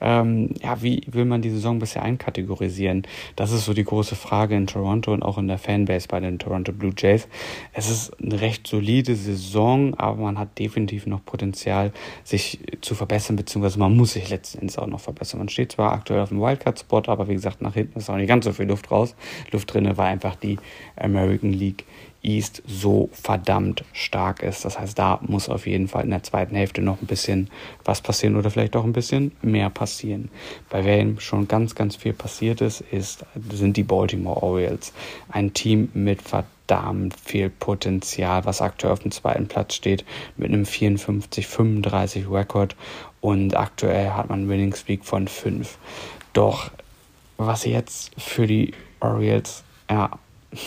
Ähm, 0.00 0.50
ja, 0.62 0.82
wie 0.82 1.02
will 1.10 1.24
man 1.24 1.42
die 1.42 1.50
Saison 1.50 1.78
bisher 1.78 2.02
einkategorisieren? 2.02 3.06
Das 3.34 3.52
ist 3.52 3.64
so 3.64 3.74
die 3.74 3.84
große 3.84 4.16
Frage 4.16 4.56
in 4.56 4.66
Toronto 4.66 5.12
und 5.12 5.22
auch 5.22 5.38
in 5.38 5.48
der 5.48 5.58
Fanbase 5.58 6.08
bei 6.08 6.20
den 6.20 6.38
Toronto 6.38 6.72
Blue 6.72 6.92
Jays. 6.96 7.28
Es 7.72 7.90
ist 7.90 8.12
eine 8.22 8.40
recht 8.40 8.66
solide 8.66 9.14
Saison, 9.16 9.94
aber 9.94 10.22
man 10.22 10.38
hat 10.38 10.58
definitiv 10.58 11.06
noch 11.06 11.24
Potenzial, 11.24 11.92
sich 12.24 12.60
zu 12.80 12.94
verbessern, 12.94 13.36
beziehungsweise 13.36 13.78
man 13.78 13.96
muss 13.96 14.12
sich 14.12 14.28
letzten 14.28 14.58
Endes 14.58 14.78
auch 14.78 14.86
noch 14.86 14.95
verbessern. 15.00 15.38
Man 15.38 15.48
steht 15.48 15.72
zwar 15.72 15.92
aktuell 15.92 16.20
auf 16.20 16.30
dem 16.30 16.40
Wildcard-Spot, 16.40 17.02
aber 17.06 17.28
wie 17.28 17.34
gesagt, 17.34 17.62
nach 17.62 17.74
hinten 17.74 17.98
ist 17.98 18.10
auch 18.10 18.16
nicht 18.16 18.28
ganz 18.28 18.44
so 18.44 18.52
viel 18.52 18.66
Luft 18.66 18.90
raus. 18.90 19.14
Luft 19.52 19.72
drinne 19.72 19.96
war 19.96 20.06
einfach 20.06 20.36
die 20.36 20.58
American 20.96 21.52
League 21.52 21.84
East 22.26 22.62
so 22.66 23.08
verdammt 23.12 23.84
stark 23.92 24.42
ist. 24.42 24.64
Das 24.64 24.78
heißt, 24.78 24.98
da 24.98 25.20
muss 25.22 25.48
auf 25.48 25.66
jeden 25.66 25.88
Fall 25.88 26.04
in 26.04 26.10
der 26.10 26.24
zweiten 26.24 26.56
Hälfte 26.56 26.82
noch 26.82 27.00
ein 27.00 27.06
bisschen 27.06 27.48
was 27.84 28.00
passieren 28.00 28.36
oder 28.36 28.50
vielleicht 28.50 28.74
auch 28.76 28.84
ein 28.84 28.92
bisschen 28.92 29.32
mehr 29.42 29.70
passieren. 29.70 30.30
Bei 30.68 30.84
wem 30.84 31.20
schon 31.20 31.46
ganz, 31.46 31.74
ganz 31.74 31.96
viel 31.96 32.12
passiert 32.12 32.60
ist, 32.60 32.80
ist 32.80 33.24
sind 33.50 33.76
die 33.76 33.84
Baltimore 33.84 34.42
Orioles. 34.42 34.92
Ein 35.28 35.54
Team 35.54 35.88
mit 35.94 36.20
verdammt 36.20 37.14
viel 37.20 37.48
Potenzial, 37.48 38.44
was 38.44 38.60
aktuell 38.60 38.92
auf 38.92 39.00
dem 39.00 39.12
zweiten 39.12 39.46
Platz 39.46 39.74
steht, 39.74 40.04
mit 40.36 40.48
einem 40.48 40.64
54-35 40.64 42.30
Rekord 42.30 42.74
und 43.26 43.56
aktuell 43.56 44.10
hat 44.10 44.28
man 44.28 44.38
einen 44.38 44.48
Winning 44.48 44.72
Streak 44.72 45.04
von 45.04 45.26
5. 45.26 45.78
Doch 46.32 46.70
was 47.38 47.64
jetzt 47.64 48.12
für 48.16 48.46
die 48.46 48.72
Orioles 49.00 49.64
ja, 49.90 50.10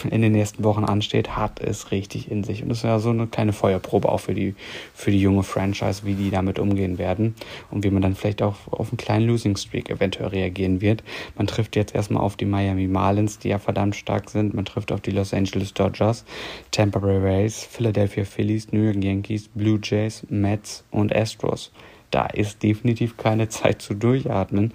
in 0.09 0.21
den 0.21 0.33
nächsten 0.33 0.65
Wochen 0.65 0.83
ansteht, 0.83 1.37
hat 1.37 1.61
es 1.61 1.91
richtig 1.91 2.29
in 2.29 2.43
sich. 2.43 2.61
Und 2.61 2.67
das 2.67 2.79
ist 2.79 2.83
ja 2.83 2.99
so 2.99 3.11
eine 3.11 3.27
kleine 3.27 3.53
Feuerprobe 3.53 4.09
auch 4.09 4.19
für 4.19 4.33
die, 4.33 4.55
für 4.93 5.09
die 5.09 5.21
junge 5.21 5.43
Franchise, 5.43 6.01
wie 6.03 6.15
die 6.15 6.31
damit 6.31 6.59
umgehen 6.59 6.97
werden 6.97 7.33
und 7.71 7.85
wie 7.85 7.91
man 7.91 8.01
dann 8.01 8.13
vielleicht 8.13 8.41
auch 8.41 8.55
auf 8.71 8.89
einen 8.89 8.97
kleinen 8.97 9.25
Losing 9.25 9.55
Streak 9.55 9.89
eventuell 9.89 10.27
reagieren 10.27 10.81
wird. 10.81 11.01
Man 11.37 11.47
trifft 11.47 11.77
jetzt 11.77 11.95
erstmal 11.95 12.21
auf 12.21 12.35
die 12.35 12.45
Miami 12.45 12.87
Marlins, 12.87 13.39
die 13.39 13.47
ja 13.47 13.59
verdammt 13.59 13.95
stark 13.95 14.29
sind. 14.29 14.53
Man 14.53 14.65
trifft 14.65 14.91
auf 14.91 14.99
die 14.99 15.11
Los 15.11 15.33
Angeles 15.33 15.73
Dodgers, 15.73 16.25
Tampa 16.71 16.99
Bay 16.99 17.19
Rays, 17.19 17.63
Philadelphia 17.63 18.25
Phillies, 18.25 18.73
New 18.73 18.83
York 18.83 19.01
Yankees, 19.01 19.47
Blue 19.47 19.79
Jays, 19.81 20.25
Mets 20.29 20.83
und 20.91 21.15
Astros 21.15 21.71
da 22.11 22.25
ist 22.25 22.63
definitiv 22.63 23.17
keine 23.17 23.49
Zeit 23.49 23.81
zu 23.81 23.93
durchatmen. 23.93 24.73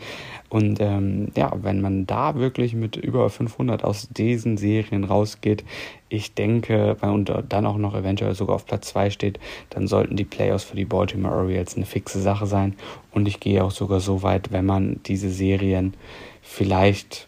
Und 0.49 0.81
ähm, 0.81 1.29
ja, 1.37 1.53
wenn 1.63 1.81
man 1.81 2.07
da 2.07 2.37
wirklich 2.37 2.75
mit 2.75 2.97
über 2.97 3.29
500 3.29 3.83
aus 3.83 4.09
diesen 4.11 4.57
Serien 4.57 5.05
rausgeht, 5.05 5.65
ich 6.09 6.35
denke, 6.35 6.97
und 7.01 7.33
dann 7.49 7.67
auch 7.67 7.77
noch 7.77 7.97
eventuell 7.97 8.35
sogar 8.35 8.57
auf 8.57 8.67
Platz 8.67 8.89
2 8.91 9.11
steht, 9.11 9.41
dann 9.71 9.89
sollten 9.89 10.15
die 10.15 10.25
Playoffs 10.25 10.65
für 10.65 10.77
die 10.77 10.85
Baltimore 10.85 11.35
Orioles 11.35 11.77
eine 11.77 11.87
fixe 11.87 12.21
Sache 12.21 12.47
sein. 12.47 12.77
Und 13.11 13.27
ich 13.27 13.41
gehe 13.41 13.65
auch 13.65 13.73
sogar 13.73 13.99
so 13.99 14.23
weit, 14.23 14.53
wenn 14.53 14.67
man 14.67 15.01
diese 15.07 15.31
Serien 15.31 15.95
vielleicht 16.41 17.27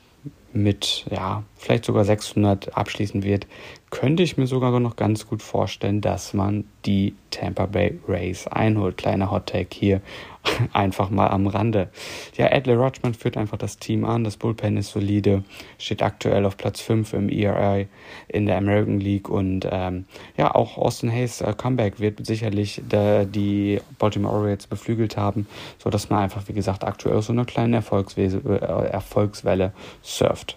mit, 0.52 1.04
ja, 1.10 1.42
vielleicht 1.66 1.84
sogar 1.84 2.04
600 2.04 2.76
abschließen 2.76 3.24
wird, 3.24 3.48
könnte 3.90 4.22
ich 4.22 4.36
mir 4.36 4.46
sogar 4.46 4.78
noch 4.78 4.94
ganz 4.94 5.26
gut 5.26 5.42
vorstellen, 5.42 6.00
dass 6.00 6.32
man 6.32 6.64
die 6.84 7.14
Tampa 7.32 7.66
Bay 7.66 7.98
Rays 8.06 8.46
einholt. 8.46 8.96
Kleiner 8.96 9.32
Hot 9.32 9.46
Take 9.46 9.74
hier 9.76 10.00
einfach 10.72 11.10
mal 11.10 11.26
am 11.26 11.48
Rande. 11.48 11.88
Ja, 12.36 12.52
Adley 12.52 12.76
Rutschman 12.76 13.14
führt 13.14 13.36
einfach 13.36 13.58
das 13.58 13.78
Team 13.78 14.04
an. 14.04 14.22
Das 14.22 14.36
Bullpen 14.36 14.76
ist 14.76 14.92
solide, 14.92 15.42
steht 15.78 16.02
aktuell 16.02 16.44
auf 16.44 16.56
Platz 16.56 16.80
5 16.82 17.12
im 17.14 17.28
ERI 17.28 17.88
in 18.28 18.46
der 18.46 18.58
American 18.58 19.00
League 19.00 19.28
und 19.28 19.66
ähm, 19.68 20.04
ja, 20.36 20.54
auch 20.54 20.78
Austin 20.78 21.10
Hayes 21.10 21.40
äh, 21.40 21.52
Comeback 21.56 21.98
wird 21.98 22.24
sicherlich 22.24 22.80
der, 22.88 23.24
die 23.24 23.80
Baltimore 23.98 24.36
Orioles 24.36 24.68
beflügelt 24.68 25.16
haben, 25.16 25.48
sodass 25.78 26.10
man 26.10 26.20
einfach, 26.20 26.46
wie 26.46 26.52
gesagt, 26.52 26.84
aktuell 26.84 27.20
so 27.22 27.32
eine 27.32 27.44
kleine 27.44 27.76
Erfolgswelle, 27.76 28.40
äh, 28.60 28.88
Erfolgswelle 28.88 29.72
surft. 30.02 30.56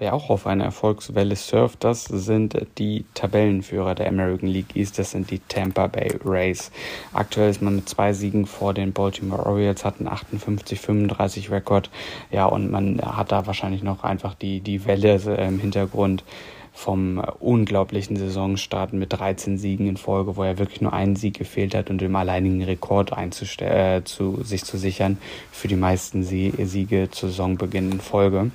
Wer 0.00 0.14
auch 0.14 0.30
auf 0.30 0.46
einer 0.46 0.64
Erfolgswelle 0.64 1.36
surft, 1.36 1.84
das 1.84 2.04
sind 2.04 2.56
die 2.78 3.04
Tabellenführer 3.12 3.94
der 3.94 4.08
American 4.08 4.48
League 4.48 4.74
East, 4.74 4.98
das 4.98 5.10
sind 5.10 5.30
die 5.30 5.40
Tampa 5.40 5.88
Bay 5.88 6.16
Rays. 6.24 6.72
Aktuell 7.12 7.50
ist 7.50 7.60
man 7.60 7.76
mit 7.76 7.86
zwei 7.86 8.14
Siegen 8.14 8.46
vor 8.46 8.72
den 8.72 8.94
Baltimore 8.94 9.44
Orioles, 9.44 9.84
hat 9.84 9.96
einen 10.00 10.08
58-35 10.08 11.50
Rekord. 11.50 11.90
Ja, 12.30 12.46
und 12.46 12.70
man 12.70 12.98
hat 13.02 13.30
da 13.30 13.46
wahrscheinlich 13.46 13.82
noch 13.82 14.02
einfach 14.02 14.32
die, 14.32 14.60
die 14.60 14.86
Welle 14.86 15.16
im 15.36 15.60
Hintergrund 15.60 16.24
vom 16.72 17.18
unglaublichen 17.40 18.16
Saisonstart 18.16 18.94
mit 18.94 19.12
13 19.12 19.58
Siegen 19.58 19.86
in 19.86 19.98
Folge, 19.98 20.36
wo 20.36 20.44
er 20.44 20.58
wirklich 20.58 20.80
nur 20.80 20.94
einen 20.94 21.16
Sieg 21.16 21.36
gefehlt 21.36 21.74
hat 21.74 21.90
und 21.90 22.00
dem 22.00 22.16
alleinigen 22.16 22.62
Rekord 22.62 23.12
äh, 23.12 24.02
zu, 24.04 24.42
sich 24.42 24.64
zu 24.64 24.78
sichern 24.78 25.18
für 25.52 25.68
die 25.68 25.76
meisten 25.76 26.22
Siege 26.22 27.10
zu 27.10 27.26
Saisonbeginn 27.26 27.92
in 27.92 28.00
Folge. 28.00 28.50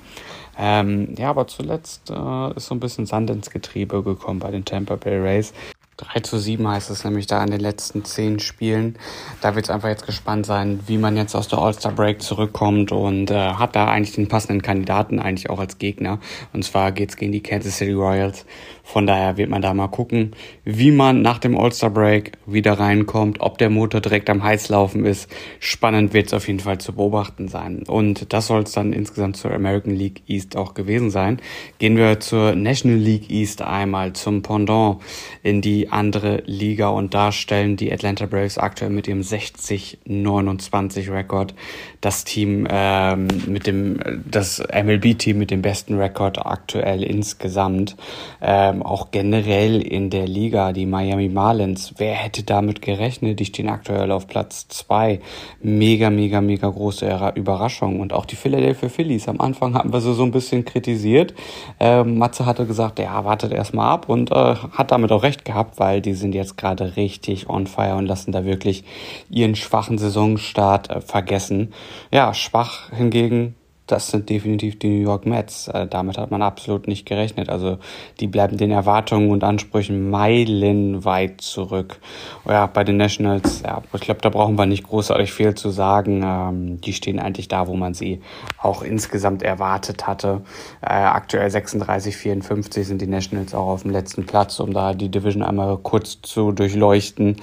Ähm, 0.58 1.14
ja, 1.18 1.30
aber 1.30 1.46
zuletzt 1.46 2.10
äh, 2.10 2.56
ist 2.56 2.66
so 2.66 2.74
ein 2.74 2.80
bisschen 2.80 3.06
Sand 3.06 3.30
ins 3.30 3.50
Getriebe 3.50 4.02
gekommen 4.02 4.40
bei 4.40 4.50
den 4.50 4.64
Tampa 4.64 4.96
Bay 4.96 5.18
Rays. 5.18 5.52
3 5.98 6.20
zu 6.20 6.38
7 6.38 6.68
heißt 6.68 6.90
es 6.90 7.04
nämlich 7.04 7.26
da 7.26 7.42
in 7.42 7.50
den 7.50 7.60
letzten 7.60 8.04
10 8.04 8.38
Spielen. 8.38 8.98
Da 9.40 9.54
wird 9.54 9.64
es 9.64 9.70
einfach 9.70 9.88
jetzt 9.88 10.04
gespannt 10.04 10.44
sein, 10.44 10.80
wie 10.86 10.98
man 10.98 11.16
jetzt 11.16 11.34
aus 11.34 11.48
der 11.48 11.58
All-Star 11.58 11.92
Break 11.92 12.20
zurückkommt 12.20 12.92
und 12.92 13.30
äh, 13.30 13.34
hat 13.34 13.74
da 13.74 13.86
eigentlich 13.86 14.14
den 14.14 14.28
passenden 14.28 14.60
Kandidaten 14.60 15.18
eigentlich 15.18 15.48
auch 15.48 15.58
als 15.58 15.78
Gegner. 15.78 16.18
Und 16.52 16.64
zwar 16.64 16.92
geht's 16.92 17.16
gegen 17.16 17.32
die 17.32 17.42
Kansas 17.42 17.78
City 17.78 17.94
Royals. 17.94 18.44
Von 18.82 19.06
daher 19.06 19.38
wird 19.38 19.48
man 19.48 19.62
da 19.62 19.72
mal 19.72 19.88
gucken, 19.88 20.32
wie 20.64 20.90
man 20.90 21.22
nach 21.22 21.38
dem 21.38 21.56
All-Star 21.58 21.90
Break 21.90 22.32
wieder 22.44 22.78
reinkommt, 22.78 23.40
ob 23.40 23.56
der 23.56 23.70
Motor 23.70 24.02
direkt 24.02 24.28
am 24.28 24.42
Heißlaufen 24.42 25.06
ist. 25.06 25.30
Spannend 25.60 26.12
wird 26.12 26.26
es 26.26 26.34
auf 26.34 26.46
jeden 26.46 26.60
Fall 26.60 26.76
zu 26.78 26.92
beobachten 26.92 27.48
sein. 27.48 27.84
Und 27.86 28.34
das 28.34 28.48
soll 28.48 28.64
es 28.64 28.72
dann 28.72 28.92
insgesamt 28.92 29.38
zur 29.38 29.50
American 29.50 29.94
League 29.94 30.22
East 30.28 30.56
auch 30.56 30.74
gewesen 30.74 31.10
sein. 31.10 31.40
Gehen 31.78 31.96
wir 31.96 32.20
zur 32.20 32.54
National 32.54 32.98
League 32.98 33.30
East 33.30 33.62
einmal 33.62 34.12
zum 34.12 34.42
Pendant 34.42 35.00
in 35.42 35.62
die 35.62 35.85
andere 35.90 36.42
Liga 36.46 36.88
und 36.88 37.14
da 37.14 37.32
stellen 37.32 37.76
die 37.76 37.92
Atlanta 37.92 38.26
Braves 38.26 38.58
aktuell 38.58 38.90
mit 38.90 39.08
ihrem 39.08 39.20
60-29 39.20 41.12
Rekord 41.12 41.54
das 42.00 42.24
Team 42.24 42.66
ähm, 42.70 43.28
mit 43.46 43.66
dem 43.66 43.98
das 44.30 44.60
MLB-Team 44.60 45.38
mit 45.38 45.50
dem 45.50 45.62
besten 45.62 45.98
Rekord 45.98 46.44
aktuell 46.44 47.02
insgesamt. 47.02 47.96
Ähm, 48.40 48.82
auch 48.82 49.10
generell 49.10 49.82
in 49.82 50.10
der 50.10 50.26
Liga, 50.26 50.72
die 50.72 50.86
Miami 50.86 51.28
Marlins. 51.28 51.94
Wer 51.96 52.14
hätte 52.14 52.42
damit 52.42 52.82
gerechnet? 52.82 53.40
Die 53.40 53.44
stehen 53.44 53.68
aktuell 53.68 54.10
auf 54.12 54.26
Platz 54.26 54.68
zwei. 54.68 55.20
Mega, 55.60 56.10
mega, 56.10 56.40
mega 56.40 56.68
große 56.68 57.32
Überraschung. 57.34 58.00
Und 58.00 58.12
auch 58.12 58.26
die 58.26 58.36
Philadelphia 58.36 58.88
Phillies. 58.88 59.28
Am 59.28 59.40
Anfang 59.40 59.74
hatten 59.74 59.92
wir 59.92 60.00
sie 60.00 60.14
so 60.14 60.22
ein 60.22 60.32
bisschen 60.32 60.64
kritisiert. 60.64 61.34
Ähm, 61.80 62.18
Matze 62.18 62.46
hatte 62.46 62.66
gesagt, 62.66 62.98
ja, 62.98 63.24
wartet 63.24 63.52
erstmal 63.52 63.90
ab 63.90 64.08
und 64.08 64.30
äh, 64.30 64.54
hat 64.54 64.90
damit 64.90 65.12
auch 65.12 65.22
recht 65.22 65.44
gehabt, 65.44 65.75
weil 65.78 66.00
die 66.00 66.14
sind 66.14 66.34
jetzt 66.34 66.56
gerade 66.56 66.96
richtig 66.96 67.48
on 67.48 67.66
fire 67.66 67.96
und 67.96 68.06
lassen 68.06 68.32
da 68.32 68.44
wirklich 68.44 68.84
ihren 69.30 69.54
schwachen 69.54 69.98
Saisonstart 69.98 70.90
äh, 70.90 71.00
vergessen. 71.00 71.72
Ja, 72.10 72.34
schwach 72.34 72.90
hingegen 72.92 73.54
das 73.86 74.08
sind 74.08 74.28
definitiv 74.28 74.78
die 74.78 74.88
New 74.88 75.02
York 75.02 75.26
Mets. 75.26 75.68
Äh, 75.68 75.86
damit 75.86 76.18
hat 76.18 76.30
man 76.30 76.42
absolut 76.42 76.88
nicht 76.88 77.06
gerechnet. 77.06 77.48
Also 77.48 77.78
die 78.20 78.26
bleiben 78.26 78.56
den 78.56 78.70
Erwartungen 78.70 79.30
und 79.30 79.44
Ansprüchen 79.44 80.10
meilenweit 80.10 81.40
zurück. 81.40 81.98
Ja, 82.46 82.66
bei 82.66 82.82
den 82.82 82.96
Nationals, 82.96 83.62
ja, 83.62 83.82
ich 83.92 84.00
glaube, 84.00 84.20
da 84.20 84.28
brauchen 84.28 84.56
wir 84.56 84.66
nicht 84.66 84.84
großartig 84.84 85.32
viel 85.32 85.54
zu 85.54 85.70
sagen. 85.70 86.22
Ähm, 86.24 86.80
die 86.80 86.92
stehen 86.92 87.20
eigentlich 87.20 87.48
da, 87.48 87.68
wo 87.68 87.76
man 87.76 87.94
sie 87.94 88.20
auch 88.60 88.82
insgesamt 88.82 89.42
erwartet 89.42 90.06
hatte. 90.06 90.42
Äh, 90.82 90.88
aktuell 90.88 91.48
36, 91.48 92.16
54 92.16 92.86
sind 92.86 93.00
die 93.00 93.06
Nationals 93.06 93.54
auch 93.54 93.68
auf 93.68 93.82
dem 93.82 93.92
letzten 93.92 94.26
Platz, 94.26 94.58
um 94.58 94.72
da 94.72 94.94
die 94.94 95.10
Division 95.10 95.42
einmal 95.42 95.78
kurz 95.78 96.20
zu 96.22 96.50
durchleuchten. 96.50 97.36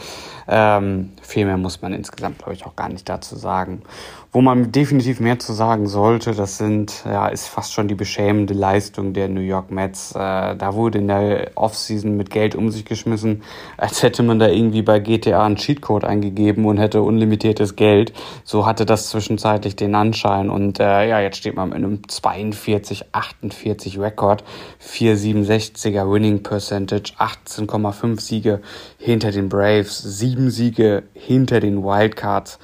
Ähm, 0.47 1.11
viel 1.21 1.45
mehr 1.45 1.57
muss 1.57 1.81
man 1.81 1.93
insgesamt, 1.93 2.39
glaube 2.39 2.53
ich, 2.53 2.65
auch 2.65 2.75
gar 2.75 2.89
nicht 2.89 3.07
dazu 3.07 3.37
sagen. 3.37 3.81
Wo 4.35 4.41
man 4.41 4.71
definitiv 4.71 5.19
mehr 5.19 5.37
zu 5.37 5.53
sagen 5.53 5.85
sollte, 5.85 6.31
das 6.31 6.57
sind, 6.57 7.03
ja, 7.05 7.27
ist 7.27 7.47
fast 7.47 7.71
schon 7.71 7.87
die 7.87 7.93
beschämende 7.93 8.55
Leistung 8.55 9.13
der 9.13 9.29
New 9.29 9.41
York 9.41 9.69
Mets. 9.69 10.15
Äh, 10.15 10.55
da 10.55 10.73
wurde 10.73 10.97
in 10.97 11.07
der 11.07 11.51
Offseason 11.53 12.17
mit 12.17 12.31
Geld 12.31 12.55
um 12.55 12.71
sich 12.71 12.83
geschmissen, 12.83 13.43
als 13.77 14.01
hätte 14.01 14.23
man 14.23 14.39
da 14.39 14.47
irgendwie 14.47 14.81
bei 14.81 14.97
GTA 14.97 15.45
einen 15.45 15.57
Cheatcode 15.57 16.05
eingegeben 16.05 16.65
und 16.65 16.79
hätte 16.79 17.03
unlimitiertes 17.03 17.75
Geld. 17.75 18.11
So 18.43 18.65
hatte 18.65 18.87
das 18.87 19.11
zwischenzeitlich 19.11 19.75
den 19.75 19.93
Anschein. 19.93 20.49
Und 20.49 20.79
äh, 20.79 21.07
ja, 21.07 21.19
jetzt 21.19 21.37
steht 21.37 21.55
man 21.55 21.69
mit 21.69 21.77
einem 21.77 21.99
42-48 22.09 24.01
Rekord, 24.01 24.43
467er 24.81 26.11
Winning 26.11 26.41
Percentage, 26.41 27.13
18,5 27.19 28.19
Siege 28.19 28.63
hinter 28.97 29.29
den 29.29 29.47
Braves, 29.47 29.99
7 29.99 30.49
Siege 30.49 31.03
hinter 31.13 31.59
den 31.59 31.83
Wildcards. 31.83 32.57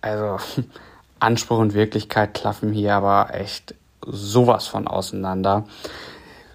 Also 0.00 0.36
Anspruch 1.24 1.58
und 1.58 1.74
Wirklichkeit 1.74 2.34
klaffen 2.34 2.72
hier 2.72 2.94
aber 2.94 3.34
echt 3.34 3.74
sowas 4.06 4.66
von 4.66 4.86
auseinander. 4.86 5.64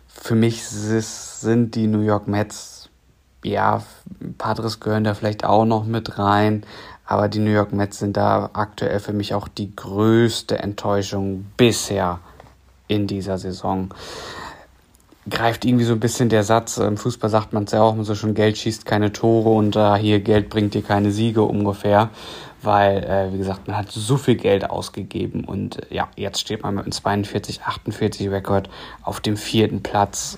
Für 0.07 0.35
mich 0.35 0.65
sind 0.67 1.75
die 1.75 1.87
New 1.87 2.01
York 2.01 2.27
Mets, 2.27 2.89
ja, 3.43 3.83
Padres 4.37 4.79
gehören 4.79 5.03
da 5.03 5.13
vielleicht 5.13 5.43
auch 5.45 5.65
noch 5.65 5.85
mit 5.85 6.19
rein, 6.19 6.65
aber 7.05 7.27
die 7.27 7.39
New 7.39 7.51
York 7.51 7.73
Mets 7.73 7.99
sind 7.99 8.17
da 8.17 8.49
aktuell 8.53 8.99
für 8.99 9.13
mich 9.13 9.33
auch 9.33 9.47
die 9.47 9.75
größte 9.75 10.59
Enttäuschung 10.59 11.45
bisher 11.57 12.19
in 12.87 13.07
dieser 13.07 13.37
Saison. 13.37 13.93
Greift 15.29 15.65
irgendwie 15.65 15.85
so 15.85 15.93
ein 15.93 15.99
bisschen 15.99 16.29
der 16.29 16.43
Satz, 16.43 16.77
im 16.77 16.97
Fußball 16.97 17.29
sagt 17.29 17.53
man 17.53 17.65
es 17.65 17.71
ja 17.71 17.81
auch 17.81 17.95
so 18.03 18.15
schon, 18.15 18.33
Geld 18.33 18.57
schießt 18.57 18.85
keine 18.85 19.11
Tore 19.11 19.49
und 19.49 19.75
äh, 19.75 19.95
hier 19.95 20.19
Geld 20.19 20.49
bringt 20.49 20.73
dir 20.73 20.81
keine 20.81 21.11
Siege 21.11 21.41
ungefähr 21.43 22.09
weil, 22.61 23.03
äh, 23.03 23.33
wie 23.33 23.37
gesagt, 23.37 23.67
man 23.67 23.77
hat 23.77 23.91
so 23.91 24.17
viel 24.17 24.35
Geld 24.35 24.69
ausgegeben 24.69 25.45
und 25.45 25.91
äh, 25.91 25.95
ja, 25.95 26.09
jetzt 26.15 26.39
steht 26.41 26.63
man 26.63 26.75
mit 26.75 26.83
einem 26.83 26.91
42, 26.91 27.61
48 27.63 28.29
Rekord 28.29 28.69
auf 29.01 29.19
dem 29.21 29.37
vierten 29.37 29.81
Platz 29.81 30.37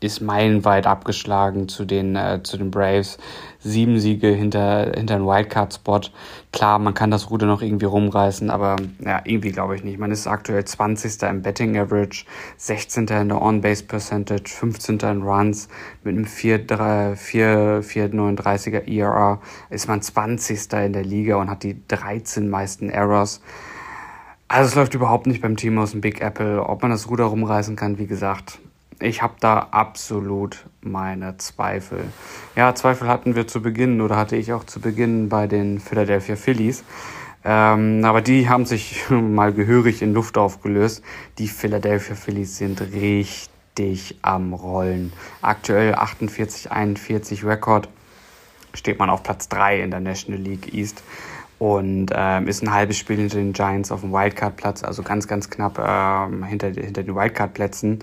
ist 0.00 0.20
meilenweit 0.20 0.86
abgeschlagen 0.86 1.68
zu 1.68 1.86
den, 1.86 2.16
äh, 2.16 2.40
zu 2.42 2.58
den 2.58 2.70
Braves. 2.70 3.16
Sieben 3.60 3.98
Siege 3.98 4.28
hinter, 4.28 4.92
hinter 4.94 5.14
einem 5.14 5.24
Wildcard-Spot. 5.26 6.02
Klar, 6.52 6.78
man 6.78 6.92
kann 6.92 7.10
das 7.10 7.30
Ruder 7.30 7.46
noch 7.46 7.62
irgendwie 7.62 7.86
rumreißen, 7.86 8.50
aber 8.50 8.76
ja, 9.00 9.22
irgendwie 9.24 9.52
glaube 9.52 9.74
ich 9.74 9.82
nicht. 9.82 9.98
Man 9.98 10.10
ist 10.10 10.26
aktuell 10.26 10.62
20. 10.64 11.22
im 11.22 11.40
Betting 11.42 11.78
Average, 11.78 12.26
16. 12.58 13.06
in 13.08 13.30
der 13.30 13.40
On-Base 13.40 13.84
Percentage, 13.84 14.50
15. 14.50 14.98
in 14.98 15.22
Runs. 15.22 15.68
Mit 16.04 16.14
einem 16.14 16.26
4,39er 16.26 18.86
ERA 18.86 19.40
ist 19.70 19.88
man 19.88 20.02
20. 20.02 20.72
in 20.84 20.92
der 20.92 21.04
Liga 21.04 21.36
und 21.36 21.48
hat 21.48 21.62
die 21.62 21.80
13 21.88 22.50
meisten 22.50 22.90
Errors. 22.90 23.40
Also 24.48 24.68
es 24.68 24.74
läuft 24.76 24.94
überhaupt 24.94 25.26
nicht 25.26 25.42
beim 25.42 25.56
Team 25.56 25.76
aus 25.78 25.90
dem 25.90 26.02
Big 26.02 26.20
Apple. 26.20 26.62
Ob 26.62 26.82
man 26.82 26.92
das 26.92 27.10
Ruder 27.10 27.24
rumreißen 27.24 27.74
kann, 27.74 27.98
wie 27.98 28.06
gesagt, 28.06 28.60
ich 29.00 29.22
habe 29.22 29.34
da 29.40 29.68
absolut 29.70 30.66
meine 30.80 31.36
Zweifel. 31.36 32.04
Ja, 32.54 32.74
Zweifel 32.74 33.08
hatten 33.08 33.34
wir 33.34 33.46
zu 33.46 33.60
Beginn 33.60 34.00
oder 34.00 34.16
hatte 34.16 34.36
ich 34.36 34.52
auch 34.52 34.64
zu 34.64 34.80
Beginn 34.80 35.28
bei 35.28 35.46
den 35.46 35.80
Philadelphia 35.80 36.36
Phillies. 36.36 36.84
Ähm, 37.44 38.04
aber 38.04 38.22
die 38.22 38.48
haben 38.48 38.64
sich 38.64 39.04
mal 39.10 39.52
gehörig 39.52 40.02
in 40.02 40.14
Luft 40.14 40.38
aufgelöst. 40.38 41.02
Die 41.38 41.48
Philadelphia 41.48 42.16
Phillies 42.16 42.56
sind 42.56 42.80
richtig 42.80 44.18
am 44.22 44.52
Rollen. 44.52 45.12
Aktuell 45.42 45.94
48-41 45.94 47.46
Rekord. 47.46 47.88
Steht 48.74 48.98
man 48.98 49.10
auf 49.10 49.22
Platz 49.22 49.48
3 49.48 49.82
in 49.82 49.90
der 49.90 50.00
National 50.00 50.40
League 50.40 50.74
East 50.74 51.02
und 51.58 52.10
ähm, 52.14 52.48
ist 52.48 52.62
ein 52.62 52.72
halbes 52.72 52.98
Spiel 52.98 53.16
hinter 53.16 53.38
den 53.38 53.52
Giants 53.52 53.90
auf 53.90 54.02
dem 54.02 54.12
Wildcard-Platz, 54.12 54.82
also 54.82 55.02
ganz, 55.02 55.26
ganz 55.26 55.48
knapp 55.48 55.78
ähm, 55.78 56.44
hinter, 56.44 56.68
hinter 56.68 57.02
den 57.02 57.14
Wildcard-Plätzen. 57.14 58.00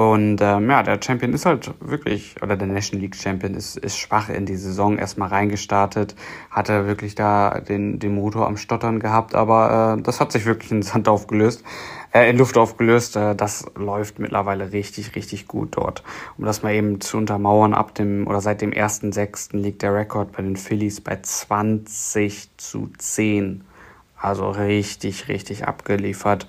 Und 0.00 0.40
ähm, 0.40 0.70
ja, 0.70 0.82
der 0.82 0.98
Champion 1.02 1.34
ist 1.34 1.44
halt 1.44 1.74
wirklich, 1.78 2.36
oder 2.40 2.56
der 2.56 2.68
National 2.68 3.02
League 3.02 3.16
Champion 3.16 3.52
ist, 3.52 3.76
ist 3.76 3.98
schwach 3.98 4.30
in 4.30 4.46
die 4.46 4.56
Saison 4.56 4.96
erstmal 4.96 5.28
reingestartet, 5.28 6.16
hatte 6.50 6.86
wirklich 6.86 7.14
da 7.14 7.60
den, 7.60 7.98
den 7.98 8.14
Motor 8.14 8.46
am 8.46 8.56
Stottern 8.56 8.98
gehabt, 8.98 9.34
aber 9.34 9.98
äh, 9.98 10.02
das 10.02 10.18
hat 10.18 10.32
sich 10.32 10.46
wirklich 10.46 10.72
in 10.72 10.80
Sand 10.80 11.06
aufgelöst, 11.06 11.64
äh, 12.14 12.30
in 12.30 12.38
Luft 12.38 12.56
aufgelöst. 12.56 13.16
Äh, 13.16 13.36
das 13.36 13.66
läuft 13.76 14.18
mittlerweile 14.18 14.72
richtig, 14.72 15.16
richtig 15.16 15.46
gut 15.46 15.76
dort. 15.76 16.02
Um 16.38 16.46
das 16.46 16.62
mal 16.62 16.72
eben 16.72 17.02
zu 17.02 17.18
untermauern, 17.18 17.74
ab 17.74 17.94
dem 17.94 18.26
oder 18.26 18.40
seit 18.40 18.62
dem 18.62 18.70
1.6. 18.70 19.54
liegt 19.54 19.82
der 19.82 19.94
Rekord 19.94 20.32
bei 20.32 20.42
den 20.42 20.56
Phillies 20.56 21.02
bei 21.02 21.18
20 21.20 22.56
zu 22.56 22.88
10. 22.96 23.64
Also 24.16 24.48
richtig, 24.48 25.28
richtig 25.28 25.68
abgeliefert. 25.68 26.46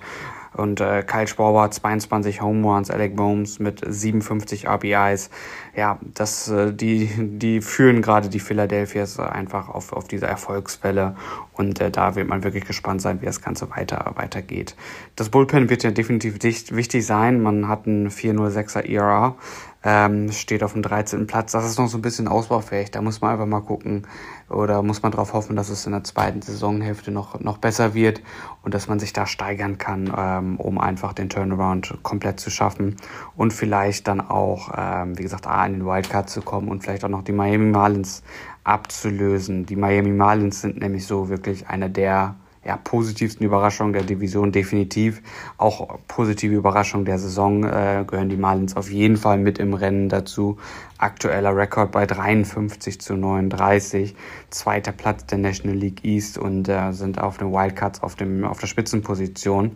Und 0.54 0.80
äh, 0.80 1.02
Kyle 1.02 1.26
Schwarber 1.26 1.70
22 1.70 2.42
Home 2.42 2.66
Runs, 2.66 2.90
Alec 2.90 3.16
Bones 3.16 3.58
mit 3.58 3.80
57 3.86 4.68
RBIs. 4.68 5.30
Ja, 5.74 5.98
das, 6.14 6.48
äh, 6.48 6.72
die, 6.72 7.08
die 7.38 7.60
führen 7.60 8.02
gerade 8.02 8.28
die 8.28 8.40
Philadelphias 8.40 9.18
einfach 9.18 9.68
auf, 9.68 9.92
auf 9.92 10.08
diese 10.08 10.26
Erfolgswelle. 10.26 11.16
Und 11.52 11.80
äh, 11.80 11.90
da 11.90 12.14
wird 12.14 12.28
man 12.28 12.44
wirklich 12.44 12.66
gespannt 12.66 13.00
sein, 13.00 13.20
wie 13.20 13.26
das 13.26 13.40
Ganze 13.40 13.70
weiter, 13.70 14.12
weitergeht. 14.16 14.76
Das 15.16 15.30
Bullpen 15.30 15.70
wird 15.70 15.82
ja 15.82 15.90
definitiv 15.90 16.38
dicht, 16.38 16.74
wichtig 16.74 17.06
sein. 17.06 17.40
Man 17.40 17.68
hat 17.68 17.86
einen 17.86 18.10
406er 18.10 18.84
ERA 18.86 19.36
ähm, 19.84 20.30
steht 20.30 20.62
auf 20.62 20.72
dem 20.72 20.82
13. 20.82 21.26
Platz. 21.26 21.52
Das 21.52 21.64
ist 21.64 21.78
noch 21.78 21.88
so 21.88 21.98
ein 21.98 22.02
bisschen 22.02 22.28
ausbaufähig. 22.28 22.90
Da 22.90 23.02
muss 23.02 23.20
man 23.20 23.32
einfach 23.32 23.46
mal 23.46 23.60
gucken 23.60 24.06
oder 24.48 24.82
muss 24.82 25.02
man 25.02 25.12
darauf 25.12 25.32
hoffen, 25.32 25.56
dass 25.56 25.70
es 25.70 25.86
in 25.86 25.92
der 25.92 26.04
zweiten 26.04 26.42
Saisonhälfte 26.42 27.10
noch, 27.10 27.40
noch 27.40 27.58
besser 27.58 27.94
wird 27.94 28.22
und 28.62 28.74
dass 28.74 28.88
man 28.88 28.98
sich 28.98 29.12
da 29.12 29.26
steigern 29.26 29.78
kann, 29.78 30.12
ähm, 30.16 30.60
um 30.60 30.78
einfach 30.78 31.12
den 31.12 31.28
Turnaround 31.28 31.98
komplett 32.02 32.38
zu 32.38 32.50
schaffen 32.50 32.96
und 33.36 33.52
vielleicht 33.52 34.06
dann 34.08 34.20
auch, 34.20 34.70
ähm, 34.76 35.18
wie 35.18 35.22
gesagt, 35.22 35.46
A, 35.46 35.66
in 35.66 35.74
den 35.74 35.86
Wildcard 35.86 36.30
zu 36.30 36.42
kommen 36.42 36.68
und 36.68 36.82
vielleicht 36.82 37.04
auch 37.04 37.08
noch 37.08 37.22
die 37.22 37.32
Miami 37.32 37.70
Marlins 37.70 38.22
abzulösen. 38.64 39.66
Die 39.66 39.76
Miami 39.76 40.12
Marlins 40.12 40.60
sind 40.60 40.80
nämlich 40.80 41.06
so 41.06 41.28
wirklich 41.28 41.68
einer 41.68 41.88
der 41.88 42.36
ja, 42.64 42.76
positivsten 42.76 43.44
Überraschungen 43.44 43.92
der 43.92 44.02
Division 44.02 44.52
definitiv. 44.52 45.20
Auch 45.58 45.98
positive 46.06 46.54
Überraschungen 46.54 47.04
der 47.04 47.18
Saison 47.18 47.64
äh, 47.64 48.04
gehören 48.06 48.28
die 48.28 48.36
Marlins 48.36 48.76
auf 48.76 48.90
jeden 48.90 49.16
Fall 49.16 49.38
mit 49.38 49.58
im 49.58 49.74
Rennen 49.74 50.08
dazu. 50.08 50.58
Aktueller 50.98 51.56
Rekord 51.56 51.90
bei 51.90 52.06
53 52.06 53.00
zu 53.00 53.16
39, 53.16 54.14
zweiter 54.50 54.92
Platz 54.92 55.26
der 55.26 55.38
National 55.38 55.76
League 55.76 56.04
East 56.04 56.38
und 56.38 56.68
äh, 56.68 56.92
sind 56.92 57.20
auf 57.20 57.38
den 57.38 57.52
Wildcards 57.52 58.02
auf, 58.02 58.14
dem, 58.14 58.44
auf 58.44 58.60
der 58.60 58.68
Spitzenposition. 58.68 59.72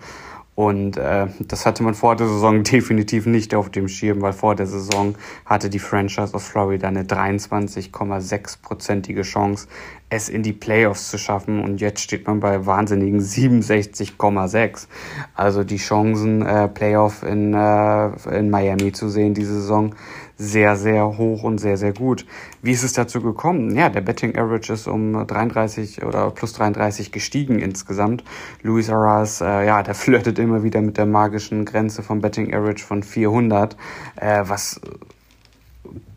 Und 0.56 0.96
äh, 0.96 1.28
das 1.38 1.64
hatte 1.66 1.82
man 1.82 1.94
vor 1.94 2.16
der 2.16 2.28
Saison 2.28 2.62
definitiv 2.64 3.26
nicht 3.26 3.54
auf 3.54 3.68
dem 3.70 3.88
Schirm, 3.88 4.22
weil 4.22 4.32
vor 4.32 4.54
der 4.54 4.66
Saison 4.66 5.14
hatte 5.44 5.68
die 5.68 5.78
Franchise 5.78 6.34
aus 6.34 6.48
Florida 6.48 6.88
eine 6.88 7.02
23,6-prozentige 7.04 9.20
Chance, 9.20 9.68
es 10.08 10.28
in 10.28 10.42
die 10.42 10.52
Playoffs 10.52 11.10
zu 11.10 11.18
schaffen. 11.18 11.62
Und 11.62 11.80
jetzt 11.80 12.00
steht 12.00 12.26
man 12.26 12.40
bei 12.40 12.64
wahnsinnigen 12.64 13.20
67,6. 13.20 14.86
Also 15.34 15.64
die 15.64 15.78
Chancen, 15.78 16.42
äh, 16.42 16.68
Playoff 16.68 17.22
in, 17.22 17.54
äh, 17.54 18.38
in 18.38 18.50
Miami 18.50 18.92
zu 18.92 19.08
sehen 19.08 19.34
diese 19.34 19.54
Saison, 19.54 19.94
sehr, 20.38 20.76
sehr 20.76 21.16
hoch 21.16 21.42
und 21.42 21.58
sehr, 21.58 21.76
sehr 21.76 21.92
gut. 21.92 22.26
Wie 22.62 22.72
ist 22.72 22.82
es 22.82 22.92
dazu 22.92 23.22
gekommen? 23.22 23.74
Ja, 23.74 23.88
der 23.88 24.02
Betting 24.02 24.36
Average 24.36 24.74
ist 24.74 24.86
um 24.86 25.26
33 25.26 26.04
oder 26.04 26.30
plus 26.30 26.52
33 26.52 27.10
gestiegen 27.10 27.58
insgesamt. 27.58 28.22
Luis 28.62 28.90
Arras, 28.90 29.40
äh, 29.40 29.66
ja, 29.66 29.82
der 29.82 29.94
flirtet 29.94 30.38
immer 30.38 30.62
wieder 30.62 30.82
mit 30.82 30.98
der 30.98 31.06
magischen 31.06 31.64
Grenze 31.64 32.02
vom 32.02 32.20
Betting 32.20 32.54
Average 32.54 32.84
von 32.84 33.02
400, 33.02 33.76
äh, 34.16 34.44
was 34.46 34.80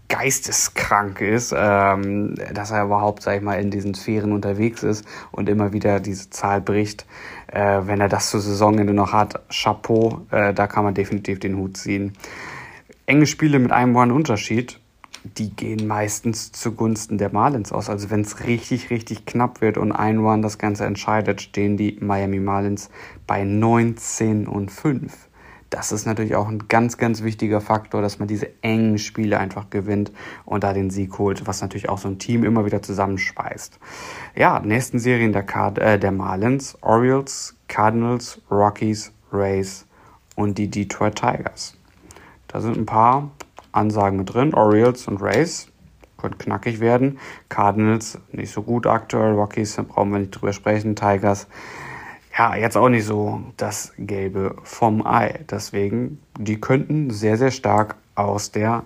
geisteskrank 0.10 1.22
ist, 1.22 1.54
ähm, 1.56 2.36
dass 2.54 2.72
er 2.72 2.84
überhaupt, 2.84 3.24
sag 3.24 3.38
ich 3.38 3.42
mal, 3.42 3.62
in 3.62 3.72
diesen 3.72 3.94
Sphären 3.94 4.34
unterwegs 4.34 4.84
ist 4.84 5.06
und 5.32 5.48
immer 5.48 5.72
wieder 5.72 6.00
diese 6.00 6.30
Zahl 6.30 6.62
bricht. 6.62 7.06
Äh, 7.48 7.82
wenn 7.86 8.02
er 8.02 8.10
das 8.10 8.30
zur 8.30 8.42
Saisonende 8.42 8.94
noch 8.94 9.14
hat, 9.14 9.42
Chapeau, 9.50 10.22
äh, 10.32 10.54
da 10.54 10.68
kann 10.68 10.84
man 10.84 10.94
definitiv 10.94 11.40
den 11.40 11.58
Hut 11.58 11.78
ziehen 11.78 12.14
enge 13.10 13.26
Spiele 13.26 13.58
mit 13.58 13.72
einem 13.72 13.96
One-Unterschied, 13.96 14.80
die 15.24 15.50
gehen 15.50 15.88
meistens 15.88 16.52
zugunsten 16.52 17.18
der 17.18 17.34
Marlins 17.34 17.72
aus. 17.72 17.90
Also 17.90 18.12
wenn 18.12 18.22
es 18.22 18.46
richtig, 18.46 18.92
richtig 18.92 19.26
knapp 19.26 19.62
wird 19.62 19.80
und 19.80 19.92
ein 19.92 20.20
One 20.20 20.44
das 20.44 20.60
Ganze 20.60 20.86
entscheidet, 20.86 21.42
stehen 21.42 21.76
die 21.76 21.98
Miami 22.00 22.40
Marlins 22.40 22.92
bei 23.26 23.44
19 23.44 24.48
und 24.48 24.72
5. 24.72 25.29
Das 25.70 25.92
ist 25.92 26.06
natürlich 26.06 26.36
auch 26.36 26.48
ein 26.48 26.68
ganz, 26.68 26.98
ganz 26.98 27.22
wichtiger 27.22 27.62
Faktor, 27.62 28.02
dass 28.02 28.18
man 28.18 28.28
diese 28.28 28.50
engen 28.64 28.98
Spiele 28.98 29.40
einfach 29.40 29.70
gewinnt 29.70 30.12
und 30.46 30.64
da 30.64 30.74
den 30.74 30.90
Sieg 30.90 31.18
holt, 31.20 31.46
was 31.46 31.62
natürlich 31.62 31.90
auch 31.90 32.00
so 32.00 32.08
ein 32.08 32.18
Team 32.18 32.44
immer 32.44 32.66
wieder 32.66 32.82
zusammenspeist. 32.82 33.80
Ja, 34.36 34.60
nächsten 34.60 34.98
Serien 34.98 35.32
der, 35.32 35.44
Card 35.44 35.78
äh, 35.78 36.00
der 36.00 36.12
Marlins, 36.12 36.76
Orioles, 36.82 37.56
Cardinals, 37.68 38.42
Rockies, 38.50 39.12
Rays 39.32 39.86
und 40.36 40.58
die 40.58 40.70
Detroit 40.70 41.16
Tigers. 41.16 41.78
Da 42.48 42.62
sind 42.62 42.78
ein 42.78 42.86
paar 42.88 43.30
Ansagen 43.72 44.18
mit 44.18 44.34
drin. 44.34 44.56
Orioles 44.56 45.08
und 45.08 45.22
Rays 45.22 45.68
könnte 46.18 46.38
knackig 46.38 46.80
werden. 46.80 47.20
Cardinals 47.48 48.20
nicht 48.32 48.52
so 48.52 48.64
gut 48.64 48.88
aktuell, 48.88 49.34
Rockies 49.34 49.76
brauchen 49.76 50.12
wir 50.12 50.20
nicht 50.20 50.32
drüber 50.32 50.54
sprechen, 50.54 50.96
Tigers 50.96 51.48
ja, 52.40 52.56
jetzt 52.56 52.78
auch 52.78 52.88
nicht 52.88 53.04
so 53.04 53.42
das 53.58 53.92
Gelbe 53.98 54.56
vom 54.64 55.06
Ei. 55.06 55.42
Deswegen, 55.52 56.22
die 56.38 56.62
könnten 56.62 57.10
sehr, 57.10 57.36
sehr 57.36 57.52
stark 57.52 57.98
aus 58.16 58.52
der 58.52 58.84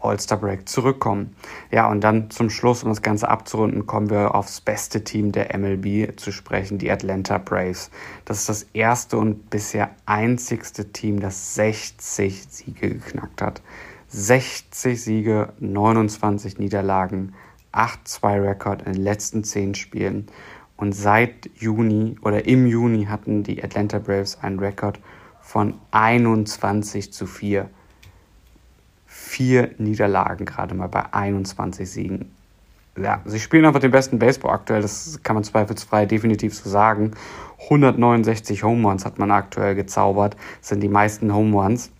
All-Star 0.00 0.38
Break 0.38 0.68
zurückkommen. 0.68 1.36
Ja, 1.70 1.88
und 1.88 2.02
dann 2.02 2.28
zum 2.30 2.50
Schluss, 2.50 2.82
um 2.82 2.88
das 2.88 3.00
Ganze 3.00 3.28
abzurunden, 3.28 3.86
kommen 3.86 4.10
wir 4.10 4.34
aufs 4.34 4.60
beste 4.60 5.04
Team 5.04 5.30
der 5.30 5.56
MLB 5.56 6.18
zu 6.18 6.32
sprechen, 6.32 6.78
die 6.78 6.90
Atlanta 6.90 7.38
Braves. 7.38 7.92
Das 8.24 8.40
ist 8.40 8.48
das 8.48 8.62
erste 8.72 9.16
und 9.16 9.48
bisher 9.48 9.90
einzigste 10.04 10.90
Team, 10.90 11.20
das 11.20 11.54
60 11.54 12.48
Siege 12.48 12.94
geknackt 12.94 13.40
hat. 13.40 13.62
60 14.08 15.00
Siege, 15.00 15.52
29 15.60 16.58
Niederlagen, 16.58 17.34
8-2-Rekord 17.72 18.82
in 18.82 18.94
den 18.94 19.02
letzten 19.02 19.44
10 19.44 19.76
Spielen. 19.76 20.26
Und 20.78 20.92
seit 20.92 21.50
Juni 21.56 22.16
oder 22.22 22.46
im 22.46 22.66
Juni 22.66 23.06
hatten 23.06 23.42
die 23.42 23.62
Atlanta 23.62 23.98
Braves 23.98 24.38
einen 24.40 24.60
Rekord 24.60 25.00
von 25.42 25.74
21 25.90 27.12
zu 27.12 27.26
4. 27.26 27.68
Vier 29.04 29.70
Niederlagen 29.78 30.46
gerade 30.46 30.74
mal 30.74 30.86
bei 30.86 31.12
21 31.12 31.90
Siegen. 31.90 32.30
Ja, 32.96 33.20
sie 33.24 33.40
spielen 33.40 33.64
einfach 33.64 33.80
den 33.80 33.90
besten 33.90 34.18
Baseball 34.18 34.54
aktuell, 34.54 34.80
das 34.80 35.20
kann 35.22 35.34
man 35.34 35.44
zweifelsfrei 35.44 36.06
definitiv 36.06 36.54
so 36.54 36.70
sagen. 36.70 37.12
169 37.64 38.62
Home 38.62 38.88
Runs 38.88 39.04
hat 39.04 39.18
man 39.18 39.32
aktuell 39.32 39.74
gezaubert, 39.74 40.36
das 40.60 40.68
sind 40.68 40.80
die 40.80 40.88
meisten 40.88 41.34
Home 41.34 41.56
Runs. 41.56 41.90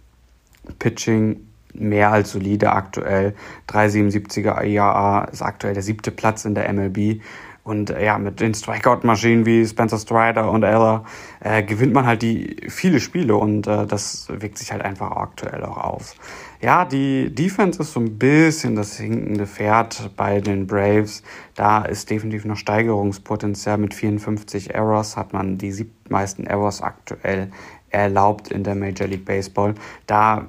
Pitching 0.78 1.48
mehr 1.74 2.12
als 2.12 2.32
solide 2.32 2.72
aktuell. 2.72 3.34
3,77er 3.68 4.62
IAA 4.64 5.24
ist 5.24 5.42
aktuell 5.42 5.74
der 5.74 5.82
siebte 5.82 6.10
Platz 6.10 6.44
in 6.44 6.54
der 6.54 6.72
MLB. 6.72 7.20
Und 7.68 7.90
äh, 7.90 8.02
ja, 8.02 8.16
mit 8.16 8.40
den 8.40 8.54
Strikeout-Maschinen 8.54 9.44
wie 9.44 9.66
Spencer 9.66 9.98
Strider 9.98 10.50
und 10.50 10.62
Ella 10.62 11.04
äh, 11.40 11.62
gewinnt 11.62 11.92
man 11.92 12.06
halt 12.06 12.22
die 12.22 12.56
viele 12.68 12.98
Spiele 12.98 13.36
und 13.36 13.66
äh, 13.66 13.86
das 13.86 14.26
wirkt 14.30 14.56
sich 14.56 14.72
halt 14.72 14.80
einfach 14.80 15.10
aktuell 15.10 15.62
auch 15.64 15.76
aus. 15.76 16.16
Ja, 16.62 16.86
die 16.86 17.28
Defense 17.34 17.82
ist 17.82 17.92
so 17.92 18.00
ein 18.00 18.18
bisschen 18.18 18.74
das 18.74 18.96
hinkende 18.96 19.46
Pferd 19.46 20.12
bei 20.16 20.40
den 20.40 20.66
Braves. 20.66 21.22
Da 21.56 21.82
ist 21.82 22.08
definitiv 22.08 22.46
noch 22.46 22.56
Steigerungspotenzial. 22.56 23.76
Mit 23.76 23.92
54 23.92 24.74
Errors 24.74 25.18
hat 25.18 25.34
man 25.34 25.58
die 25.58 25.70
siebtmeisten 25.70 26.46
Errors 26.46 26.80
aktuell 26.80 27.50
erlaubt 27.90 28.48
in 28.48 28.64
der 28.64 28.76
Major 28.76 29.06
League 29.06 29.26
Baseball. 29.26 29.74
Da 30.06 30.48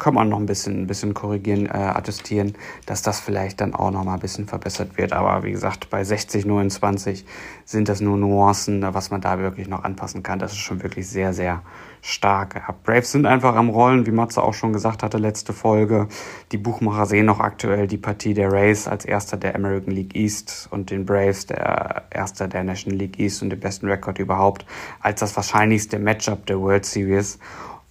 kann 0.00 0.14
man 0.14 0.30
noch 0.30 0.38
ein 0.38 0.46
bisschen, 0.46 0.82
ein 0.82 0.86
bisschen 0.86 1.14
korrigieren, 1.14 1.66
äh, 1.66 1.70
attestieren, 1.70 2.54
dass 2.86 3.02
das 3.02 3.20
vielleicht 3.20 3.60
dann 3.60 3.74
auch 3.74 3.90
noch 3.90 4.02
mal 4.02 4.14
ein 4.14 4.20
bisschen 4.20 4.46
verbessert 4.46 4.96
wird. 4.96 5.12
Aber 5.12 5.44
wie 5.44 5.52
gesagt, 5.52 5.90
bei 5.90 6.02
60, 6.02 6.46
29 6.46 7.24
sind 7.64 7.88
das 7.88 8.00
nur 8.00 8.16
Nuancen, 8.16 8.82
was 8.94 9.10
man 9.10 9.20
da 9.20 9.38
wirklich 9.38 9.68
noch 9.68 9.84
anpassen 9.84 10.22
kann. 10.22 10.38
Das 10.38 10.52
ist 10.52 10.58
schon 10.58 10.82
wirklich 10.82 11.06
sehr, 11.06 11.32
sehr 11.34 11.62
stark. 12.00 12.54
Ja, 12.54 12.74
Braves 12.82 13.12
sind 13.12 13.26
einfach 13.26 13.54
am 13.54 13.68
Rollen, 13.68 14.06
wie 14.06 14.10
Matze 14.10 14.42
auch 14.42 14.54
schon 14.54 14.72
gesagt 14.72 15.02
hatte, 15.02 15.18
letzte 15.18 15.52
Folge. 15.52 16.08
Die 16.50 16.56
Buchmacher 16.56 17.04
sehen 17.04 17.26
noch 17.26 17.40
aktuell 17.40 17.86
die 17.86 17.98
Partie 17.98 18.32
der 18.32 18.50
Rays 18.50 18.88
als 18.88 19.04
erster 19.04 19.36
der 19.36 19.54
American 19.54 19.92
League 19.92 20.16
East 20.16 20.68
und 20.70 20.90
den 20.90 21.04
Braves 21.04 21.46
der 21.46 22.04
erster 22.10 22.48
der 22.48 22.64
National 22.64 22.98
League 22.98 23.18
East 23.18 23.42
und 23.42 23.50
den 23.50 23.60
besten 23.60 23.86
Rekord 23.86 24.18
überhaupt 24.18 24.64
als 25.00 25.20
das 25.20 25.36
wahrscheinlichste 25.36 25.98
Matchup 25.98 26.46
der 26.46 26.58
World 26.58 26.86
Series. 26.86 27.38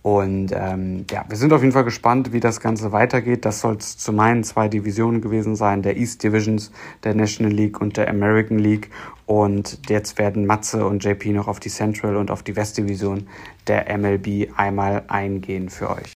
Und 0.02 0.54
ähm, 0.54 1.06
ja, 1.12 1.26
wir 1.28 1.36
sind 1.36 1.52
auf 1.52 1.62
jeden 1.62 1.74
Fall 1.74 1.84
gespannt, 1.84 2.32
wie 2.32 2.40
das 2.40 2.62
Ganze 2.62 2.94
weitergeht. 2.94 3.44
Das 3.44 3.60
soll 3.60 3.76
es 3.76 3.98
zu 3.98 4.14
meinen 4.14 4.46
zwei 4.46 4.70
Divisionen 4.70 5.20
gewesen 5.20 5.58
sein, 5.58 5.82
der 5.82 5.98
East 5.98 6.24
Divisions, 6.24 6.72
der 7.04 7.16
National 7.16 7.52
League 7.52 7.82
und 7.82 7.98
der 7.98 8.10
American 8.10 8.60
League. 8.60 8.90
Und 9.26 9.90
jetzt 9.90 10.18
werden 10.18 10.46
Matze 10.46 10.86
und 10.86 11.04
JP 11.04 11.34
noch 11.34 11.48
auf 11.50 11.60
die 11.60 11.70
Central 11.70 12.16
und 12.16 12.32
auf 12.32 12.44
die 12.44 12.56
West 12.56 12.78
Division 12.78 13.28
der 13.68 13.98
MLB 13.98 14.54
einmal 14.56 15.04
eingehen 15.08 15.70
für 15.70 15.90
euch. 15.90 16.14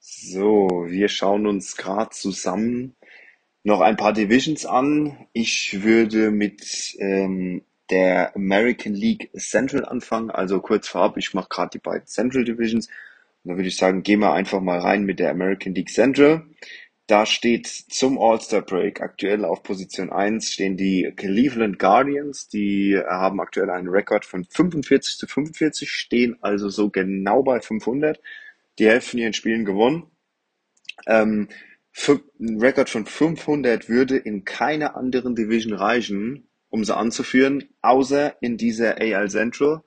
So, 0.00 0.86
wir 0.88 1.08
schauen 1.08 1.46
uns 1.46 1.76
gerade 1.76 2.10
zusammen 2.10 2.96
noch 3.62 3.80
ein 3.80 3.96
paar 3.96 4.12
Divisions 4.12 4.64
an. 4.64 5.26
Ich 5.32 5.82
würde 5.82 6.30
mit 6.30 6.96
ähm, 6.98 7.62
der 7.90 8.34
American 8.34 8.94
League 8.94 9.30
Central 9.36 9.84
anfangen. 9.84 10.30
Also 10.30 10.60
kurz 10.60 10.88
vorab, 10.88 11.16
ich 11.16 11.34
mache 11.34 11.48
gerade 11.48 11.70
die 11.74 11.78
beiden 11.78 12.06
Central 12.06 12.44
Divisions. 12.44 12.88
Und 13.44 13.50
da 13.50 13.56
würde 13.56 13.68
ich 13.68 13.76
sagen, 13.76 14.02
gehen 14.02 14.20
wir 14.20 14.32
einfach 14.32 14.60
mal 14.60 14.78
rein 14.78 15.04
mit 15.04 15.18
der 15.18 15.30
American 15.30 15.74
League 15.74 15.90
Central. 15.90 16.46
Da 17.06 17.24
steht 17.24 17.68
zum 17.68 18.18
All-Star 18.18 18.62
Break 18.62 19.00
aktuell 19.00 19.44
auf 19.44 19.62
Position 19.62 20.10
1 20.10 20.52
stehen 20.52 20.76
die 20.76 21.12
Cleveland 21.14 21.78
Guardians. 21.78 22.48
Die 22.48 23.00
haben 23.08 23.40
aktuell 23.40 23.70
einen 23.70 23.88
Rekord 23.88 24.24
von 24.24 24.44
45 24.44 25.16
zu 25.18 25.28
45, 25.28 25.88
stehen 25.88 26.36
also 26.40 26.68
so 26.68 26.90
genau 26.90 27.44
bei 27.44 27.60
500. 27.60 28.20
Die 28.80 28.88
Hälfte 28.88 29.12
von 29.12 29.20
ihren 29.20 29.32
Spielen 29.34 29.64
gewonnen. 29.64 30.10
Ähm, 31.06 31.48
ein 32.40 32.60
Rekord 32.60 32.90
von 32.90 33.06
500 33.06 33.88
würde 33.88 34.16
in 34.16 34.44
keiner 34.44 34.96
anderen 34.96 35.36
Division 35.36 35.74
reichen 35.74 36.48
um 36.76 36.84
sie 36.84 36.94
anzuführen, 36.94 37.64
außer 37.80 38.36
in 38.42 38.58
dieser 38.58 39.00
AL 39.00 39.30
Central. 39.30 39.82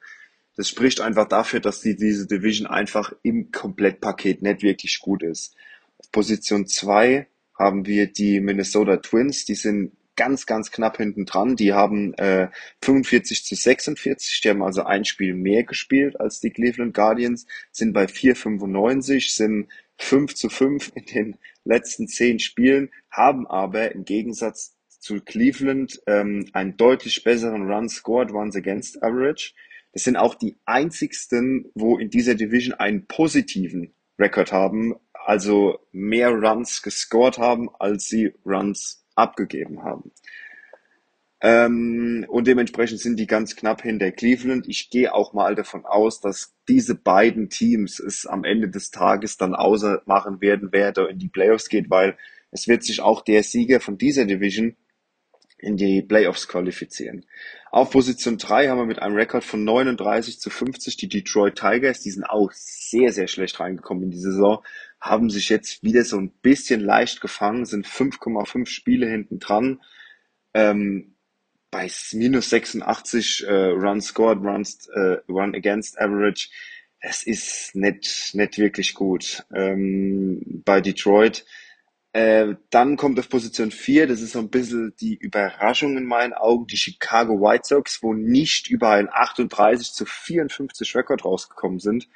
Das 0.56 0.68
spricht 0.68 1.02
einfach 1.02 1.28
dafür, 1.28 1.60
dass 1.60 1.82
die, 1.82 1.96
diese 1.96 2.26
Division 2.28 2.68
einfach 2.68 3.14
im 3.22 3.52
Komplettpaket 3.52 4.42
nicht 4.42 4.64
wirklich 4.64 5.00
gut 5.00 5.22
ist. 5.22 5.56
Auf 6.00 6.12
Position 6.12 6.66
2 6.66 7.28
haben 7.58 7.86
wir 7.86 8.12
die 8.12 8.40
Minnesota 8.42 8.98
Twins, 8.98 9.46
die 9.46 9.54
sind 9.54 9.92
ganz, 10.16 10.48
ganz 10.48 10.72
knapp 10.72 10.98
hinten 10.98 11.26
dran. 11.26 11.56
Die 11.56 11.74
haben 11.74 12.14
äh, 12.16 12.50
45 12.82 13.46
zu 13.46 13.56
46, 13.56 14.42
die 14.42 14.50
haben 14.50 14.64
also 14.64 14.84
ein 14.84 15.06
Spiel 15.06 15.36
mehr 15.36 15.64
gespielt 15.64 16.20
als 16.20 16.40
die 16.40 16.50
Cleveland 16.50 16.96
Guardians, 16.96 17.46
sind 17.72 17.94
bei 17.94 18.06
4,95, 18.06 19.34
sind 19.34 19.68
5 19.98 20.34
zu 20.34 20.50
5 20.50 20.92
in 20.96 21.06
den 21.06 21.38
letzten 21.64 22.08
10 22.08 22.40
Spielen, 22.40 22.90
haben 23.12 23.46
aber 23.48 23.94
im 23.94 24.04
Gegensatz 24.04 24.74
zu 25.00 25.22
Cleveland 25.22 26.02
ähm, 26.08 26.48
einen 26.54 26.78
deutlich 26.78 27.24
besseren 27.24 27.72
Run 27.72 27.90
scored 27.90 28.32
Runs 28.32 28.56
against 28.56 29.02
Average. 29.02 29.54
Das 29.94 30.04
sind 30.04 30.18
auch 30.18 30.36
die 30.36 30.58
einzigsten, 30.66 31.72
wo 31.74 31.98
in 31.98 32.10
dieser 32.10 32.36
Division 32.36 32.76
einen 32.76 33.08
positiven 33.08 33.94
Rekord 34.20 34.52
haben, 34.52 34.96
also 35.14 35.80
mehr 35.92 36.30
Runs 36.30 36.82
gescored 36.82 37.38
haben, 37.38 37.70
als 37.80 38.08
sie 38.08 38.34
Runs 38.46 39.06
abgegeben 39.16 39.84
haben. 39.84 40.12
Ähm, 41.42 42.26
und 42.28 42.48
dementsprechend 42.48 43.00
sind 43.00 43.18
die 43.18 43.28
ganz 43.28 43.56
knapp 43.56 43.82
hinter 43.82 44.12
Cleveland. 44.12 44.68
Ich 44.68 44.90
gehe 44.90 45.14
auch 45.14 45.32
mal 45.32 45.56
davon 45.56 45.86
aus, 45.86 46.20
dass 46.20 46.54
diese 46.68 46.96
beiden 46.96 47.50
Teams 47.50 48.00
es 48.00 48.26
am 48.26 48.44
Ende 48.44 48.70
des 48.70 48.92
Tages 48.92 49.38
dann 49.38 49.56
außer 49.56 50.02
machen 50.06 50.42
werden, 50.42 50.70
wer 50.72 50.92
da 50.92 51.06
in 51.06 51.18
die 51.18 51.30
Playoffs 51.30 51.70
geht, 51.70 51.90
weil 51.90 52.18
es 52.52 52.68
wird 52.68 52.84
sich 52.84 53.00
auch 53.00 53.22
der 53.22 53.44
Sieger 53.44 53.80
von 53.80 53.98
dieser 53.98 54.26
Division 54.26 54.76
in 55.60 55.78
die 55.78 56.02
Playoffs 56.02 56.48
qualifizieren. 56.48 57.26
Auf 57.72 57.92
Position 57.92 58.38
3 58.38 58.70
haben 58.70 58.80
wir 58.80 58.86
mit 58.86 59.02
einem 59.02 59.16
Rekord 59.16 59.44
von 59.44 59.64
39 59.64 60.40
zu 60.40 60.50
50 60.50 60.98
die 60.98 61.10
Detroit 61.10 61.56
Tigers. 61.56 62.02
Die 62.02 62.12
sind 62.12 62.24
auch 62.24 62.52
sehr, 62.54 63.12
sehr 63.14 63.28
schlecht 63.28 63.60
reingekommen 63.60 64.04
in 64.04 64.12
die 64.12 64.18
Saison, 64.18 64.64
haben 65.00 65.30
sich 65.30 65.50
jetzt 65.50 65.84
wieder 65.84 66.04
so 66.04 66.18
ein 66.18 66.32
bisschen 66.42 66.82
leicht 66.82 67.22
gefangen, 67.22 67.66
sind 67.66 67.86
5,5 67.86 68.66
Spiele 68.66 69.08
hinten 69.08 69.40
dran. 69.40 69.82
Ähm, 70.54 71.16
bei 71.72 71.90
minus 72.14 72.50
86 72.50 73.46
äh, 73.46 73.54
Run 73.54 74.02
scored, 74.02 74.40
runs, 74.40 74.88
äh, 74.88 75.18
Run 75.30 75.56
against 75.56 76.00
average. 76.00 76.50
Das 77.02 77.24
ist 77.24 77.76
nicht, 77.76 78.34
nicht 78.34 78.58
wirklich 78.58 78.94
gut. 78.94 79.46
Ähm, 79.54 80.64
bei 80.66 80.82
Detroit 80.82 81.46
äh, 82.14 82.56
dann 82.72 82.98
kommt 82.98 83.20
auf 83.20 83.30
Position 83.30 83.72
4, 83.72 84.08
das 84.08 84.22
ist 84.22 84.32
so 84.32 84.40
ein 84.40 84.50
bisschen 84.50 84.94
die 85.00 85.16
Überraschung 85.16 85.96
in 85.96 86.06
meinen 86.06 86.34
Augen, 86.34 86.66
die 86.66 86.78
Chicago 86.78 87.40
White 87.40 87.68
Sox, 87.68 88.02
wo 88.02 88.14
nicht 88.14 88.70
über 88.70 88.92
ein 88.92 89.10
38 89.12 89.94
zu 89.94 90.06
54 90.06 90.96
Rekord 90.96 91.24
rausgekommen 91.24 91.80
sind 91.80 92.08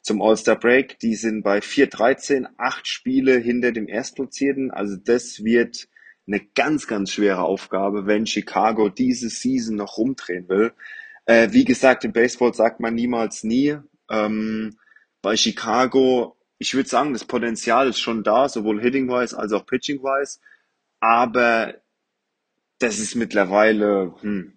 zum 0.00 0.20
All-Star 0.22 0.58
Break. 0.58 0.98
Die 1.00 1.14
sind 1.14 1.42
bei 1.42 1.58
4-13, 1.58 2.46
acht 2.58 2.86
Spiele 2.86 3.38
hinter 3.38 3.72
dem 3.72 3.88
Erstplatzierten. 3.88 4.70
Also 4.70 4.96
das 4.96 5.42
wird 5.42 5.88
eine 6.26 6.40
ganz, 6.54 6.86
ganz 6.86 7.10
schwere 7.10 7.42
Aufgabe, 7.42 8.06
wenn 8.06 8.26
Chicago 8.26 8.88
diese 8.88 9.28
Season 9.28 9.76
noch 9.76 9.96
rumdrehen 9.96 10.48
will. 10.48 10.72
Äh, 11.24 11.48
wie 11.52 11.64
gesagt, 11.64 12.04
im 12.04 12.12
Baseball 12.12 12.54
sagt 12.54 12.80
man 12.80 12.94
niemals 12.94 13.44
nie. 13.44 13.76
Ähm, 14.10 14.76
bei 15.20 15.36
Chicago 15.36 16.36
ich 16.62 16.74
würde 16.74 16.88
sagen, 16.88 17.12
das 17.12 17.24
Potenzial 17.24 17.88
ist 17.88 17.98
schon 17.98 18.22
da, 18.22 18.48
sowohl 18.48 18.80
hitting-wise 18.80 19.36
als 19.36 19.52
auch 19.52 19.66
pitching-wise. 19.66 20.38
Aber 21.00 21.74
das 22.78 23.00
ist 23.00 23.16
mittlerweile, 23.16 24.14
hm, 24.20 24.52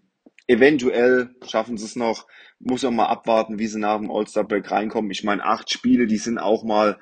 eventuell 0.45 1.35
schaffen 1.47 1.77
sie 1.77 1.85
es 1.85 1.95
noch. 1.95 2.27
Muss 2.59 2.85
auch 2.85 2.91
mal 2.91 3.07
abwarten, 3.07 3.57
wie 3.57 3.65
sie 3.65 3.79
nach 3.79 3.97
dem 3.97 4.11
All-Star-Break 4.11 4.69
reinkommen. 4.69 5.09
Ich 5.09 5.23
meine, 5.23 5.43
acht 5.43 5.71
Spiele, 5.71 6.05
die 6.05 6.19
sind 6.19 6.37
auch 6.37 6.63
mal, 6.63 6.99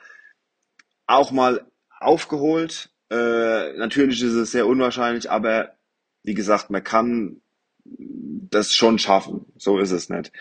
auch 1.05 1.31
mal 1.31 1.69
aufgeholt. 1.99 2.89
Äh, 3.11 3.73
natürlich 3.73 4.21
ist 4.23 4.33
es 4.33 4.51
sehr 4.51 4.67
unwahrscheinlich, 4.67 5.29
aber 5.29 5.73
wie 6.23 6.33
gesagt, 6.33 6.69
man 6.69 6.83
kann 6.83 7.41
das 7.83 8.73
schon 8.73 8.99
schaffen. 8.99 9.47
So 9.57 9.79
ist 9.79 9.91
es 9.91 10.07
nicht. 10.07 10.31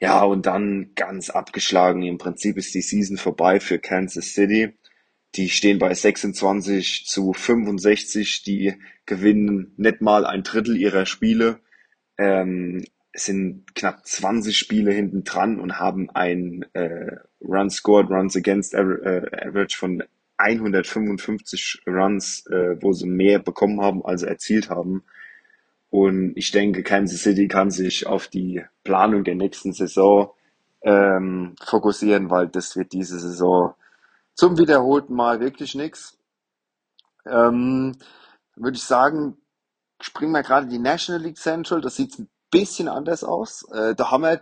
Ja, 0.00 0.22
und 0.24 0.46
dann 0.46 0.92
ganz 0.94 1.28
abgeschlagen. 1.28 2.02
Im 2.02 2.16
Prinzip 2.18 2.56
ist 2.56 2.74
die 2.74 2.80
Season 2.80 3.18
vorbei 3.18 3.60
für 3.60 3.78
Kansas 3.78 4.32
City. 4.32 4.72
Die 5.34 5.50
stehen 5.50 5.78
bei 5.78 5.92
26 5.92 7.04
zu 7.06 7.34
65. 7.34 8.42
Die 8.42 8.74
gewinnen 9.04 9.74
nicht 9.76 10.00
mal 10.00 10.24
ein 10.24 10.42
Drittel 10.42 10.76
ihrer 10.76 11.04
Spiele. 11.04 11.60
Ähm, 12.16 12.84
sind 13.12 13.74
knapp 13.74 14.06
20 14.06 14.56
Spiele 14.56 14.92
hinten 14.92 15.24
dran 15.24 15.60
und 15.60 15.78
haben 15.78 16.08
ein 16.10 16.64
äh, 16.72 17.16
Run 17.42 17.68
scored, 17.68 18.10
Runs 18.10 18.36
against 18.36 18.72
äh, 18.74 18.78
Average 18.78 19.76
von 19.76 20.02
155 20.38 21.82
Runs, 21.86 22.46
äh, 22.46 22.76
wo 22.80 22.92
sie 22.92 23.06
mehr 23.06 23.38
bekommen 23.38 23.80
haben, 23.82 24.04
als 24.04 24.22
erzielt 24.22 24.70
haben. 24.70 25.04
Und 25.90 26.36
ich 26.36 26.52
denke, 26.52 26.82
Kansas 26.82 27.22
City 27.22 27.48
kann 27.48 27.70
sich 27.70 28.06
auf 28.06 28.28
die 28.28 28.64
Planung 28.84 29.24
der 29.24 29.34
nächsten 29.34 29.72
Saison 29.72 30.32
ähm, 30.82 31.56
fokussieren, 31.62 32.30
weil 32.30 32.48
das 32.48 32.76
wird 32.76 32.92
diese 32.92 33.18
Saison 33.18 33.74
zum 34.34 34.56
wiederholten 34.56 35.14
Mal 35.14 35.40
wirklich 35.40 35.74
nichts. 35.74 36.16
Ähm, 37.26 37.96
würde 38.54 38.76
ich 38.76 38.84
sagen, 38.84 39.36
springen 40.00 40.32
wir 40.32 40.42
gerade 40.42 40.68
die 40.68 40.78
National 40.78 41.22
League 41.22 41.38
Central. 41.38 41.80
Das 41.80 41.96
sieht 41.96 42.18
ein 42.18 42.28
bisschen 42.50 42.88
anders 42.88 43.24
aus. 43.24 43.66
Äh, 43.72 43.94
da 43.94 44.10
haben 44.10 44.22
wir 44.22 44.40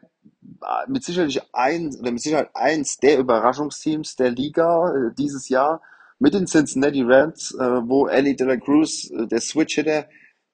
mit 0.86 1.04
Sicherheit 1.04 1.42
ein, 1.52 1.94
oder 1.98 2.12
mit 2.12 2.22
Sicherheit 2.22 2.50
eins 2.54 2.98
der 2.98 3.18
Überraschungsteams 3.18 4.16
der 4.16 4.30
Liga 4.30 4.92
äh, 4.92 5.14
dieses 5.16 5.48
Jahr 5.48 5.82
mit 6.18 6.34
den 6.34 6.46
Cincinnati 6.46 7.02
Reds, 7.02 7.54
äh, 7.54 7.88
wo 7.88 8.06
Ellie 8.06 8.36
De 8.36 8.46
La 8.46 8.56
Cruz, 8.56 9.10
äh, 9.10 9.26
der 9.26 9.40
Switch-Hitter, 9.40 10.06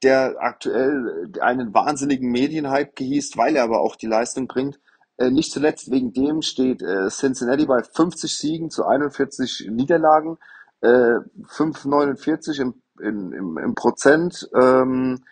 der 0.04 0.36
aktuell 0.38 1.32
einen 1.40 1.74
wahnsinnigen 1.74 2.30
Medienhype 2.30 2.92
genießt, 2.94 3.36
weil 3.36 3.56
er 3.56 3.64
aber 3.64 3.80
auch 3.80 3.96
die 3.96 4.06
Leistung 4.06 4.46
bringt. 4.46 4.78
Äh, 5.16 5.30
nicht 5.30 5.52
zuletzt 5.52 5.90
wegen 5.90 6.12
dem 6.12 6.42
steht 6.42 6.82
äh, 6.82 7.08
Cincinnati 7.08 7.66
bei 7.66 7.82
50 7.82 8.36
Siegen 8.36 8.70
zu 8.70 8.84
41 8.84 9.68
Niederlagen, 9.70 10.38
äh, 10.80 10.86
5,49 10.86 12.60
im, 12.60 12.82
im, 13.00 13.32
im, 13.32 13.58
im 13.58 13.74
Prozent 13.74 14.48
ähm, 14.54 15.24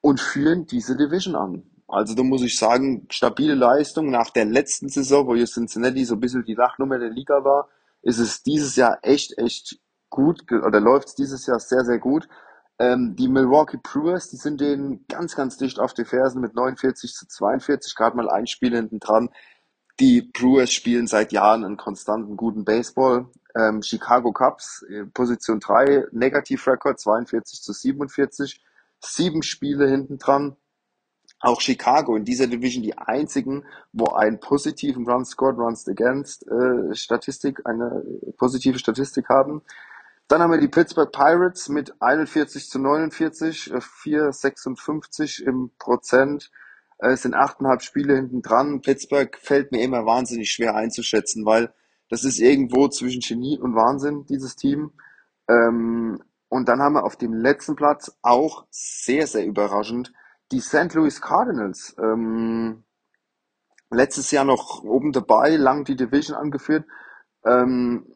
und 0.00 0.20
führen 0.20 0.66
diese 0.66 0.96
Division 0.96 1.36
an. 1.36 1.70
Also 1.88 2.14
da 2.14 2.22
muss 2.24 2.42
ich 2.42 2.58
sagen, 2.58 3.06
stabile 3.10 3.54
Leistung 3.54 4.10
nach 4.10 4.30
der 4.30 4.44
letzten 4.44 4.88
Saison, 4.88 5.26
wo 5.26 5.36
hier 5.36 5.46
Cincinnati 5.46 6.04
so 6.04 6.14
ein 6.14 6.20
bisschen 6.20 6.44
die 6.44 6.54
Lachnummer 6.54 6.98
der 6.98 7.10
Liga 7.10 7.44
war, 7.44 7.68
ist 8.02 8.18
es 8.18 8.42
dieses 8.42 8.76
Jahr 8.76 8.98
echt, 9.02 9.38
echt 9.38 9.78
gut 10.10 10.42
oder 10.50 10.80
läuft 10.80 11.08
es 11.08 11.14
dieses 11.14 11.46
Jahr 11.46 11.60
sehr, 11.60 11.84
sehr 11.84 11.98
gut. 11.98 12.28
Ähm, 12.78 13.16
die 13.16 13.28
Milwaukee 13.28 13.78
Brewers, 13.82 14.28
die 14.28 14.36
sind 14.36 14.60
denen 14.60 15.06
ganz, 15.08 15.34
ganz 15.34 15.56
dicht 15.56 15.78
auf 15.78 15.94
die 15.94 16.04
Fersen 16.04 16.40
mit 16.42 16.54
49 16.54 17.14
zu 17.14 17.26
42, 17.26 17.94
gerade 17.94 18.16
mal 18.16 18.28
ein 18.28 18.46
Spiel 18.46 18.74
hinten 18.74 19.00
dran. 19.00 19.30
Die 19.98 20.20
Brewers 20.20 20.72
spielen 20.72 21.06
seit 21.06 21.32
Jahren 21.32 21.64
einen 21.64 21.78
konstanten 21.78 22.36
guten 22.36 22.64
Baseball. 22.64 23.28
Ähm, 23.54 23.82
Chicago 23.82 24.32
Cubs, 24.32 24.84
äh, 24.90 25.06
Position 25.06 25.58
3, 25.58 26.08
Negativrekord 26.12 27.00
42 27.00 27.62
zu 27.62 27.72
47, 27.72 28.62
sieben 29.00 29.42
Spiele 29.42 29.88
hinten 29.88 30.18
dran. 30.18 30.56
Auch 31.40 31.62
Chicago 31.62 32.16
in 32.16 32.24
dieser 32.24 32.46
Division 32.46 32.82
die 32.82 32.96
einzigen, 32.98 33.64
wo 33.92 34.06
einen 34.12 34.40
positiven 34.40 35.08
Run 35.08 35.24
scored, 35.24 35.58
Runs 35.58 35.88
against 35.88 36.46
äh, 36.48 36.94
Statistik, 36.94 37.62
eine 37.64 38.02
positive 38.36 38.78
Statistik 38.78 39.28
haben. 39.30 39.62
Dann 40.28 40.42
haben 40.42 40.50
wir 40.50 40.58
die 40.58 40.68
Pittsburgh 40.68 41.12
Pirates 41.12 41.68
mit 41.68 42.00
41 42.02 42.68
zu 42.68 42.78
49, 42.80 43.72
4,56 43.72 45.42
äh, 45.42 45.46
im 45.46 45.70
Prozent. 45.78 46.50
Äh, 46.98 47.10
es 47.10 47.22
sind 47.22 47.34
achteinhalb 47.34 47.82
Spiele 47.82 48.16
hinten 48.16 48.42
dran. 48.42 48.80
Pittsburgh 48.80 49.36
fällt 49.40 49.70
mir 49.70 49.82
immer 49.82 50.04
wahnsinnig 50.04 50.50
schwer 50.50 50.74
einzuschätzen, 50.74 51.44
weil 51.46 51.72
das 52.08 52.24
ist 52.24 52.40
irgendwo 52.40 52.88
zwischen 52.88 53.20
Genie 53.20 53.58
und 53.58 53.74
Wahnsinn, 53.74 54.26
dieses 54.26 54.56
Team. 54.56 54.92
Ähm, 55.48 56.22
und 56.48 56.68
dann 56.68 56.80
haben 56.80 56.94
wir 56.94 57.04
auf 57.04 57.16
dem 57.16 57.32
letzten 57.32 57.76
Platz 57.76 58.16
auch 58.22 58.66
sehr, 58.70 59.26
sehr 59.26 59.46
überraschend 59.46 60.12
die 60.52 60.60
St. 60.60 60.94
Louis 60.94 61.20
Cardinals. 61.20 61.94
Ähm, 61.98 62.84
letztes 63.90 64.30
Jahr 64.30 64.44
noch 64.44 64.82
oben 64.82 65.12
dabei, 65.12 65.56
lang 65.56 65.84
die 65.84 65.96
Division 65.96 66.36
angeführt. 66.36 66.84
Ähm, 67.44 68.15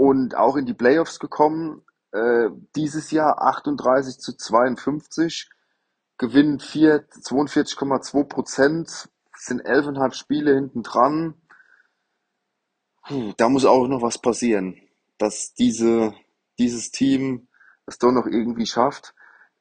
und 0.00 0.34
auch 0.34 0.56
in 0.56 0.64
die 0.64 0.72
Playoffs 0.72 1.18
gekommen. 1.18 1.82
Äh, 2.12 2.48
dieses 2.74 3.10
Jahr 3.10 3.42
38 3.42 4.18
zu 4.18 4.34
52, 4.34 5.50
gewinnen 6.16 6.58
42,2 6.58 8.24
Prozent, 8.24 9.10
sind 9.36 9.62
11,5 9.62 10.14
Spiele 10.14 10.54
hinten 10.54 10.82
dran. 10.82 11.34
Da 13.36 13.50
muss 13.50 13.66
auch 13.66 13.88
noch 13.88 14.00
was 14.00 14.16
passieren, 14.16 14.80
dass 15.18 15.52
diese, 15.52 16.14
dieses 16.58 16.90
Team 16.92 17.48
es 17.84 17.98
doch 17.98 18.10
noch 18.10 18.24
irgendwie 18.24 18.66
schafft. 18.66 19.14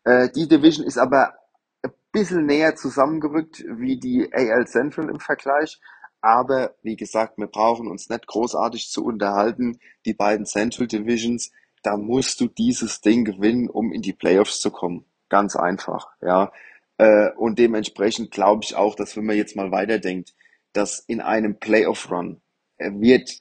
Äh, 0.06 0.30
die 0.30 0.48
Division 0.48 0.86
ist 0.88 1.00
aber 1.00 1.34
ein 1.82 1.92
bisschen 2.14 2.46
näher 2.46 2.78
zusammengerückt 2.78 3.66
wie 3.68 4.00
die 4.00 4.34
AL 4.34 4.68
Central 4.68 5.10
im 5.10 5.20
Vergleich. 5.20 5.82
Aber 6.22 6.76
wie 6.82 6.96
gesagt, 6.96 7.38
wir 7.38 7.48
brauchen 7.48 7.88
uns 7.88 8.10
nicht 8.10 8.28
großartig 8.28 8.90
zu 8.90 9.06
unterhalten. 9.06 9.80
Die 10.06 10.14
beiden 10.14 10.46
Central 10.46 10.88
Divisions, 10.88 11.52
da 11.84 11.98
musst 11.98 12.42
du 12.42 12.48
dieses 12.48 13.02
Ding 13.02 13.24
gewinnen, 13.24 13.70
um 13.70 13.92
in 13.92 14.02
die 14.02 14.14
Playoffs 14.14 14.60
zu 14.60 14.72
kommen. 14.72 15.06
Ganz 15.30 15.56
einfach, 15.56 16.10
ja. 16.22 16.52
Äh, 16.98 17.32
und 17.38 17.60
dementsprechend 17.60 18.32
glaube 18.32 18.64
ich 18.64 18.76
auch, 18.76 18.96
dass 18.96 19.16
wenn 19.16 19.26
man 19.26 19.38
jetzt 19.38 19.56
mal 19.56 19.72
weiterdenkt, 19.72 20.34
dass 20.74 21.00
in 21.00 21.22
einem 21.22 21.60
Playoff-Run 21.60 22.42
wird, 22.78 23.40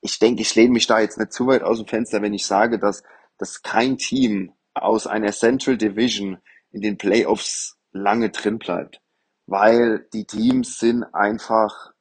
ich 0.00 0.18
denke, 0.18 0.42
ich 0.42 0.54
lehne 0.54 0.72
mich 0.72 0.86
da 0.86 1.00
jetzt 1.00 1.18
nicht 1.18 1.32
zu 1.32 1.46
weit 1.46 1.62
aus 1.62 1.78
dem 1.78 1.86
Fenster, 1.86 2.22
wenn 2.22 2.34
ich 2.34 2.46
sage, 2.46 2.78
dass, 2.78 3.02
dass 3.38 3.62
kein 3.62 3.98
Team 3.98 4.52
aus 4.74 5.06
einer 5.06 5.32
Central 5.32 5.76
Division 5.76 6.38
in 6.70 6.80
den 6.80 6.98
Playoffs 6.98 7.78
lange 7.92 8.30
drin 8.30 8.58
bleibt. 8.58 9.00
Weil 9.46 10.06
die 10.12 10.24
Teams 10.24 10.78
sind 10.78 11.04
einfach 11.14 11.92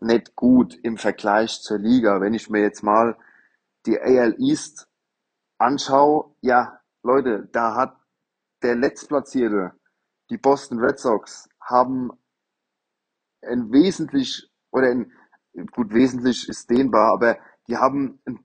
nicht 0.00 0.36
gut 0.36 0.78
im 0.82 0.96
Vergleich 0.96 1.60
zur 1.60 1.78
Liga. 1.78 2.20
Wenn 2.20 2.34
ich 2.34 2.50
mir 2.50 2.60
jetzt 2.60 2.82
mal 2.82 3.16
die 3.86 4.00
AL 4.00 4.36
East 4.38 4.88
anschaue, 5.58 6.34
ja, 6.40 6.80
Leute, 7.02 7.48
da 7.52 7.74
hat 7.74 7.96
der 8.62 8.76
Letztplatzierte, 8.76 9.72
die 10.30 10.38
Boston 10.38 10.78
Red 10.78 10.98
Sox, 10.98 11.48
haben 11.60 12.10
ein 13.42 13.72
wesentlich, 13.72 14.50
oder 14.70 14.90
ein, 14.90 15.12
gut, 15.72 15.92
wesentlich 15.92 16.48
ist 16.48 16.70
dehnbar, 16.70 17.12
aber 17.12 17.38
die 17.66 17.76
haben 17.76 18.20
einen 18.24 18.44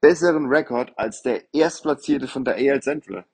besseren 0.00 0.46
Rekord 0.46 0.92
als 0.98 1.22
der 1.22 1.52
Erstplatzierte 1.54 2.28
von 2.28 2.44
der 2.44 2.54
AL 2.56 2.82
Central. 2.82 3.26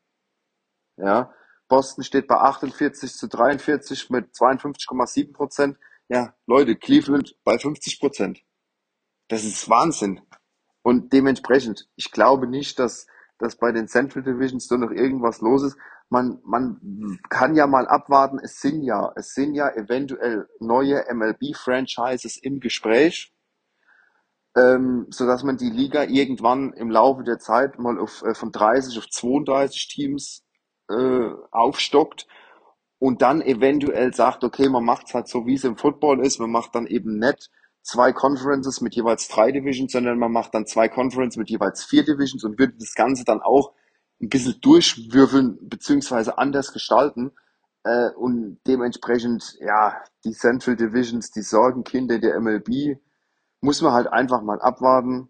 Ja, 0.96 1.32
Boston 1.68 2.02
steht 2.02 2.26
bei 2.26 2.36
48 2.36 3.12
zu 3.12 3.28
43 3.28 4.10
mit 4.10 4.34
52,7 4.34 5.32
Prozent. 5.32 5.78
Ja, 6.08 6.34
Leute, 6.46 6.74
Cleveland 6.76 7.36
bei 7.44 7.58
50 7.58 8.00
Prozent. 8.00 8.40
Das 9.28 9.44
ist 9.44 9.68
Wahnsinn. 9.68 10.22
Und 10.82 11.12
dementsprechend, 11.12 11.86
ich 11.96 12.10
glaube 12.10 12.46
nicht, 12.46 12.78
dass, 12.78 13.06
dass 13.38 13.56
bei 13.56 13.72
den 13.72 13.88
Central 13.88 14.22
Divisions 14.22 14.68
so 14.68 14.76
noch 14.76 14.90
irgendwas 14.90 15.42
los 15.42 15.62
ist. 15.62 15.76
Man, 16.08 16.40
man 16.44 17.20
kann 17.28 17.54
ja 17.54 17.66
mal 17.66 17.86
abwarten. 17.86 18.38
Es 18.42 18.60
sind 18.60 18.82
ja, 18.82 19.12
es 19.16 19.34
sind 19.34 19.54
ja 19.54 19.68
eventuell 19.68 20.48
neue 20.60 21.04
MLB-Franchises 21.12 22.38
im 22.38 22.60
Gespräch, 22.60 23.34
ähm, 24.56 25.08
so 25.10 25.26
dass 25.26 25.42
man 25.44 25.58
die 25.58 25.68
Liga 25.68 26.04
irgendwann 26.04 26.72
im 26.72 26.90
Laufe 26.90 27.22
der 27.22 27.38
Zeit 27.38 27.78
mal 27.78 27.98
auf, 27.98 28.22
äh, 28.22 28.34
von 28.34 28.50
30 28.50 28.96
auf 28.96 29.10
32 29.10 29.88
Teams 29.88 30.46
äh, 30.88 31.30
aufstockt 31.50 32.26
und 32.98 33.22
dann 33.22 33.40
eventuell 33.40 34.12
sagt, 34.12 34.44
okay, 34.44 34.68
man 34.68 34.84
macht 34.84 35.06
es 35.08 35.14
halt 35.14 35.28
so, 35.28 35.46
wie 35.46 35.54
es 35.54 35.64
im 35.64 35.76
Football 35.76 36.24
ist, 36.24 36.40
man 36.40 36.50
macht 36.50 36.74
dann 36.74 36.86
eben 36.86 37.18
nicht 37.18 37.50
zwei 37.82 38.12
Conferences 38.12 38.80
mit 38.80 38.94
jeweils 38.94 39.28
drei 39.28 39.52
Divisions, 39.52 39.92
sondern 39.92 40.18
man 40.18 40.32
macht 40.32 40.54
dann 40.54 40.66
zwei 40.66 40.88
Conferences 40.88 41.38
mit 41.38 41.48
jeweils 41.48 41.84
vier 41.84 42.04
Divisions 42.04 42.44
und 42.44 42.58
würde 42.58 42.74
das 42.78 42.94
Ganze 42.94 43.24
dann 43.24 43.40
auch 43.40 43.72
ein 44.20 44.28
bisschen 44.28 44.60
durchwürfeln 44.60 45.58
beziehungsweise 45.68 46.38
anders 46.38 46.72
gestalten. 46.72 47.32
Äh, 47.84 48.10
und 48.10 48.58
dementsprechend, 48.66 49.56
ja, 49.60 50.02
die 50.24 50.32
Central 50.32 50.76
Divisions, 50.76 51.30
die 51.30 51.42
Sorgenkinder 51.42 52.18
der 52.18 52.38
MLB, 52.40 52.98
muss 53.60 53.80
man 53.80 53.92
halt 53.92 54.08
einfach 54.08 54.42
mal 54.42 54.60
abwarten. 54.60 55.28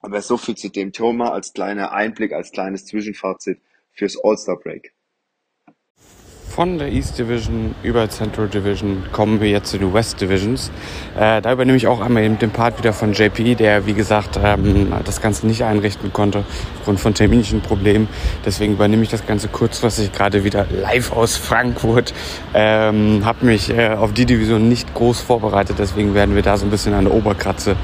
Aber 0.00 0.22
so 0.22 0.36
viel 0.36 0.54
zu 0.54 0.70
dem 0.70 0.92
Thema 0.92 1.32
als 1.32 1.52
kleiner 1.52 1.92
Einblick, 1.92 2.32
als 2.32 2.52
kleines 2.52 2.86
Zwischenfazit 2.86 3.60
fürs 3.92 4.16
All-Star 4.22 4.58
Break. 4.58 4.94
Von 6.50 6.78
der 6.78 6.92
East 6.92 7.16
Division 7.16 7.76
über 7.84 8.08
Central 8.10 8.48
Division 8.48 9.04
kommen 9.12 9.40
wir 9.40 9.48
jetzt 9.48 9.70
zu 9.70 9.78
den 9.78 9.94
West 9.94 10.20
Divisions. 10.20 10.72
Äh, 11.16 11.40
da 11.40 11.52
übernehme 11.52 11.76
ich 11.76 11.86
auch 11.86 12.00
einmal 12.00 12.28
den 12.28 12.50
Part 12.50 12.76
wieder 12.78 12.92
von 12.92 13.12
JP, 13.12 13.54
der 13.54 13.86
wie 13.86 13.94
gesagt 13.94 14.38
ähm, 14.42 14.92
das 15.04 15.20
Ganze 15.20 15.46
nicht 15.46 15.62
einrichten 15.62 16.12
konnte 16.12 16.44
aufgrund 16.78 16.98
von 16.98 17.14
terminischen 17.14 17.60
Problemen. 17.60 18.08
Deswegen 18.44 18.72
übernehme 18.72 19.04
ich 19.04 19.08
das 19.08 19.26
Ganze 19.26 19.46
kurzfristig 19.46 20.12
gerade 20.12 20.42
wieder 20.42 20.66
live 20.70 21.12
aus 21.12 21.36
Frankfurt. 21.36 22.12
Ähm, 22.52 23.24
habe 23.24 23.46
mich 23.46 23.70
äh, 23.70 23.90
auf 23.90 24.12
die 24.12 24.26
Division 24.26 24.68
nicht 24.68 24.92
groß 24.92 25.20
vorbereitet, 25.20 25.76
deswegen 25.78 26.14
werden 26.14 26.34
wir 26.34 26.42
da 26.42 26.56
so 26.56 26.66
ein 26.66 26.70
bisschen 26.70 26.94
an 26.94 27.04
der 27.04 27.14
Oberkratze, 27.14 27.76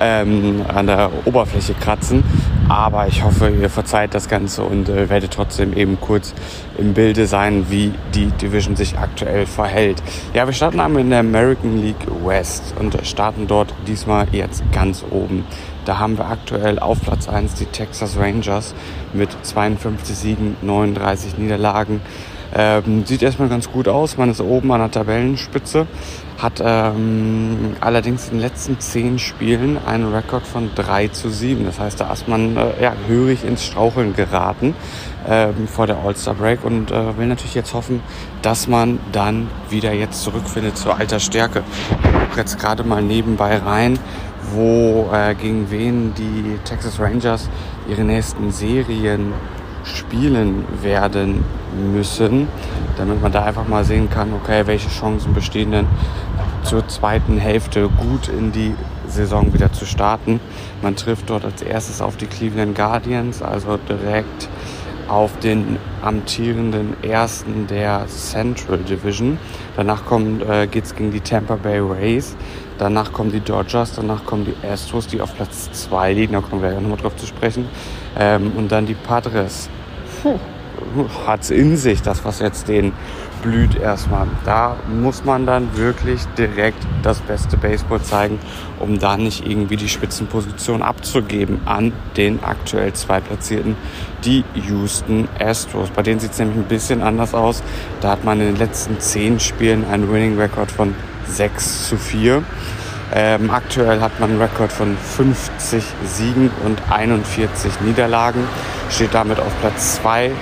ähm, 0.00 0.64
an 0.66 0.86
der 0.86 1.10
Oberfläche 1.26 1.74
kratzen. 1.74 2.24
Aber 2.68 3.06
ich 3.06 3.22
hoffe, 3.22 3.50
ihr 3.50 3.68
verzeiht 3.68 4.14
das 4.14 4.28
Ganze 4.28 4.62
und 4.62 4.88
äh, 4.88 5.10
werdet 5.10 5.32
trotzdem 5.32 5.76
eben 5.76 6.00
kurz 6.00 6.34
im 6.78 6.94
Bilde 6.94 7.26
sein, 7.26 7.66
wie 7.68 7.92
die 8.14 8.26
Division 8.26 8.74
sich 8.74 8.98
aktuell 8.98 9.46
verhält. 9.46 10.02
Ja, 10.32 10.46
wir 10.46 10.54
starten 10.54 10.80
einmal 10.80 11.02
in 11.02 11.10
der 11.10 11.20
American 11.20 11.82
League 11.82 12.06
West 12.24 12.74
und 12.78 12.96
starten 13.06 13.46
dort 13.46 13.74
diesmal 13.86 14.26
jetzt 14.32 14.62
ganz 14.72 15.04
oben. 15.10 15.44
Da 15.84 15.98
haben 15.98 16.16
wir 16.16 16.26
aktuell 16.28 16.78
auf 16.78 17.02
Platz 17.02 17.28
1 17.28 17.54
die 17.54 17.66
Texas 17.66 18.16
Rangers 18.16 18.74
mit 19.12 19.28
52 19.42 20.16
Siegen, 20.16 20.56
39 20.62 21.36
Niederlagen. 21.36 22.00
Ähm, 22.56 23.04
sieht 23.04 23.22
erstmal 23.22 23.48
ganz 23.48 23.70
gut 23.70 23.88
aus. 23.88 24.16
Man 24.16 24.30
ist 24.30 24.40
oben 24.40 24.70
an 24.72 24.80
der 24.80 24.90
Tabellenspitze. 24.90 25.86
Hat 26.38 26.60
ähm, 26.64 27.76
allerdings 27.80 28.26
in 28.26 28.32
den 28.32 28.40
letzten 28.40 28.80
zehn 28.80 29.18
Spielen 29.18 29.78
einen 29.86 30.12
Rekord 30.12 30.46
von 30.46 30.70
3 30.74 31.08
zu 31.08 31.30
7. 31.30 31.64
Das 31.64 31.78
heißt, 31.78 32.00
da 32.00 32.12
ist 32.12 32.26
man 32.28 32.56
äh, 32.56 32.82
ja, 32.82 32.92
hörig 33.06 33.44
ins 33.44 33.64
Straucheln 33.64 34.14
geraten 34.14 34.74
ähm, 35.28 35.68
vor 35.68 35.86
der 35.86 35.98
All-Star 35.98 36.34
Break 36.34 36.64
und 36.64 36.90
äh, 36.90 37.16
will 37.16 37.26
natürlich 37.26 37.54
jetzt 37.54 37.72
hoffen, 37.72 38.00
dass 38.42 38.66
man 38.66 38.98
dann 39.12 39.48
wieder 39.70 39.92
jetzt 39.92 40.22
zurückfindet 40.22 40.76
zur 40.76 40.98
alter 40.98 41.20
Stärke. 41.20 41.62
Jetzt 42.36 42.58
gerade 42.58 42.82
mal 42.82 43.02
nebenbei 43.02 43.56
rein, 43.58 43.98
wo 44.52 45.08
äh, 45.12 45.34
gegen 45.34 45.70
wen 45.70 46.14
die 46.14 46.58
Texas 46.64 46.98
Rangers 46.98 47.48
ihre 47.88 48.02
nächsten 48.02 48.50
Serien 48.50 49.32
spielen 49.84 50.64
werden 50.82 51.44
müssen, 51.92 52.48
damit 52.96 53.20
man 53.22 53.32
da 53.32 53.44
einfach 53.44 53.68
mal 53.68 53.84
sehen 53.84 54.10
kann, 54.10 54.32
okay, 54.32 54.66
welche 54.66 54.88
Chancen 54.88 55.34
bestehen 55.34 55.72
denn 55.72 55.86
zur 56.62 56.88
zweiten 56.88 57.38
Hälfte 57.38 57.88
gut 57.88 58.28
in 58.28 58.52
die 58.52 58.74
Saison 59.06 59.52
wieder 59.52 59.72
zu 59.72 59.84
starten. 59.84 60.40
Man 60.82 60.96
trifft 60.96 61.28
dort 61.30 61.44
als 61.44 61.62
erstes 61.62 62.00
auf 62.00 62.16
die 62.16 62.26
Cleveland 62.26 62.74
Guardians, 62.74 63.42
also 63.42 63.76
direkt 63.76 64.48
auf 65.08 65.38
den 65.38 65.78
amtierenden 66.02 67.02
ersten 67.02 67.66
der 67.66 68.06
Central 68.08 68.78
Division. 68.78 69.38
Danach 69.76 70.02
äh, 70.10 70.66
geht 70.66 70.84
es 70.84 70.94
gegen 70.94 71.10
die 71.10 71.20
Tampa 71.20 71.56
Bay 71.56 71.78
Rays. 71.78 72.36
Danach 72.78 73.12
kommen 73.12 73.30
die 73.30 73.40
Dodgers, 73.40 73.94
danach 73.94 74.24
kommen 74.24 74.46
die 74.46 74.66
Astros, 74.66 75.06
die 75.06 75.20
auf 75.20 75.34
Platz 75.34 75.70
2 75.72 76.12
liegen, 76.12 76.32
da 76.32 76.40
kommen 76.40 76.60
wir 76.60 76.70
gleich 76.70 76.80
nochmal 76.80 76.98
drauf 76.98 77.16
zu 77.16 77.26
sprechen. 77.26 77.68
Ähm, 78.18 78.52
und 78.56 78.72
dann 78.72 78.86
die 78.86 78.94
Padres. 78.94 79.68
Hat 81.26 81.42
es 81.42 81.50
in 81.50 81.76
sich, 81.76 82.02
das 82.02 82.24
was 82.24 82.40
jetzt 82.40 82.68
den 82.68 82.92
blüht 83.44 83.76
erstmal. 83.76 84.26
Da 84.44 84.76
muss 84.88 85.24
man 85.24 85.44
dann 85.44 85.76
wirklich 85.76 86.22
direkt 86.38 86.78
das 87.02 87.20
beste 87.20 87.56
Baseball 87.58 88.00
zeigen, 88.00 88.38
um 88.80 88.98
da 88.98 89.16
nicht 89.16 89.46
irgendwie 89.46 89.76
die 89.76 89.88
Spitzenposition 89.88 90.82
abzugeben 90.82 91.60
an 91.66 91.92
den 92.16 92.42
aktuell 92.42 92.94
zwei 92.94 93.20
Platzierten, 93.20 93.76
die 94.24 94.44
Houston 94.54 95.28
Astros. 95.38 95.90
Bei 95.90 96.02
denen 96.02 96.20
sieht 96.20 96.32
es 96.32 96.38
nämlich 96.38 96.56
ein 96.56 96.64
bisschen 96.64 97.02
anders 97.02 97.34
aus. 97.34 97.62
Da 98.00 98.12
hat 98.12 98.24
man 98.24 98.40
in 98.40 98.46
den 98.46 98.56
letzten 98.56 98.98
zehn 98.98 99.38
Spielen 99.38 99.84
einen 99.84 100.10
Winning 100.10 100.38
Record 100.38 100.70
von 100.70 100.94
6 101.28 101.88
zu 101.90 101.98
4. 101.98 102.42
Ähm, 103.12 103.50
aktuell 103.50 104.00
hat 104.00 104.18
man 104.18 104.30
einen 104.30 104.40
Rekord 104.40 104.72
von 104.72 104.96
50 104.96 105.84
Siegen 106.04 106.50
und 106.64 106.80
41 106.90 107.80
Niederlagen, 107.82 108.42
steht 108.90 109.12
damit 109.12 109.38
auf 109.38 109.52
Platz 109.60 109.96
2 109.96 110.32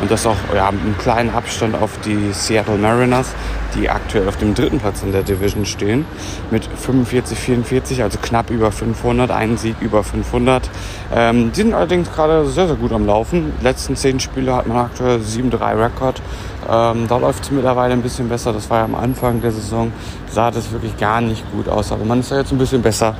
und 0.00 0.10
das 0.10 0.26
auch 0.26 0.36
ja, 0.54 0.68
einen 0.68 0.96
kleinen 0.98 1.30
Abstand 1.30 1.74
auf 1.74 1.98
die 2.04 2.32
Seattle 2.32 2.76
Mariners, 2.76 3.32
die 3.74 3.88
aktuell 3.88 4.28
auf 4.28 4.36
dem 4.36 4.54
dritten 4.54 4.78
Platz 4.78 5.02
in 5.02 5.12
der 5.12 5.22
Division 5.22 5.66
stehen, 5.66 6.04
mit 6.50 6.64
45, 6.64 7.38
44, 7.38 8.02
also 8.02 8.18
knapp 8.20 8.50
über 8.50 8.72
500, 8.72 9.30
einen 9.30 9.56
Sieg 9.56 9.76
über 9.80 10.02
500. 10.02 10.68
Ähm, 11.14 11.52
die 11.52 11.62
sind 11.62 11.74
allerdings 11.74 12.10
gerade 12.12 12.46
sehr, 12.46 12.66
sehr 12.66 12.76
gut 12.76 12.92
am 12.92 13.06
Laufen. 13.06 13.52
Die 13.60 13.64
letzten 13.64 13.96
zehn 13.96 14.20
Spiele 14.20 14.54
hat 14.54 14.66
man 14.66 14.78
aktuell 14.78 15.20
7-3 15.20 15.84
Rekord. 15.84 16.22
Ähm, 16.68 17.06
da 17.08 17.16
läuft 17.16 17.44
es 17.44 17.50
mittlerweile 17.50 17.92
ein 17.92 18.02
bisschen 18.02 18.28
besser. 18.28 18.52
Das 18.52 18.70
war 18.70 18.78
ja 18.78 18.84
am 18.84 18.94
Anfang 18.94 19.40
der 19.40 19.52
Saison, 19.52 19.92
sah 20.30 20.50
das 20.50 20.72
wirklich 20.72 20.96
gar 20.98 21.20
nicht 21.20 21.44
gut 21.52 21.68
aus. 21.68 21.92
Aber 21.92 22.04
man 22.04 22.20
ist 22.20 22.30
ja 22.30 22.38
jetzt 22.38 22.52
ein 22.52 22.58
bisschen 22.58 22.82
besser 22.82 23.14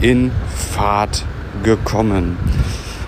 in 0.00 0.32
Fahrt 0.72 1.24
gekommen. 1.62 2.36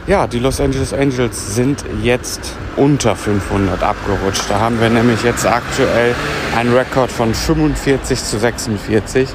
Ja, 0.08 0.26
die 0.26 0.38
Los 0.38 0.58
Angeles 0.58 0.94
Angels 0.94 1.54
sind 1.54 1.84
jetzt 2.02 2.54
unter 2.76 3.14
500 3.14 3.82
abgerutscht. 3.82 4.44
Da 4.48 4.58
haben 4.58 4.80
wir 4.80 4.88
nämlich 4.88 5.22
jetzt 5.22 5.46
aktuell 5.46 6.14
einen 6.56 6.72
Rekord 6.72 7.12
von 7.12 7.34
45 7.34 8.24
zu 8.24 8.38
46. 8.38 9.28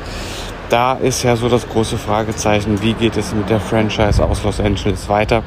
Da 0.70 0.94
ist 0.94 1.22
ja 1.22 1.36
so 1.36 1.48
das 1.48 1.70
große 1.70 2.00
Fragezeichen, 2.00 2.82
wie 2.82 2.94
geht 2.94 3.18
es 3.18 3.36
mit 3.36 3.52
der 3.52 3.60
Franchise 3.60 4.26
aus 4.26 4.44
Los 4.44 4.60
Angeles 4.60 5.08
weiter? 5.10 5.44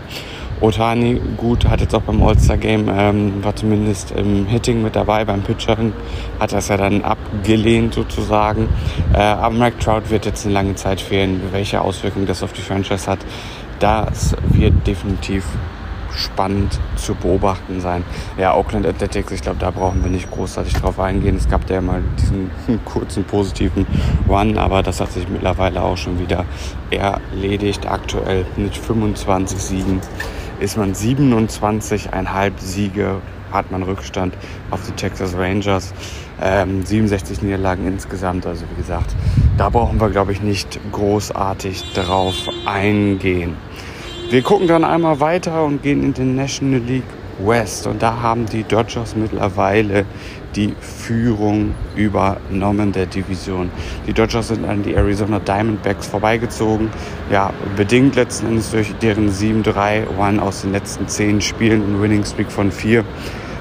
Otani, 0.61 1.21
gut, 1.37 1.67
hat 1.69 1.81
jetzt 1.81 1.95
auch 1.95 2.03
beim 2.03 2.23
All-Star-Game, 2.23 2.89
ähm, 2.89 3.45
war 3.45 3.55
zumindest 3.55 4.13
im 4.13 4.47
Hitting 4.47 4.81
mit 4.81 4.95
dabei, 4.97 5.25
beim 5.25 5.43
Pitchering, 5.43 5.93
hat 6.39 6.53
das 6.53 6.69
ja 6.69 6.77
dann 6.77 7.03
abgelehnt 7.03 7.95
sozusagen. 7.95 8.69
Äh, 9.13 9.19
aber 9.19 9.55
Mike 9.55 9.81
Trout 9.81 10.09
wird 10.09 10.25
jetzt 10.25 10.47
eine 10.47 10.55
lange 10.55 10.77
Zeit 10.77 11.01
fehlen. 11.01 11.43
Welche 11.51 11.81
Auswirkungen 11.81 12.27
das 12.27 12.43
auf 12.43 12.55
die 12.55 12.63
Franchise 12.63 13.11
hat, 13.11 13.19
das 13.79 14.37
wird 14.53 14.87
definitiv 14.87 15.45
spannend 16.17 16.79
zu 16.97 17.15
beobachten 17.15 17.81
sein. 17.81 18.03
Ja, 18.39 18.55
Oakland 18.55 18.87
Athletics, 18.87 19.33
ich 19.33 19.43
glaube, 19.43 19.59
da 19.59 19.71
brauchen 19.71 20.03
wir 20.03 20.11
nicht 20.11 20.31
großartig 20.31 20.75
drauf 20.75 20.99
eingehen. 20.99 21.37
Es 21.37 21.49
gab 21.49 21.69
ja 21.71 21.81
mal 21.81 22.03
diesen 22.19 22.51
kurzen 22.85 23.25
positiven 23.25 23.87
Run, 24.29 24.59
aber 24.59 24.83
das 24.83 25.01
hat 25.01 25.13
sich 25.13 25.29
mittlerweile 25.29 25.83
auch 25.83 25.97
schon 25.97 26.19
wieder 26.19 26.45
erledigt. 26.91 27.87
Aktuell 27.87 28.47
mit 28.57 28.77
25 28.77 29.59
Siegen 29.59 30.01
ist 30.59 30.77
man 30.77 30.95
27,5 30.95 32.53
Siege 32.59 33.21
hat 33.53 33.71
man 33.71 33.83
Rückstand 33.83 34.35
auf 34.71 34.81
die 34.87 34.93
Texas 34.93 35.35
Rangers. 35.37 35.95
Ähm, 36.41 36.85
67 36.85 37.43
Niederlagen 37.43 37.87
insgesamt. 37.87 38.47
Also 38.47 38.65
wie 38.71 38.81
gesagt, 38.81 39.15
da 39.57 39.69
brauchen 39.69 40.01
wir, 40.01 40.11
glaube 40.11 40.33
ich, 40.33 40.43
nicht 40.43 40.79
großartig 40.93 41.93
drauf 41.95 42.35
eingehen. 42.67 43.57
Wir 44.29 44.43
gucken 44.43 44.67
dann 44.67 44.83
einmal 44.83 45.21
weiter 45.21 45.65
und 45.65 45.85
gehen 45.85 46.03
in 46.03 46.13
den 46.13 46.35
National 46.35 46.81
League 46.81 47.05
West. 47.39 47.87
Und 47.87 48.03
da 48.03 48.21
haben 48.21 48.47
die 48.47 48.65
Dodgers 48.65 49.15
mittlerweile 49.15 50.05
die 50.57 50.75
Führung 50.81 51.75
übernommen 51.95 52.91
der 52.91 53.07
Division. 53.07 53.71
Die 54.05 54.13
Dodgers 54.13 54.49
sind 54.49 54.65
an 54.65 54.83
die 54.83 54.95
Arizona 54.95 55.39
Diamondbacks 55.39 56.09
vorbeigezogen. 56.09 56.91
Ja, 57.31 57.53
bedingt 57.77 58.17
letzten 58.17 58.49
Endes 58.49 58.73
durch 58.73 58.93
deren 59.01 59.31
7-3-One 59.31 60.43
aus 60.43 60.63
den 60.63 60.73
letzten 60.73 61.07
10 61.07 61.41
Spielen 61.41 61.83
und 61.83 62.03
Winning 62.03 62.25
Streak 62.25 62.51
von 62.51 62.73
4 62.73 63.05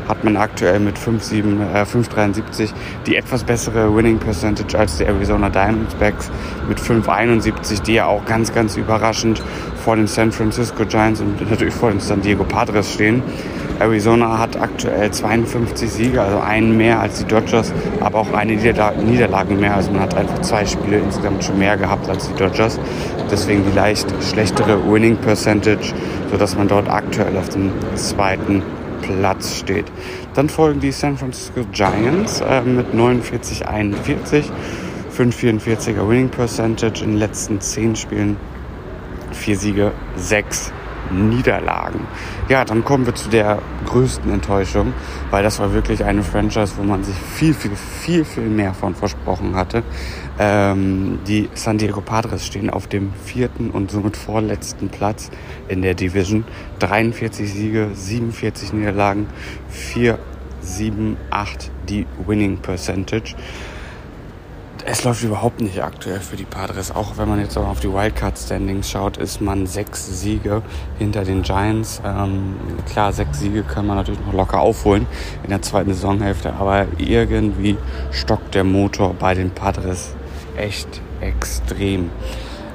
hat 0.07 0.23
man 0.23 0.37
aktuell 0.37 0.79
mit 0.79 0.97
5,73 0.97 2.63
äh, 2.63 2.67
die 3.05 3.15
etwas 3.15 3.43
bessere 3.43 3.95
Winning 3.95 4.19
Percentage 4.19 4.77
als 4.77 4.97
die 4.97 5.05
Arizona 5.05 5.49
Diamondbacks 5.49 6.31
mit 6.67 6.79
5,71, 6.79 7.83
die 7.83 7.95
ja 7.95 8.05
auch 8.05 8.25
ganz, 8.25 8.53
ganz 8.53 8.77
überraschend 8.77 9.41
vor 9.83 9.95
den 9.95 10.07
San 10.07 10.31
Francisco 10.31 10.85
Giants 10.85 11.21
und 11.21 11.49
natürlich 11.49 11.73
vor 11.73 11.91
den 11.91 11.99
San 11.99 12.21
Diego 12.21 12.43
Padres 12.43 12.93
stehen. 12.93 13.23
Arizona 13.79 14.39
hat 14.39 14.59
aktuell 14.59 15.11
52 15.11 15.91
Siege, 15.91 16.21
also 16.21 16.39
einen 16.39 16.77
mehr 16.77 17.01
als 17.01 17.19
die 17.19 17.25
Dodgers, 17.25 17.73
aber 17.99 18.19
auch 18.19 18.31
eine 18.31 18.53
Niederlage 18.53 19.53
mehr. 19.53 19.75
Also 19.75 19.91
man 19.91 20.01
hat 20.01 20.15
einfach 20.15 20.39
zwei 20.41 20.65
Spiele 20.65 20.99
insgesamt 20.99 21.43
schon 21.43 21.59
mehr 21.59 21.75
gehabt 21.75 22.09
als 22.09 22.29
die 22.29 22.35
Dodgers. 22.35 22.79
Deswegen 23.29 23.65
die 23.65 23.75
leicht 23.75 24.07
schlechtere 24.23 24.79
Winning 24.89 25.17
Percentage, 25.17 25.93
sodass 26.31 26.55
man 26.55 26.69
dort 26.69 26.89
aktuell 26.89 27.37
auf 27.37 27.49
dem 27.49 27.71
zweiten 27.95 28.63
Platz 29.05 29.59
steht. 29.59 29.85
Dann 30.33 30.49
folgen 30.49 30.79
die 30.79 30.91
San 30.91 31.17
Francisco 31.17 31.61
Giants 31.71 32.41
äh, 32.41 32.61
mit 32.61 32.93
49-41, 32.93 34.43
5,44er 35.15 36.07
Winning 36.07 36.29
Percentage 36.29 37.03
in 37.03 37.11
den 37.11 37.19
letzten 37.19 37.61
10 37.61 37.95
Spielen, 37.95 38.37
4 39.31 39.57
Siege, 39.57 39.91
6 40.15 40.73
Niederlagen. 41.11 42.01
Ja, 42.49 42.65
dann 42.65 42.83
kommen 42.83 43.05
wir 43.05 43.15
zu 43.15 43.29
der 43.29 43.59
größten 43.85 44.31
Enttäuschung, 44.31 44.93
weil 45.31 45.43
das 45.43 45.59
war 45.59 45.73
wirklich 45.73 46.03
eine 46.03 46.23
Franchise, 46.23 46.73
wo 46.77 46.83
man 46.83 47.03
sich 47.03 47.15
viel, 47.15 47.53
viel, 47.53 47.75
viel, 47.75 48.25
viel 48.25 48.43
mehr 48.43 48.73
von 48.73 48.95
versprochen 48.95 49.55
hatte. 49.55 49.83
Ähm, 50.37 51.19
die 51.27 51.49
San 51.53 51.77
Diego 51.77 52.01
Padres 52.01 52.45
stehen 52.45 52.69
auf 52.69 52.87
dem 52.87 53.13
vierten 53.25 53.71
und 53.71 53.91
somit 53.91 54.17
vorletzten 54.17 54.89
Platz 54.89 55.31
in 55.67 55.81
der 55.81 55.93
Division. 55.93 56.43
43 56.79 57.51
Siege, 57.51 57.89
47 57.93 58.73
Niederlagen, 58.73 59.27
4 59.69 60.19
6,78 60.65 61.69
die 61.87 62.05
Winning 62.25 62.57
Percentage 62.57 63.35
es 64.87 65.03
läuft 65.03 65.23
überhaupt 65.23 65.61
nicht 65.61 65.81
aktuell 65.81 66.19
für 66.19 66.35
die 66.35 66.45
Padres. 66.45 66.91
Auch 66.93 67.17
wenn 67.17 67.27
man 67.27 67.39
jetzt 67.39 67.57
auf 67.57 67.79
die 67.79 67.91
Wildcard-Standings 67.91 68.89
schaut, 68.89 69.17
ist 69.17 69.41
man 69.41 69.65
sechs 69.65 70.21
Siege 70.21 70.61
hinter 70.99 71.23
den 71.23 71.41
Giants. 71.41 72.01
Ähm, 72.05 72.55
klar, 72.87 73.11
sechs 73.11 73.39
Siege 73.39 73.63
kann 73.63 73.87
man 73.87 73.97
natürlich 73.97 74.19
noch 74.23 74.33
locker 74.33 74.59
aufholen 74.59 75.07
in 75.43 75.49
der 75.49 75.63
zweiten 75.63 75.91
Saisonhälfte, 75.91 76.53
aber 76.53 76.85
irgendwie 76.99 77.77
stockt 78.11 78.53
der 78.53 78.63
Motor 78.63 79.15
bei 79.15 79.33
den 79.33 79.49
Padres 79.49 80.13
echt 80.55 81.01
extrem. 81.19 82.11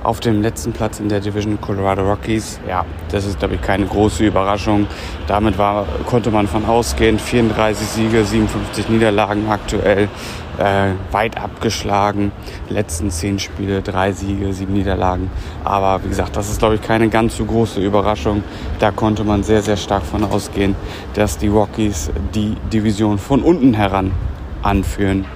Auf 0.02 0.20
dem 0.20 0.40
letzten 0.40 0.72
Platz 0.72 0.98
in 0.98 1.10
der 1.10 1.20
Division 1.20 1.60
Colorado 1.60 2.02
Rockies, 2.02 2.58
ja, 2.66 2.86
das 3.10 3.26
ist, 3.26 3.38
glaube 3.38 3.56
ich, 3.56 3.60
keine 3.60 3.84
große 3.84 4.24
Überraschung. 4.24 4.86
Damit 5.26 5.58
war, 5.58 5.84
konnte 6.06 6.30
man 6.30 6.46
von 6.48 6.64
ausgehen. 6.64 7.18
34 7.18 7.86
Siege, 7.86 8.24
57 8.24 8.88
Niederlagen 8.88 9.46
aktuell 9.50 10.08
äh, 10.58 10.92
weit 11.12 11.36
abgeschlagen. 11.36 12.32
Letzten 12.70 13.10
zehn 13.10 13.38
Spiele, 13.38 13.82
drei 13.82 14.12
Siege, 14.12 14.54
sieben 14.54 14.72
Niederlagen. 14.72 15.30
Aber 15.64 16.02
wie 16.02 16.08
gesagt, 16.08 16.34
das 16.34 16.50
ist, 16.50 16.60
glaube 16.60 16.76
ich, 16.76 16.82
keine 16.82 17.10
ganz 17.10 17.36
so 17.36 17.44
große 17.44 17.80
Überraschung. 17.82 18.42
Da 18.78 18.92
konnte 18.92 19.22
man 19.22 19.42
sehr, 19.42 19.60
sehr 19.60 19.76
stark 19.76 20.04
von 20.04 20.24
ausgehen, 20.24 20.76
dass 21.12 21.36
die 21.36 21.48
Rockies 21.48 22.10
die 22.34 22.56
Division 22.72 23.18
von 23.18 23.42
unten 23.42 23.74
heran 23.74 24.12
anführen 24.62 25.26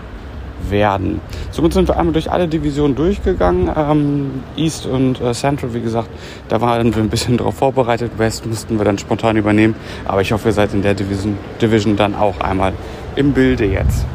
werden. 0.70 1.20
Somit 1.50 1.72
sind 1.72 1.88
wir 1.88 1.98
einmal 1.98 2.12
durch 2.12 2.30
alle 2.30 2.48
Divisionen 2.48 2.96
durchgegangen. 2.96 3.70
Ähm, 3.76 4.30
East 4.56 4.86
und 4.86 5.20
äh, 5.20 5.32
Central, 5.32 5.74
wie 5.74 5.80
gesagt, 5.80 6.08
da 6.48 6.60
waren 6.60 6.94
wir 6.94 7.02
ein 7.02 7.08
bisschen 7.08 7.36
darauf 7.36 7.56
vorbereitet. 7.56 8.12
West 8.18 8.46
mussten 8.46 8.78
wir 8.78 8.84
dann 8.84 8.98
spontan 8.98 9.36
übernehmen. 9.36 9.74
Aber 10.04 10.20
ich 10.20 10.32
hoffe, 10.32 10.48
ihr 10.48 10.52
seid 10.52 10.74
in 10.74 10.82
der 10.82 10.94
Division, 10.94 11.38
Division 11.60 11.96
dann 11.96 12.14
auch 12.14 12.40
einmal 12.40 12.72
im 13.16 13.32
Bilde 13.32 13.64
jetzt. 13.64 14.06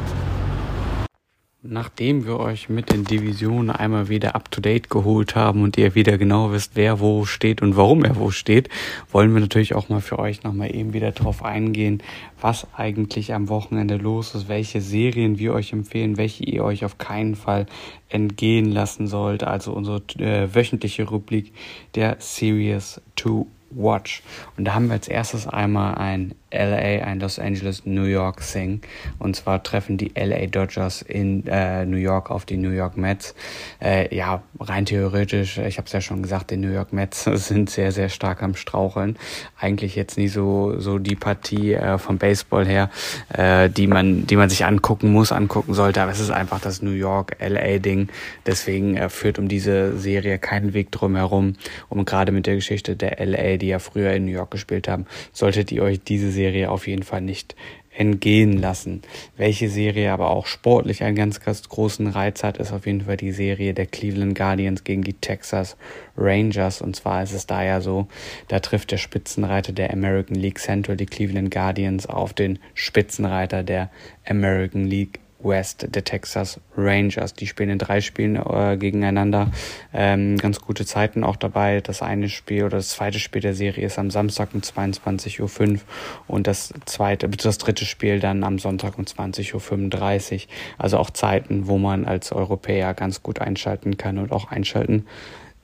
Nachdem 1.61 2.25
wir 2.25 2.39
euch 2.39 2.69
mit 2.69 2.89
den 2.89 3.03
Divisionen 3.03 3.69
einmal 3.69 4.07
wieder 4.07 4.33
up-to-date 4.33 4.89
geholt 4.89 5.35
haben 5.35 5.61
und 5.61 5.77
ihr 5.77 5.93
wieder 5.93 6.17
genau 6.17 6.53
wisst, 6.53 6.77
wer 6.77 7.01
wo 7.01 7.25
steht 7.25 7.61
und 7.61 7.75
warum 7.75 8.05
er 8.05 8.15
wo 8.15 8.31
steht, 8.31 8.69
wollen 9.11 9.33
wir 9.33 9.41
natürlich 9.41 9.75
auch 9.75 9.89
mal 9.89 9.99
für 9.99 10.19
euch 10.19 10.43
nochmal 10.43 10.73
eben 10.73 10.93
wieder 10.93 11.11
drauf 11.11 11.43
eingehen, 11.43 12.01
was 12.39 12.65
eigentlich 12.77 13.33
am 13.33 13.49
Wochenende 13.49 13.97
los 13.97 14.35
ist, 14.35 14.47
welche 14.47 14.79
Serien 14.79 15.37
wir 15.37 15.53
euch 15.53 15.73
empfehlen, 15.73 16.15
welche 16.15 16.45
ihr 16.45 16.63
euch 16.63 16.85
auf 16.85 16.97
keinen 16.97 17.35
Fall 17.35 17.65
entgehen 18.07 18.71
lassen 18.71 19.07
sollt. 19.07 19.43
Also 19.43 19.73
unsere 19.73 20.01
äh, 20.17 20.55
wöchentliche 20.55 21.03
Rubrik 21.09 21.51
der 21.93 22.15
Series 22.19 23.01
2 23.17 23.45
Watch. 23.71 24.23
Und 24.57 24.65
da 24.65 24.73
haben 24.73 24.87
wir 24.87 24.93
als 24.93 25.07
erstes 25.07 25.47
einmal 25.47 25.95
ein 25.95 26.33
LA, 26.51 27.03
ein 27.05 27.19
Los 27.19 27.37
Angeles, 27.37 27.85
New 27.85 28.03
York 28.03 28.41
Thing. 28.41 28.81
Und 29.19 29.35
zwar 29.35 29.61
treffen 29.61 29.97
die 29.97 30.11
LA 30.15 30.47
Dodgers 30.47 31.01
in 31.01 31.45
äh, 31.47 31.85
New 31.85 31.97
York 31.97 32.31
auf 32.31 32.45
die 32.45 32.57
New 32.57 32.71
York 32.71 32.97
Mets. 32.97 33.35
Äh, 33.81 34.15
ja, 34.15 34.41
rein 34.59 34.85
theoretisch, 34.85 35.57
ich 35.59 35.77
habe 35.77 35.85
es 35.85 35.93
ja 35.93 36.01
schon 36.01 36.23
gesagt, 36.23 36.49
die 36.51 36.57
New 36.57 36.71
York 36.71 36.91
Mets 36.91 37.23
sind 37.33 37.69
sehr, 37.69 37.91
sehr 37.91 38.09
stark 38.09 38.41
am 38.41 38.55
Straucheln. 38.55 39.17
Eigentlich 39.59 39.95
jetzt 39.95 40.17
nie 40.17 40.27
so, 40.27 40.79
so 40.79 40.97
die 40.97 41.15
Partie 41.15 41.73
äh, 41.73 41.97
vom 41.99 42.17
Baseball 42.17 42.65
her, 42.65 42.89
äh, 43.29 43.69
die, 43.69 43.87
man, 43.87 44.25
die 44.25 44.35
man 44.35 44.49
sich 44.49 44.65
angucken 44.65 45.11
muss, 45.11 45.31
angucken 45.31 45.73
sollte. 45.75 46.01
Aber 46.01 46.11
es 46.11 46.19
ist 46.19 46.31
einfach 46.31 46.59
das 46.59 46.81
New 46.81 46.91
York-LA-Ding. 46.91 48.09
Deswegen 48.47 48.97
äh, 48.97 49.09
führt 49.09 49.37
um 49.37 49.47
diese 49.47 49.97
Serie 49.97 50.39
keinen 50.39 50.73
Weg 50.73 50.91
drum 50.91 51.15
herum. 51.15 51.53
Und 51.89 52.05
gerade 52.05 52.31
mit 52.31 52.47
der 52.47 52.55
Geschichte 52.55 52.95
der 52.95 53.23
LA 53.23 53.57
die 53.59 53.67
ja 53.67 53.79
früher 53.79 54.13
in 54.13 54.25
New 54.25 54.31
York 54.31 54.51
gespielt 54.51 54.87
haben, 54.87 55.05
solltet 55.33 55.71
ihr 55.71 55.83
euch 55.83 56.01
diese 56.03 56.31
Serie 56.31 56.71
auf 56.71 56.87
jeden 56.87 57.03
Fall 57.03 57.21
nicht 57.21 57.55
entgehen 57.99 58.53
lassen. 58.53 59.01
Welche 59.35 59.69
Serie 59.69 60.13
aber 60.13 60.29
auch 60.29 60.45
sportlich 60.45 61.03
einen 61.03 61.17
ganz, 61.17 61.41
ganz 61.41 61.67
großen 61.67 62.07
Reiz 62.07 62.43
hat, 62.43 62.57
ist 62.57 62.71
auf 62.71 62.85
jeden 62.85 63.01
Fall 63.01 63.17
die 63.17 63.33
Serie 63.33 63.73
der 63.73 63.87
Cleveland 63.87 64.37
Guardians 64.37 64.85
gegen 64.85 65.01
die 65.01 65.13
Texas 65.13 65.75
Rangers. 66.15 66.81
Und 66.81 66.95
zwar 66.95 67.23
ist 67.23 67.33
es 67.33 67.45
da 67.45 67.61
ja 67.61 67.81
so, 67.81 68.07
da 68.47 68.59
trifft 68.59 68.91
der 68.91 68.97
Spitzenreiter 68.97 69.73
der 69.73 69.91
American 69.91 70.37
League 70.37 70.59
Central, 70.59 70.95
die 70.95 71.07
Cleveland 71.07 71.51
Guardians, 71.51 72.05
auf 72.05 72.33
den 72.33 72.59
Spitzenreiter 72.73 73.63
der 73.63 73.89
American 74.25 74.85
League 74.85 75.19
West 75.39 75.87
der 75.95 76.03
Texas 76.03 76.59
Rangers. 76.75 77.33
Die 77.33 77.47
spielen 77.47 77.69
in 77.69 77.77
drei 77.77 78.01
Spielen 78.01 78.35
äh, 78.35 78.77
gegeneinander. 78.77 79.51
Ähm, 79.93 80.37
ganz 80.37 80.61
gute 80.61 80.85
Zeiten 80.85 81.23
auch 81.23 81.35
dabei. 81.35 81.81
Das 81.81 82.01
eine 82.01 82.29
Spiel 82.29 82.63
oder 82.63 82.77
das 82.77 82.89
zweite 82.89 83.19
Spiel 83.19 83.41
der 83.41 83.53
Serie 83.53 83.85
ist 83.85 83.99
am 83.99 84.11
Samstag 84.11 84.49
um 84.53 84.61
22.05 84.61 85.41
Uhr 85.41 85.79
und 86.27 86.47
das 86.47 86.73
zweite, 86.85 87.29
das 87.29 87.57
dritte 87.57 87.85
Spiel 87.85 88.19
dann 88.19 88.43
am 88.43 88.59
Sonntag 88.59 88.97
um 88.97 89.05
20.35 89.05 90.35
Uhr. 90.35 90.41
Also 90.77 90.97
auch 90.97 91.09
Zeiten, 91.09 91.67
wo 91.67 91.77
man 91.77 92.05
als 92.05 92.31
Europäer 92.31 92.93
ganz 92.93 93.23
gut 93.23 93.39
einschalten 93.39 93.97
kann 93.97 94.17
und 94.17 94.31
auch 94.31 94.51
einschalten 94.51 95.05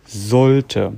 sollte. 0.05 0.93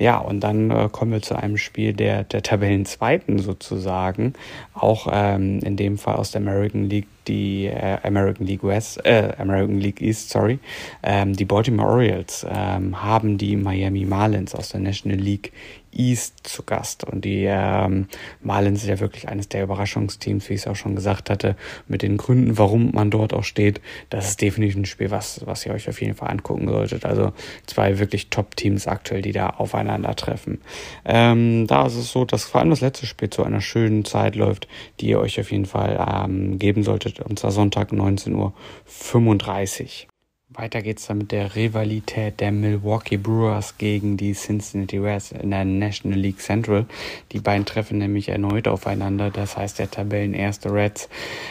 Ja, 0.00 0.16
und 0.16 0.40
dann 0.40 0.70
äh, 0.70 0.88
kommen 0.90 1.12
wir 1.12 1.20
zu 1.20 1.36
einem 1.36 1.58
Spiel 1.58 1.92
der, 1.92 2.24
der 2.24 2.42
Tabellenzweiten 2.42 3.38
sozusagen, 3.38 4.32
auch 4.72 5.06
ähm, 5.12 5.58
in 5.58 5.76
dem 5.76 5.98
Fall 5.98 6.14
aus 6.14 6.30
der 6.30 6.40
American 6.40 6.88
League, 6.88 7.06
die 7.28 7.66
äh, 7.66 7.98
American 8.02 8.46
League 8.46 8.64
West, 8.64 9.04
äh, 9.04 9.34
American 9.36 9.78
League 9.78 10.00
East, 10.00 10.30
sorry, 10.30 10.58
ähm, 11.02 11.34
die 11.34 11.44
Baltimore 11.44 11.90
Orioles 11.90 12.46
ähm, 12.50 13.02
haben 13.02 13.36
die 13.36 13.56
Miami 13.56 14.06
Marlins 14.06 14.54
aus 14.54 14.70
der 14.70 14.80
National 14.80 15.18
League 15.18 15.52
East 15.92 16.46
zu 16.46 16.62
Gast. 16.62 17.04
Und 17.04 17.24
die 17.24 17.44
ähm, 17.48 18.06
Marlins 18.42 18.82
ist 18.82 18.88
ja 18.88 19.00
wirklich 19.00 19.28
eines 19.28 19.48
der 19.48 19.62
Überraschungsteams, 19.64 20.48
wie 20.48 20.54
ich 20.54 20.60
es 20.60 20.66
auch 20.66 20.76
schon 20.76 20.94
gesagt 20.94 21.30
hatte, 21.30 21.56
mit 21.88 22.02
den 22.02 22.16
Gründen, 22.16 22.58
warum 22.58 22.92
man 22.92 23.10
dort 23.10 23.32
auch 23.32 23.44
steht. 23.44 23.80
Das 24.08 24.28
ist 24.28 24.40
definitiv 24.40 24.76
ein 24.76 24.84
Spiel, 24.86 25.10
was, 25.10 25.46
was 25.46 25.66
ihr 25.66 25.72
euch 25.72 25.88
auf 25.88 26.00
jeden 26.00 26.14
Fall 26.14 26.30
angucken 26.30 26.68
solltet. 26.68 27.04
Also 27.04 27.32
zwei 27.66 27.98
wirklich 27.98 28.30
Top-Teams 28.30 28.86
aktuell, 28.86 29.22
die 29.22 29.32
da 29.32 29.50
aufeinandertreffen. 29.50 30.60
Ähm, 31.04 31.66
da 31.66 31.86
ist 31.86 31.96
es 31.96 32.12
so, 32.12 32.24
dass 32.24 32.44
vor 32.44 32.60
allem 32.60 32.70
das 32.70 32.80
letzte 32.80 33.06
Spiel 33.06 33.30
zu 33.30 33.44
einer 33.44 33.60
schönen 33.60 34.04
Zeit 34.04 34.36
läuft, 34.36 34.68
die 35.00 35.08
ihr 35.08 35.20
euch 35.20 35.40
auf 35.40 35.50
jeden 35.50 35.66
Fall 35.66 36.04
ähm, 36.08 36.58
geben 36.58 36.82
solltet, 36.82 37.20
und 37.20 37.38
zwar 37.38 37.50
Sonntag 37.50 37.92
19.35 37.92 38.34
Uhr. 38.36 40.10
Weiter 40.52 40.82
geht's 40.82 41.06
dann 41.06 41.18
mit 41.18 41.30
der 41.30 41.54
Rivalität 41.54 42.40
der 42.40 42.50
Milwaukee 42.50 43.16
Brewers 43.16 43.78
gegen 43.78 44.16
die 44.16 44.32
Cincinnati 44.32 44.98
Reds 44.98 45.30
in 45.30 45.52
der 45.52 45.64
National 45.64 46.18
League 46.18 46.40
Central. 46.40 46.86
Die 47.30 47.38
beiden 47.38 47.64
treffen 47.64 47.98
nämlich 47.98 48.30
erneut 48.30 48.66
aufeinander. 48.66 49.30
Das 49.30 49.56
heißt, 49.56 49.78
der 49.78 49.92
Tabellenerste 49.92 50.72
Reds 50.72 51.08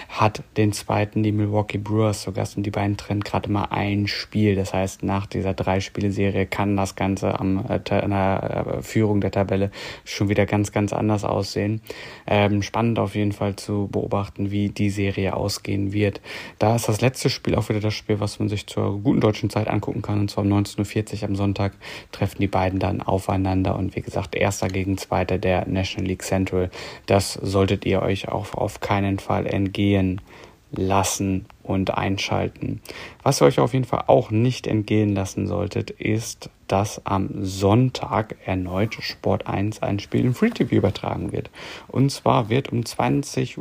hat 0.09 0.43
den 0.57 0.73
zweiten, 0.73 1.23
die 1.23 1.31
Milwaukee 1.31 1.77
Brewers 1.77 2.23
zu 2.23 2.33
Gast 2.33 2.57
und 2.57 2.63
die 2.63 2.71
beiden 2.71 2.97
trennen 2.97 3.21
gerade 3.21 3.49
mal 3.49 3.69
ein 3.69 4.07
Spiel. 4.07 4.55
Das 4.55 4.73
heißt, 4.73 5.01
nach 5.01 5.27
dieser 5.27 5.53
Drei-Spiele-Serie 5.53 6.45
kann 6.45 6.75
das 6.75 6.95
Ganze 6.95 7.39
am 7.39 7.65
äh, 7.69 7.79
der, 7.79 8.03
äh, 8.03 8.81
Führung 8.81 9.21
der 9.21 9.31
Tabelle 9.31 9.71
schon 10.03 10.27
wieder 10.27 10.45
ganz, 10.45 10.73
ganz 10.73 10.91
anders 10.91 11.23
aussehen. 11.23 11.79
Ähm, 12.27 12.61
spannend 12.61 12.99
auf 12.99 13.15
jeden 13.15 13.31
Fall 13.31 13.55
zu 13.55 13.87
beobachten, 13.89 14.51
wie 14.51 14.67
die 14.67 14.89
Serie 14.89 15.37
ausgehen 15.37 15.93
wird. 15.93 16.19
Da 16.59 16.75
ist 16.75 16.89
das 16.89 16.99
letzte 16.99 17.29
Spiel 17.29 17.55
auch 17.55 17.69
wieder 17.69 17.79
das 17.79 17.93
Spiel, 17.93 18.19
was 18.19 18.39
man 18.39 18.49
sich 18.49 18.67
zur 18.67 18.88
guten 18.97 19.19
deutschen 19.19 19.49
Zeit 19.49 19.67
angucken 19.67 20.01
kann. 20.01 20.19
Und 20.19 20.31
zwar 20.31 20.43
um 20.43 20.51
19.40 20.51 21.21
Uhr 21.21 21.29
am 21.29 21.35
Sonntag 21.35 21.73
treffen 22.11 22.39
die 22.39 22.47
beiden 22.47 22.79
dann 22.79 23.01
aufeinander. 23.01 23.77
Und 23.77 23.95
wie 23.95 24.01
gesagt, 24.01 24.35
erster 24.35 24.67
gegen 24.67 24.97
zweiter 24.97 25.37
der 25.37 25.67
National 25.67 26.07
League 26.07 26.23
Central. 26.23 26.69
Das 27.05 27.33
solltet 27.33 27.85
ihr 27.85 28.01
euch 28.01 28.27
auch 28.27 28.53
auf 28.53 28.79
keinen 28.79 29.19
Fall 29.19 29.45
entgehen 29.45 30.21
lassen 30.71 31.45
und 31.63 31.97
einschalten. 31.97 32.81
Was 33.23 33.41
ihr 33.41 33.45
euch 33.45 33.59
auf 33.59 33.73
jeden 33.73 33.85
Fall 33.85 34.03
auch 34.07 34.31
nicht 34.31 34.67
entgehen 34.67 35.13
lassen 35.15 35.47
solltet, 35.47 35.89
ist, 35.91 36.49
dass 36.69 37.05
am 37.05 37.43
Sonntag 37.43 38.35
erneut 38.45 38.95
Sport 38.99 39.47
1 39.47 39.81
ein 39.81 39.99
Spiel 39.99 40.21
im 40.21 40.35
Free 40.35 40.51
TV 40.51 40.75
übertragen 40.75 41.31
wird. 41.31 41.49
Und 41.87 42.11
zwar 42.11 42.49
wird 42.49 42.71
um 42.71 42.81
20.20 42.81 43.57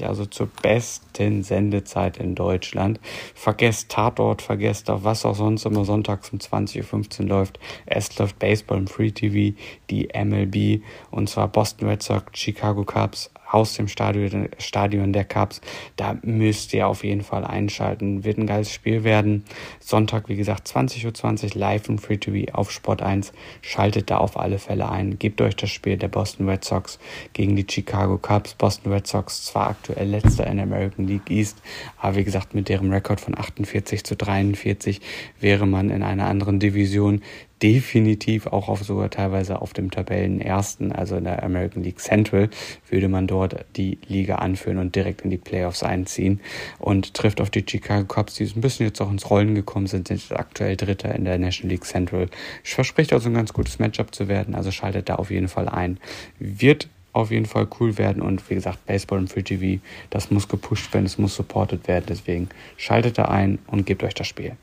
Uhr, 0.00 0.08
also 0.08 0.24
zur 0.26 0.48
besten 0.62 1.42
Sendezeit 1.42 2.16
in 2.16 2.34
Deutschland, 2.34 3.00
vergesst 3.34 3.90
Tatort, 3.90 4.40
vergesst 4.40 4.88
auf 4.88 5.04
was 5.04 5.26
auch 5.26 5.34
sonst 5.34 5.66
immer 5.66 5.84
sonntags 5.84 6.30
um 6.32 6.38
20.15 6.38 7.22
Uhr 7.22 7.26
läuft. 7.26 7.58
Es 7.86 8.16
läuft 8.18 8.38
Baseball 8.38 8.78
im 8.78 8.86
Free 8.86 9.10
TV, 9.10 9.56
die 9.90 10.08
MLB, 10.14 10.82
und 11.10 11.28
zwar 11.28 11.48
Boston 11.48 11.88
Red 11.88 12.02
Sox, 12.02 12.38
Chicago 12.38 12.84
Cubs, 12.84 13.30
aus 13.52 13.74
dem 13.74 13.88
Stadion, 13.88 14.48
Stadion 14.58 15.12
der 15.12 15.24
Cubs. 15.24 15.60
Da 15.96 16.16
müsst 16.22 16.72
ihr 16.72 16.88
auf 16.88 17.04
jeden 17.04 17.22
Fall 17.22 17.44
einschalten. 17.44 18.24
Wird 18.24 18.38
ein 18.38 18.46
geiles 18.46 18.72
Spiel 18.72 19.04
werden. 19.04 19.44
Sonntag, 19.78 20.28
wie 20.28 20.36
gesagt, 20.36 20.66
20.20 20.68 21.44
Uhr 21.54 21.60
live 21.60 21.88
und 21.88 22.00
Free 22.00 22.16
TV 22.16 22.52
auf 22.52 22.70
Sport 22.70 23.02
1. 23.02 23.32
Schaltet 23.60 24.10
da 24.10 24.18
auf 24.18 24.38
alle 24.38 24.58
Fälle 24.58 24.88
ein. 24.88 25.18
Gebt 25.18 25.40
euch 25.40 25.56
das 25.56 25.70
Spiel 25.70 25.96
der 25.96 26.08
Boston 26.08 26.48
Red 26.48 26.64
Sox 26.64 26.98
gegen 27.32 27.54
die 27.56 27.66
Chicago 27.68 28.18
Cubs. 28.18 28.54
Boston 28.54 28.92
Red 28.92 29.06
Sox 29.06 29.44
zwar 29.44 29.68
aktuell 29.68 30.08
letzter 30.08 30.46
in 30.46 30.56
der 30.56 30.64
American 30.64 31.06
League 31.06 31.30
East, 31.30 31.62
aber 31.98 32.16
wie 32.16 32.24
gesagt, 32.24 32.54
mit 32.54 32.68
deren 32.68 32.92
Rekord 32.92 33.20
von 33.20 33.36
48 33.36 34.04
zu 34.04 34.16
43 34.16 35.00
wäre 35.40 35.66
man 35.66 35.90
in 35.90 36.02
einer 36.02 36.26
anderen 36.26 36.58
Division 36.58 37.22
definitiv 37.62 38.48
auch 38.48 38.68
auf 38.68 38.82
sogar 38.82 39.08
teilweise 39.08 39.62
auf 39.62 39.72
dem 39.72 39.90
Tabellenersten, 39.90 40.92
also 40.92 41.16
in 41.16 41.24
der 41.24 41.42
American 41.44 41.84
League 41.84 42.00
Central, 42.00 42.50
würde 42.88 43.08
man 43.08 43.26
dort 43.26 43.64
die 43.76 43.98
Liga 44.08 44.36
anführen 44.36 44.78
und 44.78 44.96
direkt 44.96 45.22
in 45.22 45.30
die 45.30 45.38
Playoffs 45.38 45.82
einziehen 45.82 46.40
und 46.78 47.14
trifft 47.14 47.40
auf 47.40 47.50
die 47.50 47.64
Chicago 47.66 48.04
Cubs, 48.04 48.34
die 48.34 48.44
ein 48.44 48.60
bisschen 48.60 48.86
jetzt 48.86 49.00
auch 49.00 49.10
ins 49.10 49.30
Rollen 49.30 49.54
gekommen 49.54 49.86
sind, 49.86 50.08
sind 50.08 50.32
aktuell 50.32 50.76
Dritter 50.76 51.14
in 51.14 51.24
der 51.24 51.38
National 51.38 51.70
League 51.70 51.84
Central. 51.84 52.28
Verspricht 52.64 53.12
also 53.12 53.28
ein 53.28 53.34
ganz 53.34 53.52
gutes 53.52 53.78
Matchup 53.78 54.14
zu 54.14 54.26
werden, 54.26 54.54
also 54.54 54.72
schaltet 54.72 55.08
da 55.08 55.16
auf 55.16 55.30
jeden 55.30 55.48
Fall 55.48 55.68
ein. 55.68 55.98
Wird 56.40 56.88
auf 57.12 57.30
jeden 57.30 57.46
Fall 57.46 57.68
cool 57.78 57.98
werden 57.98 58.22
und 58.22 58.48
wie 58.50 58.54
gesagt, 58.54 58.84
Baseball 58.86 59.18
im 59.18 59.28
Free 59.28 59.42
TV, 59.42 59.82
das 60.10 60.30
muss 60.30 60.48
gepusht 60.48 60.92
werden, 60.94 61.06
es 61.06 61.18
muss 61.18 61.36
supported 61.36 61.86
werden, 61.86 62.06
deswegen 62.08 62.48
schaltet 62.76 63.18
da 63.18 63.26
ein 63.26 63.58
und 63.66 63.86
gebt 63.86 64.02
euch 64.02 64.14
das 64.14 64.26
Spiel 64.26 64.56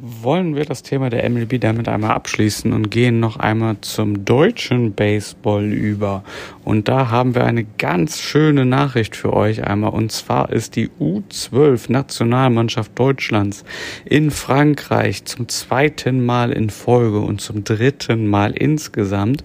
wollen 0.00 0.54
wir 0.54 0.64
das 0.64 0.84
Thema 0.84 1.10
der 1.10 1.28
MLB 1.28 1.60
damit 1.60 1.88
einmal 1.88 2.12
abschließen 2.12 2.72
und 2.72 2.88
gehen 2.88 3.18
noch 3.18 3.36
einmal 3.36 3.80
zum 3.80 4.24
deutschen 4.24 4.92
Baseball 4.92 5.64
über. 5.64 6.22
Und 6.64 6.86
da 6.86 7.10
haben 7.10 7.34
wir 7.34 7.44
eine 7.44 7.64
ganz 7.64 8.20
schöne 8.20 8.64
Nachricht 8.64 9.16
für 9.16 9.32
euch 9.32 9.64
einmal. 9.64 9.90
Und 9.90 10.12
zwar 10.12 10.52
ist 10.52 10.76
die 10.76 10.88
U12 11.00 11.90
Nationalmannschaft 11.90 12.96
Deutschlands 12.96 13.64
in 14.04 14.30
Frankreich 14.30 15.24
zum 15.24 15.48
zweiten 15.48 16.24
Mal 16.24 16.52
in 16.52 16.70
Folge 16.70 17.18
und 17.18 17.40
zum 17.40 17.64
dritten 17.64 18.28
Mal 18.28 18.52
insgesamt 18.52 19.42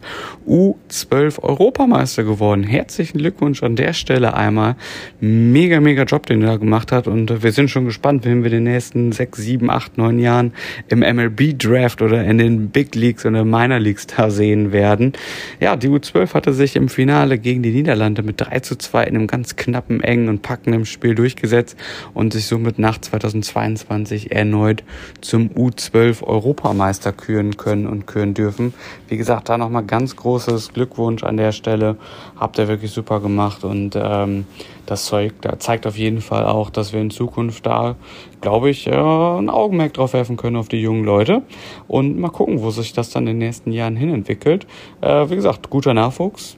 U12 0.48 1.42
Europameister 1.42 2.24
geworden. 2.24 2.64
Herzlichen 2.64 3.18
Glückwunsch 3.18 3.64
an 3.64 3.76
der 3.76 3.94
Stelle 3.94 4.36
einmal. 4.36 4.76
Mega, 5.20 5.80
mega 5.80 6.04
Job, 6.04 6.28
den 6.28 6.44
er 6.44 6.50
da 6.50 6.58
gemacht 6.58 6.92
hat. 6.92 7.08
Und 7.08 7.42
wir 7.42 7.52
sind 7.54 7.72
schon 7.72 7.86
gespannt, 7.86 8.24
wenn 8.26 8.44
wir 8.44 8.52
den 8.52 8.66
nächsten 8.66 9.14
sechs, 9.14 9.40
sieben, 9.40 9.72
acht, 9.72 9.98
neun 9.98 10.20
Jahren 10.20 10.43
Jahren 10.44 10.54
im 10.88 11.00
MLB 11.00 11.58
Draft 11.58 12.02
oder 12.02 12.24
in 12.24 12.38
den 12.38 12.70
Big 12.70 12.96
Leagues 12.96 13.26
oder 13.26 13.44
Minor 13.44 13.80
Leagues 13.80 14.08
da 14.08 14.30
sehen 14.30 14.72
werden. 14.72 15.14
Ja, 15.60 15.76
die 15.76 15.88
U12 15.88 16.34
hatte 16.34 16.54
sich 16.54 16.76
im 16.76 16.90
Finale 16.90 17.38
gegen 17.38 17.64
die 17.64 17.72
Niederlande 17.72 18.24
mit 18.24 18.42
3 18.42 18.60
zu 18.60 18.78
2 18.78 19.04
in 19.06 19.16
einem 19.16 19.28
ganz 19.28 19.56
knappen, 19.56 20.02
engen 20.02 20.30
und 20.30 20.42
packenden 20.42 20.86
Spiel 20.86 21.16
durchgesetzt 21.16 21.78
und 22.14 22.34
sich 22.34 22.48
somit 22.48 22.80
nach 22.80 23.00
2022 23.00 24.32
erneut 24.32 24.84
zum 25.22 25.50
U12 25.50 26.24
Europameister 26.24 27.14
küren 27.14 27.58
können 27.58 27.88
und 27.88 28.08
küren 28.08 28.34
dürfen. 28.34 28.74
Wie 29.08 29.18
gesagt, 29.18 29.50
da 29.50 29.58
nochmal 29.58 29.84
ganz 29.84 30.16
großes 30.16 30.74
Glückwunsch 30.74 31.24
an 31.24 31.38
der 31.38 31.52
Stelle. 31.52 31.98
Habt 32.40 32.58
ihr 32.58 32.68
wirklich 32.68 32.92
super 32.92 33.20
gemacht 33.20 33.64
und 33.64 33.96
ähm, 33.96 34.46
das 34.86 35.06
Zeug 35.06 35.34
da 35.42 35.60
zeigt 35.60 35.88
auf 35.88 35.98
jeden 35.98 36.22
Fall 36.22 36.46
auch, 36.46 36.70
dass 36.70 36.94
wir 36.94 37.00
in 37.00 37.10
Zukunft 37.10 37.66
da, 37.66 37.96
glaube 38.44 38.70
ich, 38.70 38.86
äh, 38.88 38.92
ein 38.92 39.50
Augenmerk 39.50 39.94
drauf 39.94 40.14
werfen 40.14 40.38
können 40.38 40.58
auf 40.58 40.68
die 40.68 40.82
jungen 40.82 41.04
Leute 41.04 41.42
und 41.88 42.20
mal 42.20 42.30
gucken, 42.30 42.62
wo 42.62 42.70
sich 42.70 42.94
das 42.94 43.10
dann 43.10 43.24
in 43.24 43.40
den 43.40 43.48
nächsten 43.48 43.72
Jahren 43.72 43.96
hin 43.96 44.14
entwickelt. 44.14 44.68
Äh, 45.02 45.30
wie 45.30 45.36
gesagt, 45.36 45.70
guter 45.72 45.94
Nachwuchs 45.96 46.58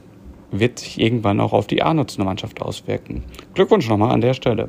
wird 0.50 0.80
sich 0.80 1.00
irgendwann 1.00 1.40
auch 1.40 1.52
auf 1.52 1.66
die 1.66 1.82
A-Nutzende-Mannschaft 1.82 2.60
auswirken. 2.60 3.22
Glückwunsch 3.54 3.88
nochmal 3.88 4.10
an 4.10 4.20
der 4.20 4.34
Stelle. 4.34 4.68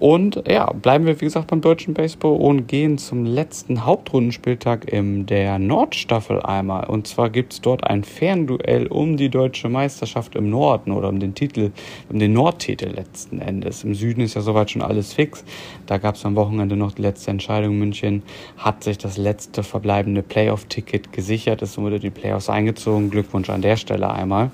Und 0.00 0.42
ja, 0.48 0.72
bleiben 0.72 1.04
wir 1.04 1.20
wie 1.20 1.26
gesagt 1.26 1.48
beim 1.48 1.60
deutschen 1.60 1.92
Baseball 1.92 2.32
und 2.32 2.66
gehen 2.66 2.96
zum 2.96 3.26
letzten 3.26 3.84
Hauptrundenspieltag 3.84 4.90
in 4.90 5.26
der 5.26 5.58
Nordstaffel 5.58 6.40
einmal. 6.40 6.86
Und 6.86 7.06
zwar 7.06 7.28
gibt 7.28 7.52
es 7.52 7.60
dort 7.60 7.84
ein 7.84 8.02
Fernduell 8.02 8.86
um 8.86 9.18
die 9.18 9.28
deutsche 9.28 9.68
Meisterschaft 9.68 10.36
im 10.36 10.48
Norden 10.48 10.92
oder 10.92 11.10
um 11.10 11.20
den 11.20 11.34
Titel, 11.34 11.70
um 12.08 12.18
den 12.18 12.32
Nordtitel 12.32 12.88
letzten 12.88 13.42
Endes. 13.42 13.84
Im 13.84 13.94
Süden 13.94 14.22
ist 14.22 14.32
ja 14.32 14.40
soweit 14.40 14.70
schon 14.70 14.80
alles 14.80 15.12
fix. 15.12 15.44
Da 15.84 15.98
gab 15.98 16.14
es 16.14 16.24
am 16.24 16.34
Wochenende 16.34 16.76
noch 16.76 16.92
die 16.92 17.02
letzte 17.02 17.30
Entscheidung. 17.30 17.78
München 17.78 18.22
hat 18.56 18.82
sich 18.82 18.96
das 18.96 19.18
letzte 19.18 19.62
verbleibende 19.62 20.22
Playoff-Ticket 20.22 21.12
gesichert, 21.12 21.60
ist 21.60 21.74
somit 21.74 21.92
in 21.92 22.00
die 22.00 22.10
Playoffs 22.10 22.48
eingezogen. 22.48 23.10
Glückwunsch 23.10 23.50
an 23.50 23.60
der 23.60 23.76
Stelle 23.76 24.10
einmal. 24.10 24.50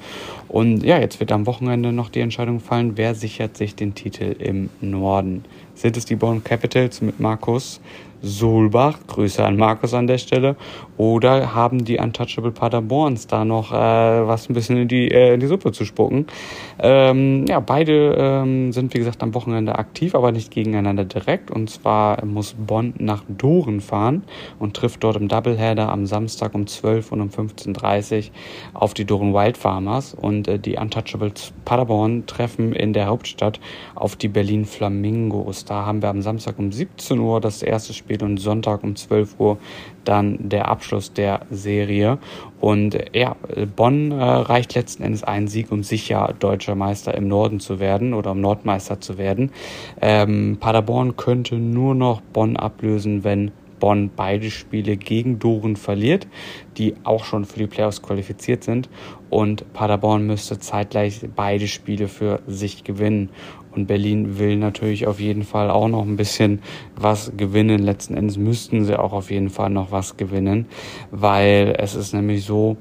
Und 0.49 0.83
ja, 0.83 0.99
jetzt 0.99 1.21
wird 1.21 1.31
am 1.31 1.47
Wochenende 1.47 1.93
noch 1.93 2.09
die 2.09 2.21
Entscheidung 2.21 2.59
fallen, 2.59 2.97
wer 2.97 3.15
sichert 3.15 3.57
sich 3.57 3.77
den 3.77 3.95
Titel 3.95 4.35
im 4.39 4.71
Norden. 4.81 5.36
Sind 5.77 5.99
es 5.99 6.07
die 6.07 6.17
Bonn 6.17 6.43
Capitals 6.43 7.03
mit 7.03 7.21
Markus 7.21 7.83
Solbach, 8.23 8.99
Grüße 9.07 9.45
an 9.45 9.59
Markus 9.59 9.93
an 9.93 10.07
der 10.07 10.17
Stelle, 10.17 10.57
oder 10.97 11.55
haben 11.55 11.85
die 11.85 11.99
Untouchable 11.99 12.53
Paderborns 12.53 13.27
da 13.27 13.45
noch 13.45 13.73
äh, 13.73 13.75
was 13.75 14.49
ein 14.49 14.55
bisschen 14.55 14.79
in 14.79 14.89
die, 14.89 15.11
äh, 15.11 15.35
in 15.35 15.41
die 15.41 15.47
Suppe 15.47 15.73
zu 15.73 15.85
spucken? 15.85 16.27
Ähm, 16.79 17.45
ja, 17.47 17.61
beide 17.61 18.15
ähm, 18.19 18.73
sind 18.73 18.95
wie 18.95 18.99
gesagt 18.99 19.23
am 19.23 19.35
Wochenende 19.35 19.79
aktiv, 19.79 20.15
aber 20.15 20.33
nicht 20.33 20.51
gegeneinander 20.51 21.05
direkt. 21.05 21.51
Und 21.51 21.69
zwar 21.69 22.25
muss 22.25 22.55
Bonn 22.55 22.95
nach 22.99 23.25
Doren 23.29 23.81
fahren 23.81 24.25
und 24.59 24.75
trifft 24.75 25.05
dort 25.05 25.17
im 25.17 25.29
Doubleheader 25.29 25.91
am 25.91 26.07
Samstag 26.07 26.55
um 26.55 26.67
12 26.67 27.13
und 27.13 27.21
um 27.21 27.29
15.30 27.29 28.17
Uhr 28.17 28.81
auf 28.81 28.95
die 28.95 29.05
Doren 29.05 29.35
Wild 29.35 29.57
Farmers. 29.57 30.15
Und 30.15 30.49
äh, 30.49 30.59
die 30.59 30.77
Untouchables 30.77 31.53
Paderborn 31.65 32.27
treffen 32.27 32.73
in 32.73 32.93
der 32.93 33.07
Hauptstadt 33.07 33.61
auf 33.95 34.17
die 34.17 34.29
Berlin 34.29 34.65
Flamingos. 34.65 35.65
Da 35.67 35.85
haben 35.85 36.01
wir 36.01 36.09
am 36.09 36.23
Samstag 36.23 36.59
um 36.59 36.73
17 36.73 37.19
Uhr 37.19 37.41
das 37.41 37.63
erste 37.63 37.93
Spiel 37.93 38.23
und 38.23 38.39
Sonntag 38.39 38.83
um 38.83 38.97
12 38.97 39.39
Uhr 39.39 39.59
dann 40.05 40.49
der 40.49 40.69
Abschluss 40.69 40.86
der 40.93 41.41
Serie. 41.51 42.19
Und 42.61 42.99
ja, 43.13 43.37
Bonn 43.77 44.13
äh, 44.13 44.23
reicht 44.23 44.75
letzten 44.75 45.03
Endes 45.03 45.25
einen 45.25 45.49
Sieg, 45.49 45.71
um 45.73 45.83
sicher 45.83 46.35
deutscher 46.39 46.75
Meister 46.75 47.15
im 47.15 47.29
Norden 47.29 47.61
zu 47.61 47.81
werden 47.81 48.15
oder 48.15 48.33
um 48.33 48.41
Nordmeister 48.41 49.01
zu 49.01 49.19
werden. 49.19 49.51
Ähm, 50.01 50.59
Paderborn 50.61 51.17
könnte 51.17 51.57
nur 51.57 51.95
noch 51.95 52.21
Bonn 52.21 52.57
ablösen, 52.57 53.25
wenn 53.25 53.53
Bonn 53.79 54.11
beide 54.15 54.51
Spiele 54.51 54.97
gegen 54.97 55.39
Doren 55.39 55.77
verliert, 55.77 56.27
die 56.77 56.95
auch 57.05 57.25
schon 57.25 57.45
für 57.45 57.59
die 57.59 57.67
Playoffs 57.67 58.03
qualifiziert 58.03 58.65
sind. 58.65 58.89
Und 59.31 59.71
Paderborn 59.73 60.27
müsste 60.27 60.59
zeitgleich 60.59 61.21
beide 61.35 61.69
Spiele 61.69 62.09
für 62.09 62.41
sich 62.47 62.85
gewinnen. 62.85 63.31
Und 63.77 63.87
Berlin 63.87 64.39
will 64.39 64.57
natürlich 64.57 65.07
auf 65.07 65.21
jeden 65.21 65.45
Fall 65.45 65.71
auch 65.71 65.89
noch 65.89 66.03
ein 66.03 66.17
bisschen 66.17 66.61
was 66.97 67.33
gewinnen. 67.37 67.83
Letzten 67.83 68.15
Endes 68.15 68.39
müssten 68.39 68.85
sie 68.85 68.99
auch 68.99 69.13
auf 69.13 69.31
jeden 69.31 69.51
Fall 69.51 69.71
noch 69.71 69.93
was 69.93 70.17
gewinnen, 70.17 70.67
weil 71.11 71.77
es 71.79 71.95
ist 71.95 72.15
nämlich 72.15 72.45
so, 72.45 72.79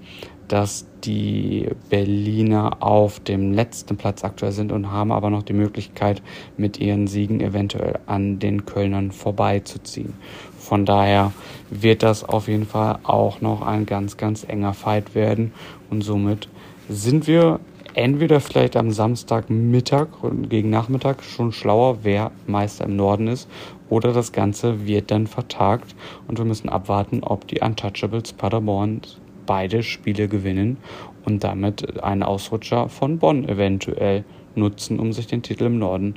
dass 0.48 0.86
die 1.04 1.70
Berliner 1.90 2.78
auf 2.82 3.20
dem 3.20 3.52
letzten 3.52 3.98
Platz 3.98 4.24
aktuell 4.24 4.52
sind 4.52 4.72
und 4.72 4.92
haben 4.92 5.12
aber 5.12 5.30
noch 5.30 5.44
die 5.44 5.54
Möglichkeit, 5.54 6.22
mit 6.56 6.80
ihren 6.80 7.08
Siegen 7.08 7.42
eventuell 7.42 8.00
an 8.06 8.40
den 8.40 8.66
Kölnern 8.66 9.12
vorbeizuziehen. 9.12 10.14
Von 10.58 10.86
daher 10.86 11.32
wird 11.70 12.04
das 12.04 12.24
auf 12.24 12.48
jeden 12.48 12.66
Fall 12.66 13.00
auch 13.04 13.42
noch 13.42 13.62
ein 13.62 13.86
ganz, 13.86 14.18
ganz 14.18 14.46
enger 14.48 14.74
Fight 14.74 15.14
werden 15.16 15.52
und 15.90 16.02
somit 16.02 16.48
sind 16.90 17.28
wir 17.28 17.60
entweder 17.96 18.42
vielleicht 18.42 18.76
am 18.76 18.92
Samstagmittag 18.92 20.22
und 20.22 20.50
gegen 20.50 20.70
Nachmittag 20.70 21.24
schon 21.24 21.52
schlauer, 21.52 22.00
wer 22.04 22.32
Meister 22.46 22.86
im 22.86 22.96
Norden 22.96 23.28
ist, 23.28 23.50
oder 23.90 24.12
das 24.12 24.32
Ganze 24.32 24.86
wird 24.86 25.12
dann 25.12 25.28
vertagt 25.28 25.96
und 26.28 26.38
wir 26.38 26.46
müssen 26.46 26.70
abwarten, 26.70 27.24
ob 27.24 27.48
die 27.48 27.62
Untouchables 27.62 28.34
Paderborn 28.34 29.02
beide 29.46 29.82
Spiele 29.82 30.28
gewinnen 30.28 30.78
und 31.24 31.44
damit 31.44 32.04
einen 32.04 32.24
Ausrutscher 32.24 32.90
von 32.90 33.18
Bonn 33.18 33.48
eventuell 33.48 34.26
nutzen, 34.56 35.00
um 35.00 35.14
sich 35.14 35.28
den 35.28 35.42
Titel 35.42 35.66
im 35.66 35.80
Norden 35.80 36.16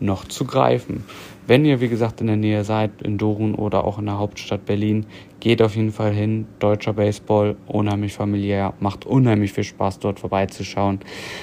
noch 0.00 0.24
zu 0.24 0.44
greifen. 0.44 1.04
Wenn 1.46 1.64
ihr, 1.64 1.80
wie 1.80 1.88
gesagt, 1.88 2.20
in 2.20 2.26
der 2.28 2.36
Nähe 2.36 2.64
seid, 2.64 3.02
in 3.02 3.18
Dorun 3.18 3.54
oder 3.54 3.84
auch 3.84 3.98
in 3.98 4.06
der 4.06 4.18
Hauptstadt 4.18 4.66
Berlin, 4.66 5.06
geht 5.40 5.62
auf 5.62 5.74
jeden 5.74 5.90
Fall 5.90 6.12
hin. 6.12 6.46
Deutscher 6.58 6.92
Baseball, 6.92 7.56
unheimlich 7.66 8.12
familiär, 8.12 8.74
macht 8.78 9.06
unheimlich 9.06 9.52
viel 9.52 9.64
Spaß, 9.64 9.98
dort 9.98 10.20
vorbeizuschauen. 10.20 11.00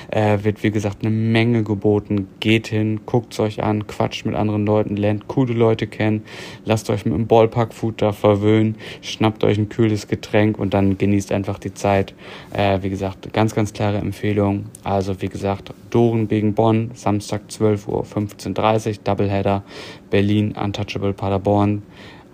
Äh, 0.10 0.40
wird, 0.44 0.64
wie 0.64 0.72
gesagt, 0.72 1.04
eine 1.04 1.10
Menge 1.12 1.64
geboten. 1.64 2.28
Geht 2.40 2.68
hin, 2.68 3.02
guckt 3.06 3.34
es 3.34 3.40
euch 3.40 3.64
an, 3.64 3.88
quatscht 3.88 4.26
mit 4.26 4.36
anderen 4.36 4.66
Leuten, 4.66 4.96
lernt 4.96 5.28
coole 5.28 5.54
Leute 5.54 5.88
kennen, 5.88 6.24
lasst 6.64 6.90
euch 6.90 7.06
mit 7.06 7.14
dem 7.14 7.28
Ballpark-Food 7.28 8.02
da 8.02 8.12
verwöhnen, 8.14 8.76
schnappt 9.02 9.44
euch 9.44 9.58
ein 9.58 9.70
kühles 9.70 10.08
Getränk 10.08 10.60
und 10.60 10.74
dann 10.74 10.98
genießt 10.98 11.32
einfach 11.32 11.60
die 11.60 11.74
Zeit. 11.74 12.14
Äh, 12.54 12.80
wie 12.84 12.90
gesagt, 12.90 13.34
ganz, 13.34 13.56
ganz 13.56 13.74
klare 13.74 13.98
Empfehlung. 13.98 14.66
Also, 14.84 15.22
wie 15.22 15.30
gesagt, 15.30 15.74
Doren 15.90 16.28
gegen 16.28 16.54
Bonn, 16.54 16.92
Samstag 16.94 17.52
12 17.52 17.88
Uhr, 17.88 18.04
15.30 18.04 18.88
Uhr, 18.88 18.96
Doubleheader. 19.04 19.64
Berlin 20.10 20.54
Untouchable 20.54 21.14
Paderborn 21.14 21.84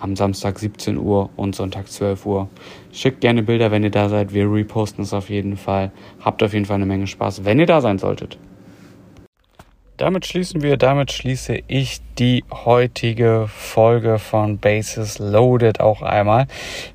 am 0.04 0.18
Samstag 0.18 0.60
17 0.60 0.98
Uhr 0.98 1.30
und 1.38 1.56
Sonntag 1.56 1.88
12 1.88 2.26
Uhr. 2.26 2.50
Schickt 2.92 3.22
gerne 3.22 3.42
Bilder, 3.42 3.72
wenn 3.72 3.84
ihr 3.84 3.90
da 3.90 4.10
seid. 4.10 4.34
Wir 4.34 4.52
reposten 4.52 5.06
es 5.06 5.14
auf 5.14 5.30
jeden 5.30 5.56
Fall. 5.56 5.92
Habt 6.20 6.44
auf 6.44 6.54
jeden 6.54 6.66
Fall 6.66 6.76
eine 6.76 6.86
Menge 6.86 7.08
Spaß, 7.08 7.46
wenn 7.46 7.58
ihr 7.58 7.66
da 7.66 7.80
sein 7.80 7.98
solltet. 8.00 8.38
Damit 10.04 10.26
schließen 10.26 10.62
wir, 10.62 10.76
damit 10.76 11.14
schließe 11.14 11.60
ich 11.68 12.02
die 12.20 12.44
heutige 12.52 13.48
Folge 13.48 14.20
von 14.20 14.58
Bases 14.58 15.18
Loaded 15.18 15.80
auch 15.80 16.02
einmal. 16.02 16.46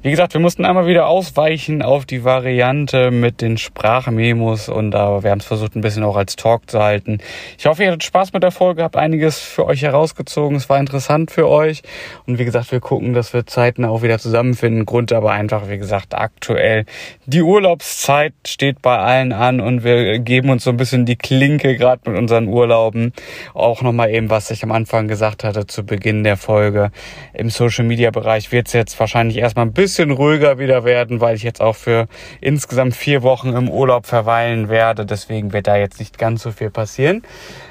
Wie 0.03 0.11
gesagt, 0.11 0.35
wir 0.35 0.41
mussten 0.41 0.65
einmal 0.65 0.87
wieder 0.87 1.09
ausweichen 1.09 1.83
auf 1.83 2.05
die 2.05 2.23
Variante 2.23 3.11
mit 3.11 3.41
den 3.41 3.57
Sprachmemos 3.57 4.69
und 4.69 4.95
aber 4.95 5.25
wir 5.25 5.31
haben 5.31 5.41
es 5.41 5.47
versucht 5.47 5.75
ein 5.75 5.81
bisschen 5.81 6.05
auch 6.05 6.17
als 6.17 6.37
Talk 6.37 6.71
zu 6.71 6.81
halten. 6.81 7.19
Ich 7.59 7.67
hoffe, 7.67 7.83
ihr 7.83 7.89
hattet 7.89 8.05
Spaß 8.05 8.35
mit 8.35 8.43
der 8.43 8.51
Folge, 8.51 8.83
habt 8.83 8.97
einiges 8.97 9.39
für 9.39 9.65
euch 9.65 9.83
herausgezogen. 9.83 10.57
Es 10.57 10.69
war 10.69 10.79
interessant 10.79 11.31
für 11.31 11.49
euch 11.49 11.83
und 12.27 12.39
wie 12.39 12.45
gesagt, 12.45 12.71
wir 12.71 12.81
gucken, 12.81 13.15
dass 13.15 13.33
wir 13.33 13.47
Zeiten 13.47 13.87
auch 13.87 14.03
wieder 14.03 14.19
zusammenfinden. 14.19 14.85
Grund 14.85 15.13
aber 15.13 15.33
einfach, 15.33 15.69
wie 15.69 15.79
gesagt, 15.79 16.15
aktuell 16.15 16.85
die 17.27 17.43
Urlaubszeit 17.43 18.35
steht 18.47 18.83
bei 18.83 18.99
allen 18.99 19.33
an 19.33 19.61
und 19.61 19.83
wir 19.83 20.19
geben 20.19 20.51
uns 20.51 20.65
so 20.65 20.71
ein 20.71 20.77
bisschen 20.77 21.07
die 21.07 21.17
Klinke 21.17 21.77
gerade 21.77 22.09
mit 22.09 22.19
unseren 22.19 22.49
Urlauben. 22.49 22.98
Auch 23.55 23.83
nochmal 23.83 24.11
eben, 24.11 24.31
was 24.31 24.51
ich 24.51 24.63
am 24.63 24.73
Anfang 24.73 25.09
gesagt 25.09 25.45
hatte 25.45 25.67
zu 25.67 25.85
Beginn 25.85 26.25
der 26.25 26.37
Folge. 26.37 26.91
Im 27.35 27.51
Social 27.51 27.85
Media 27.85 28.11
Bereich 28.11 28.53
wird 28.53 28.69
es 28.69 28.73
jetzt 28.73 28.99
wahrscheinlich 29.01 29.39
erstmal 29.39 29.67
ein 29.67 29.73
bisschen 29.73 30.11
ruhiger 30.11 30.59
wieder 30.59 30.85
werden, 30.85 31.21
weil 31.21 31.37
ich 31.37 31.43
jetzt 31.43 31.61
auch 31.61 31.77
für 31.77 32.09
insgesamt 32.41 32.95
vier 32.95 33.23
Wochen 33.23 33.55
im 33.55 33.69
Urlaub 33.69 34.07
verweilen 34.07 34.69
werde. 34.69 35.07
Deswegen 35.07 35.53
wird 35.53 35.67
da 35.67 35.77
jetzt 35.77 35.99
nicht 35.99 36.19
ganz 36.19 36.43
so 36.43 36.53
viel 36.53 36.71
passieren. 36.71 37.23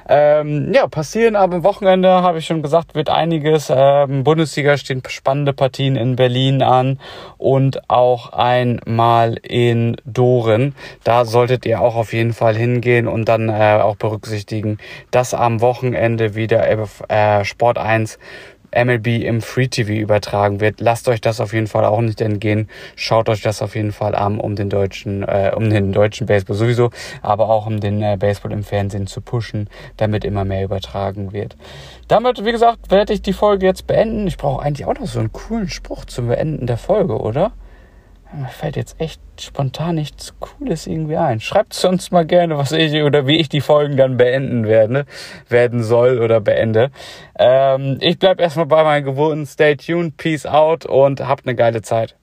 Ähm, 0.09 0.71
ja, 0.73 0.87
passieren 0.87 1.35
aber 1.35 1.57
am 1.57 1.63
Wochenende, 1.63 2.09
habe 2.09 2.37
ich 2.37 2.45
schon 2.45 2.61
gesagt, 2.61 2.95
wird 2.95 3.09
einiges. 3.09 3.71
Ähm, 3.73 4.23
Bundesliga 4.23 4.77
stehen 4.77 5.03
spannende 5.07 5.53
Partien 5.53 5.95
in 5.95 6.15
Berlin 6.15 6.61
an 6.61 6.99
und 7.37 7.89
auch 7.89 8.31
einmal 8.31 9.37
in 9.43 9.97
Doren. 10.05 10.75
Da 11.03 11.25
solltet 11.25 11.65
ihr 11.65 11.81
auch 11.81 11.95
auf 11.95 12.13
jeden 12.13 12.33
Fall 12.33 12.55
hingehen 12.55 13.07
und 13.07 13.25
dann 13.25 13.49
äh, 13.49 13.79
auch 13.81 13.97
berücksichtigen, 13.97 14.77
dass 15.11 15.33
am 15.33 15.59
Wochenende 15.61 16.35
wieder 16.35 16.65
äh, 17.09 17.43
Sport 17.43 17.77
1 17.77 18.17
MLB 18.75 19.23
im 19.23 19.41
Free 19.41 19.67
TV 19.67 19.93
übertragen 19.93 20.59
wird. 20.59 20.79
Lasst 20.79 21.07
euch 21.07 21.21
das 21.21 21.39
auf 21.39 21.53
jeden 21.53 21.67
Fall 21.67 21.85
auch 21.85 22.01
nicht 22.01 22.21
entgehen. 22.21 22.69
Schaut 22.95 23.29
euch 23.29 23.41
das 23.41 23.61
auf 23.61 23.75
jeden 23.75 23.91
Fall 23.91 24.15
an, 24.15 24.39
um 24.39 24.55
den 24.55 24.69
deutschen, 24.69 25.23
äh, 25.23 25.51
um 25.55 25.69
den 25.69 25.93
deutschen 25.93 26.27
Baseball 26.27 26.55
sowieso, 26.55 26.91
aber 27.21 27.49
auch 27.49 27.65
um 27.65 27.79
den 27.79 28.01
äh, 28.01 28.17
Baseball 28.19 28.51
im 28.51 28.63
Fernsehen 28.63 29.07
zu 29.07 29.21
pushen, 29.21 29.69
damit 29.97 30.25
immer 30.25 30.45
mehr 30.45 30.63
übertragen 30.63 31.33
wird. 31.33 31.55
Damit, 32.07 32.43
wie 32.45 32.51
gesagt, 32.51 32.91
werde 32.91 33.13
ich 33.13 33.21
die 33.21 33.33
Folge 33.33 33.65
jetzt 33.65 33.87
beenden. 33.87 34.27
Ich 34.27 34.37
brauche 34.37 34.63
eigentlich 34.63 34.85
auch 34.85 34.99
noch 34.99 35.07
so 35.07 35.19
einen 35.19 35.31
coolen 35.31 35.69
Spruch 35.69 36.05
zum 36.05 36.27
Beenden 36.27 36.67
der 36.67 36.77
Folge, 36.77 37.17
oder? 37.19 37.51
Mir 38.33 38.49
fällt 38.49 38.75
jetzt 38.75 38.99
echt 38.99 39.21
spontan 39.39 39.95
nichts 39.95 40.33
Cooles 40.39 40.85
irgendwie 40.85 41.17
ein. 41.17 41.39
Schreibt 41.39 41.83
uns 41.85 42.11
mal 42.11 42.25
gerne, 42.25 42.57
was 42.57 42.71
ich 42.71 43.01
oder 43.01 43.25
wie 43.25 43.37
ich 43.37 43.49
die 43.49 43.61
Folgen 43.61 43.95
dann 43.95 44.17
beenden 44.17 44.65
werde, 44.67 45.05
werden 45.47 45.81
soll 45.81 46.19
oder 46.19 46.41
beende. 46.41 46.91
Ähm, 47.39 47.97
ich 48.01 48.19
bleib 48.19 48.41
erstmal 48.41 48.65
bei 48.65 48.83
meinen 48.83 49.05
Gewohnten. 49.05 49.45
Stay 49.45 49.75
tuned, 49.75 50.17
peace 50.17 50.45
out 50.45 50.85
und 50.85 51.21
habt 51.21 51.47
eine 51.47 51.55
geile 51.55 51.81
Zeit. 51.81 52.15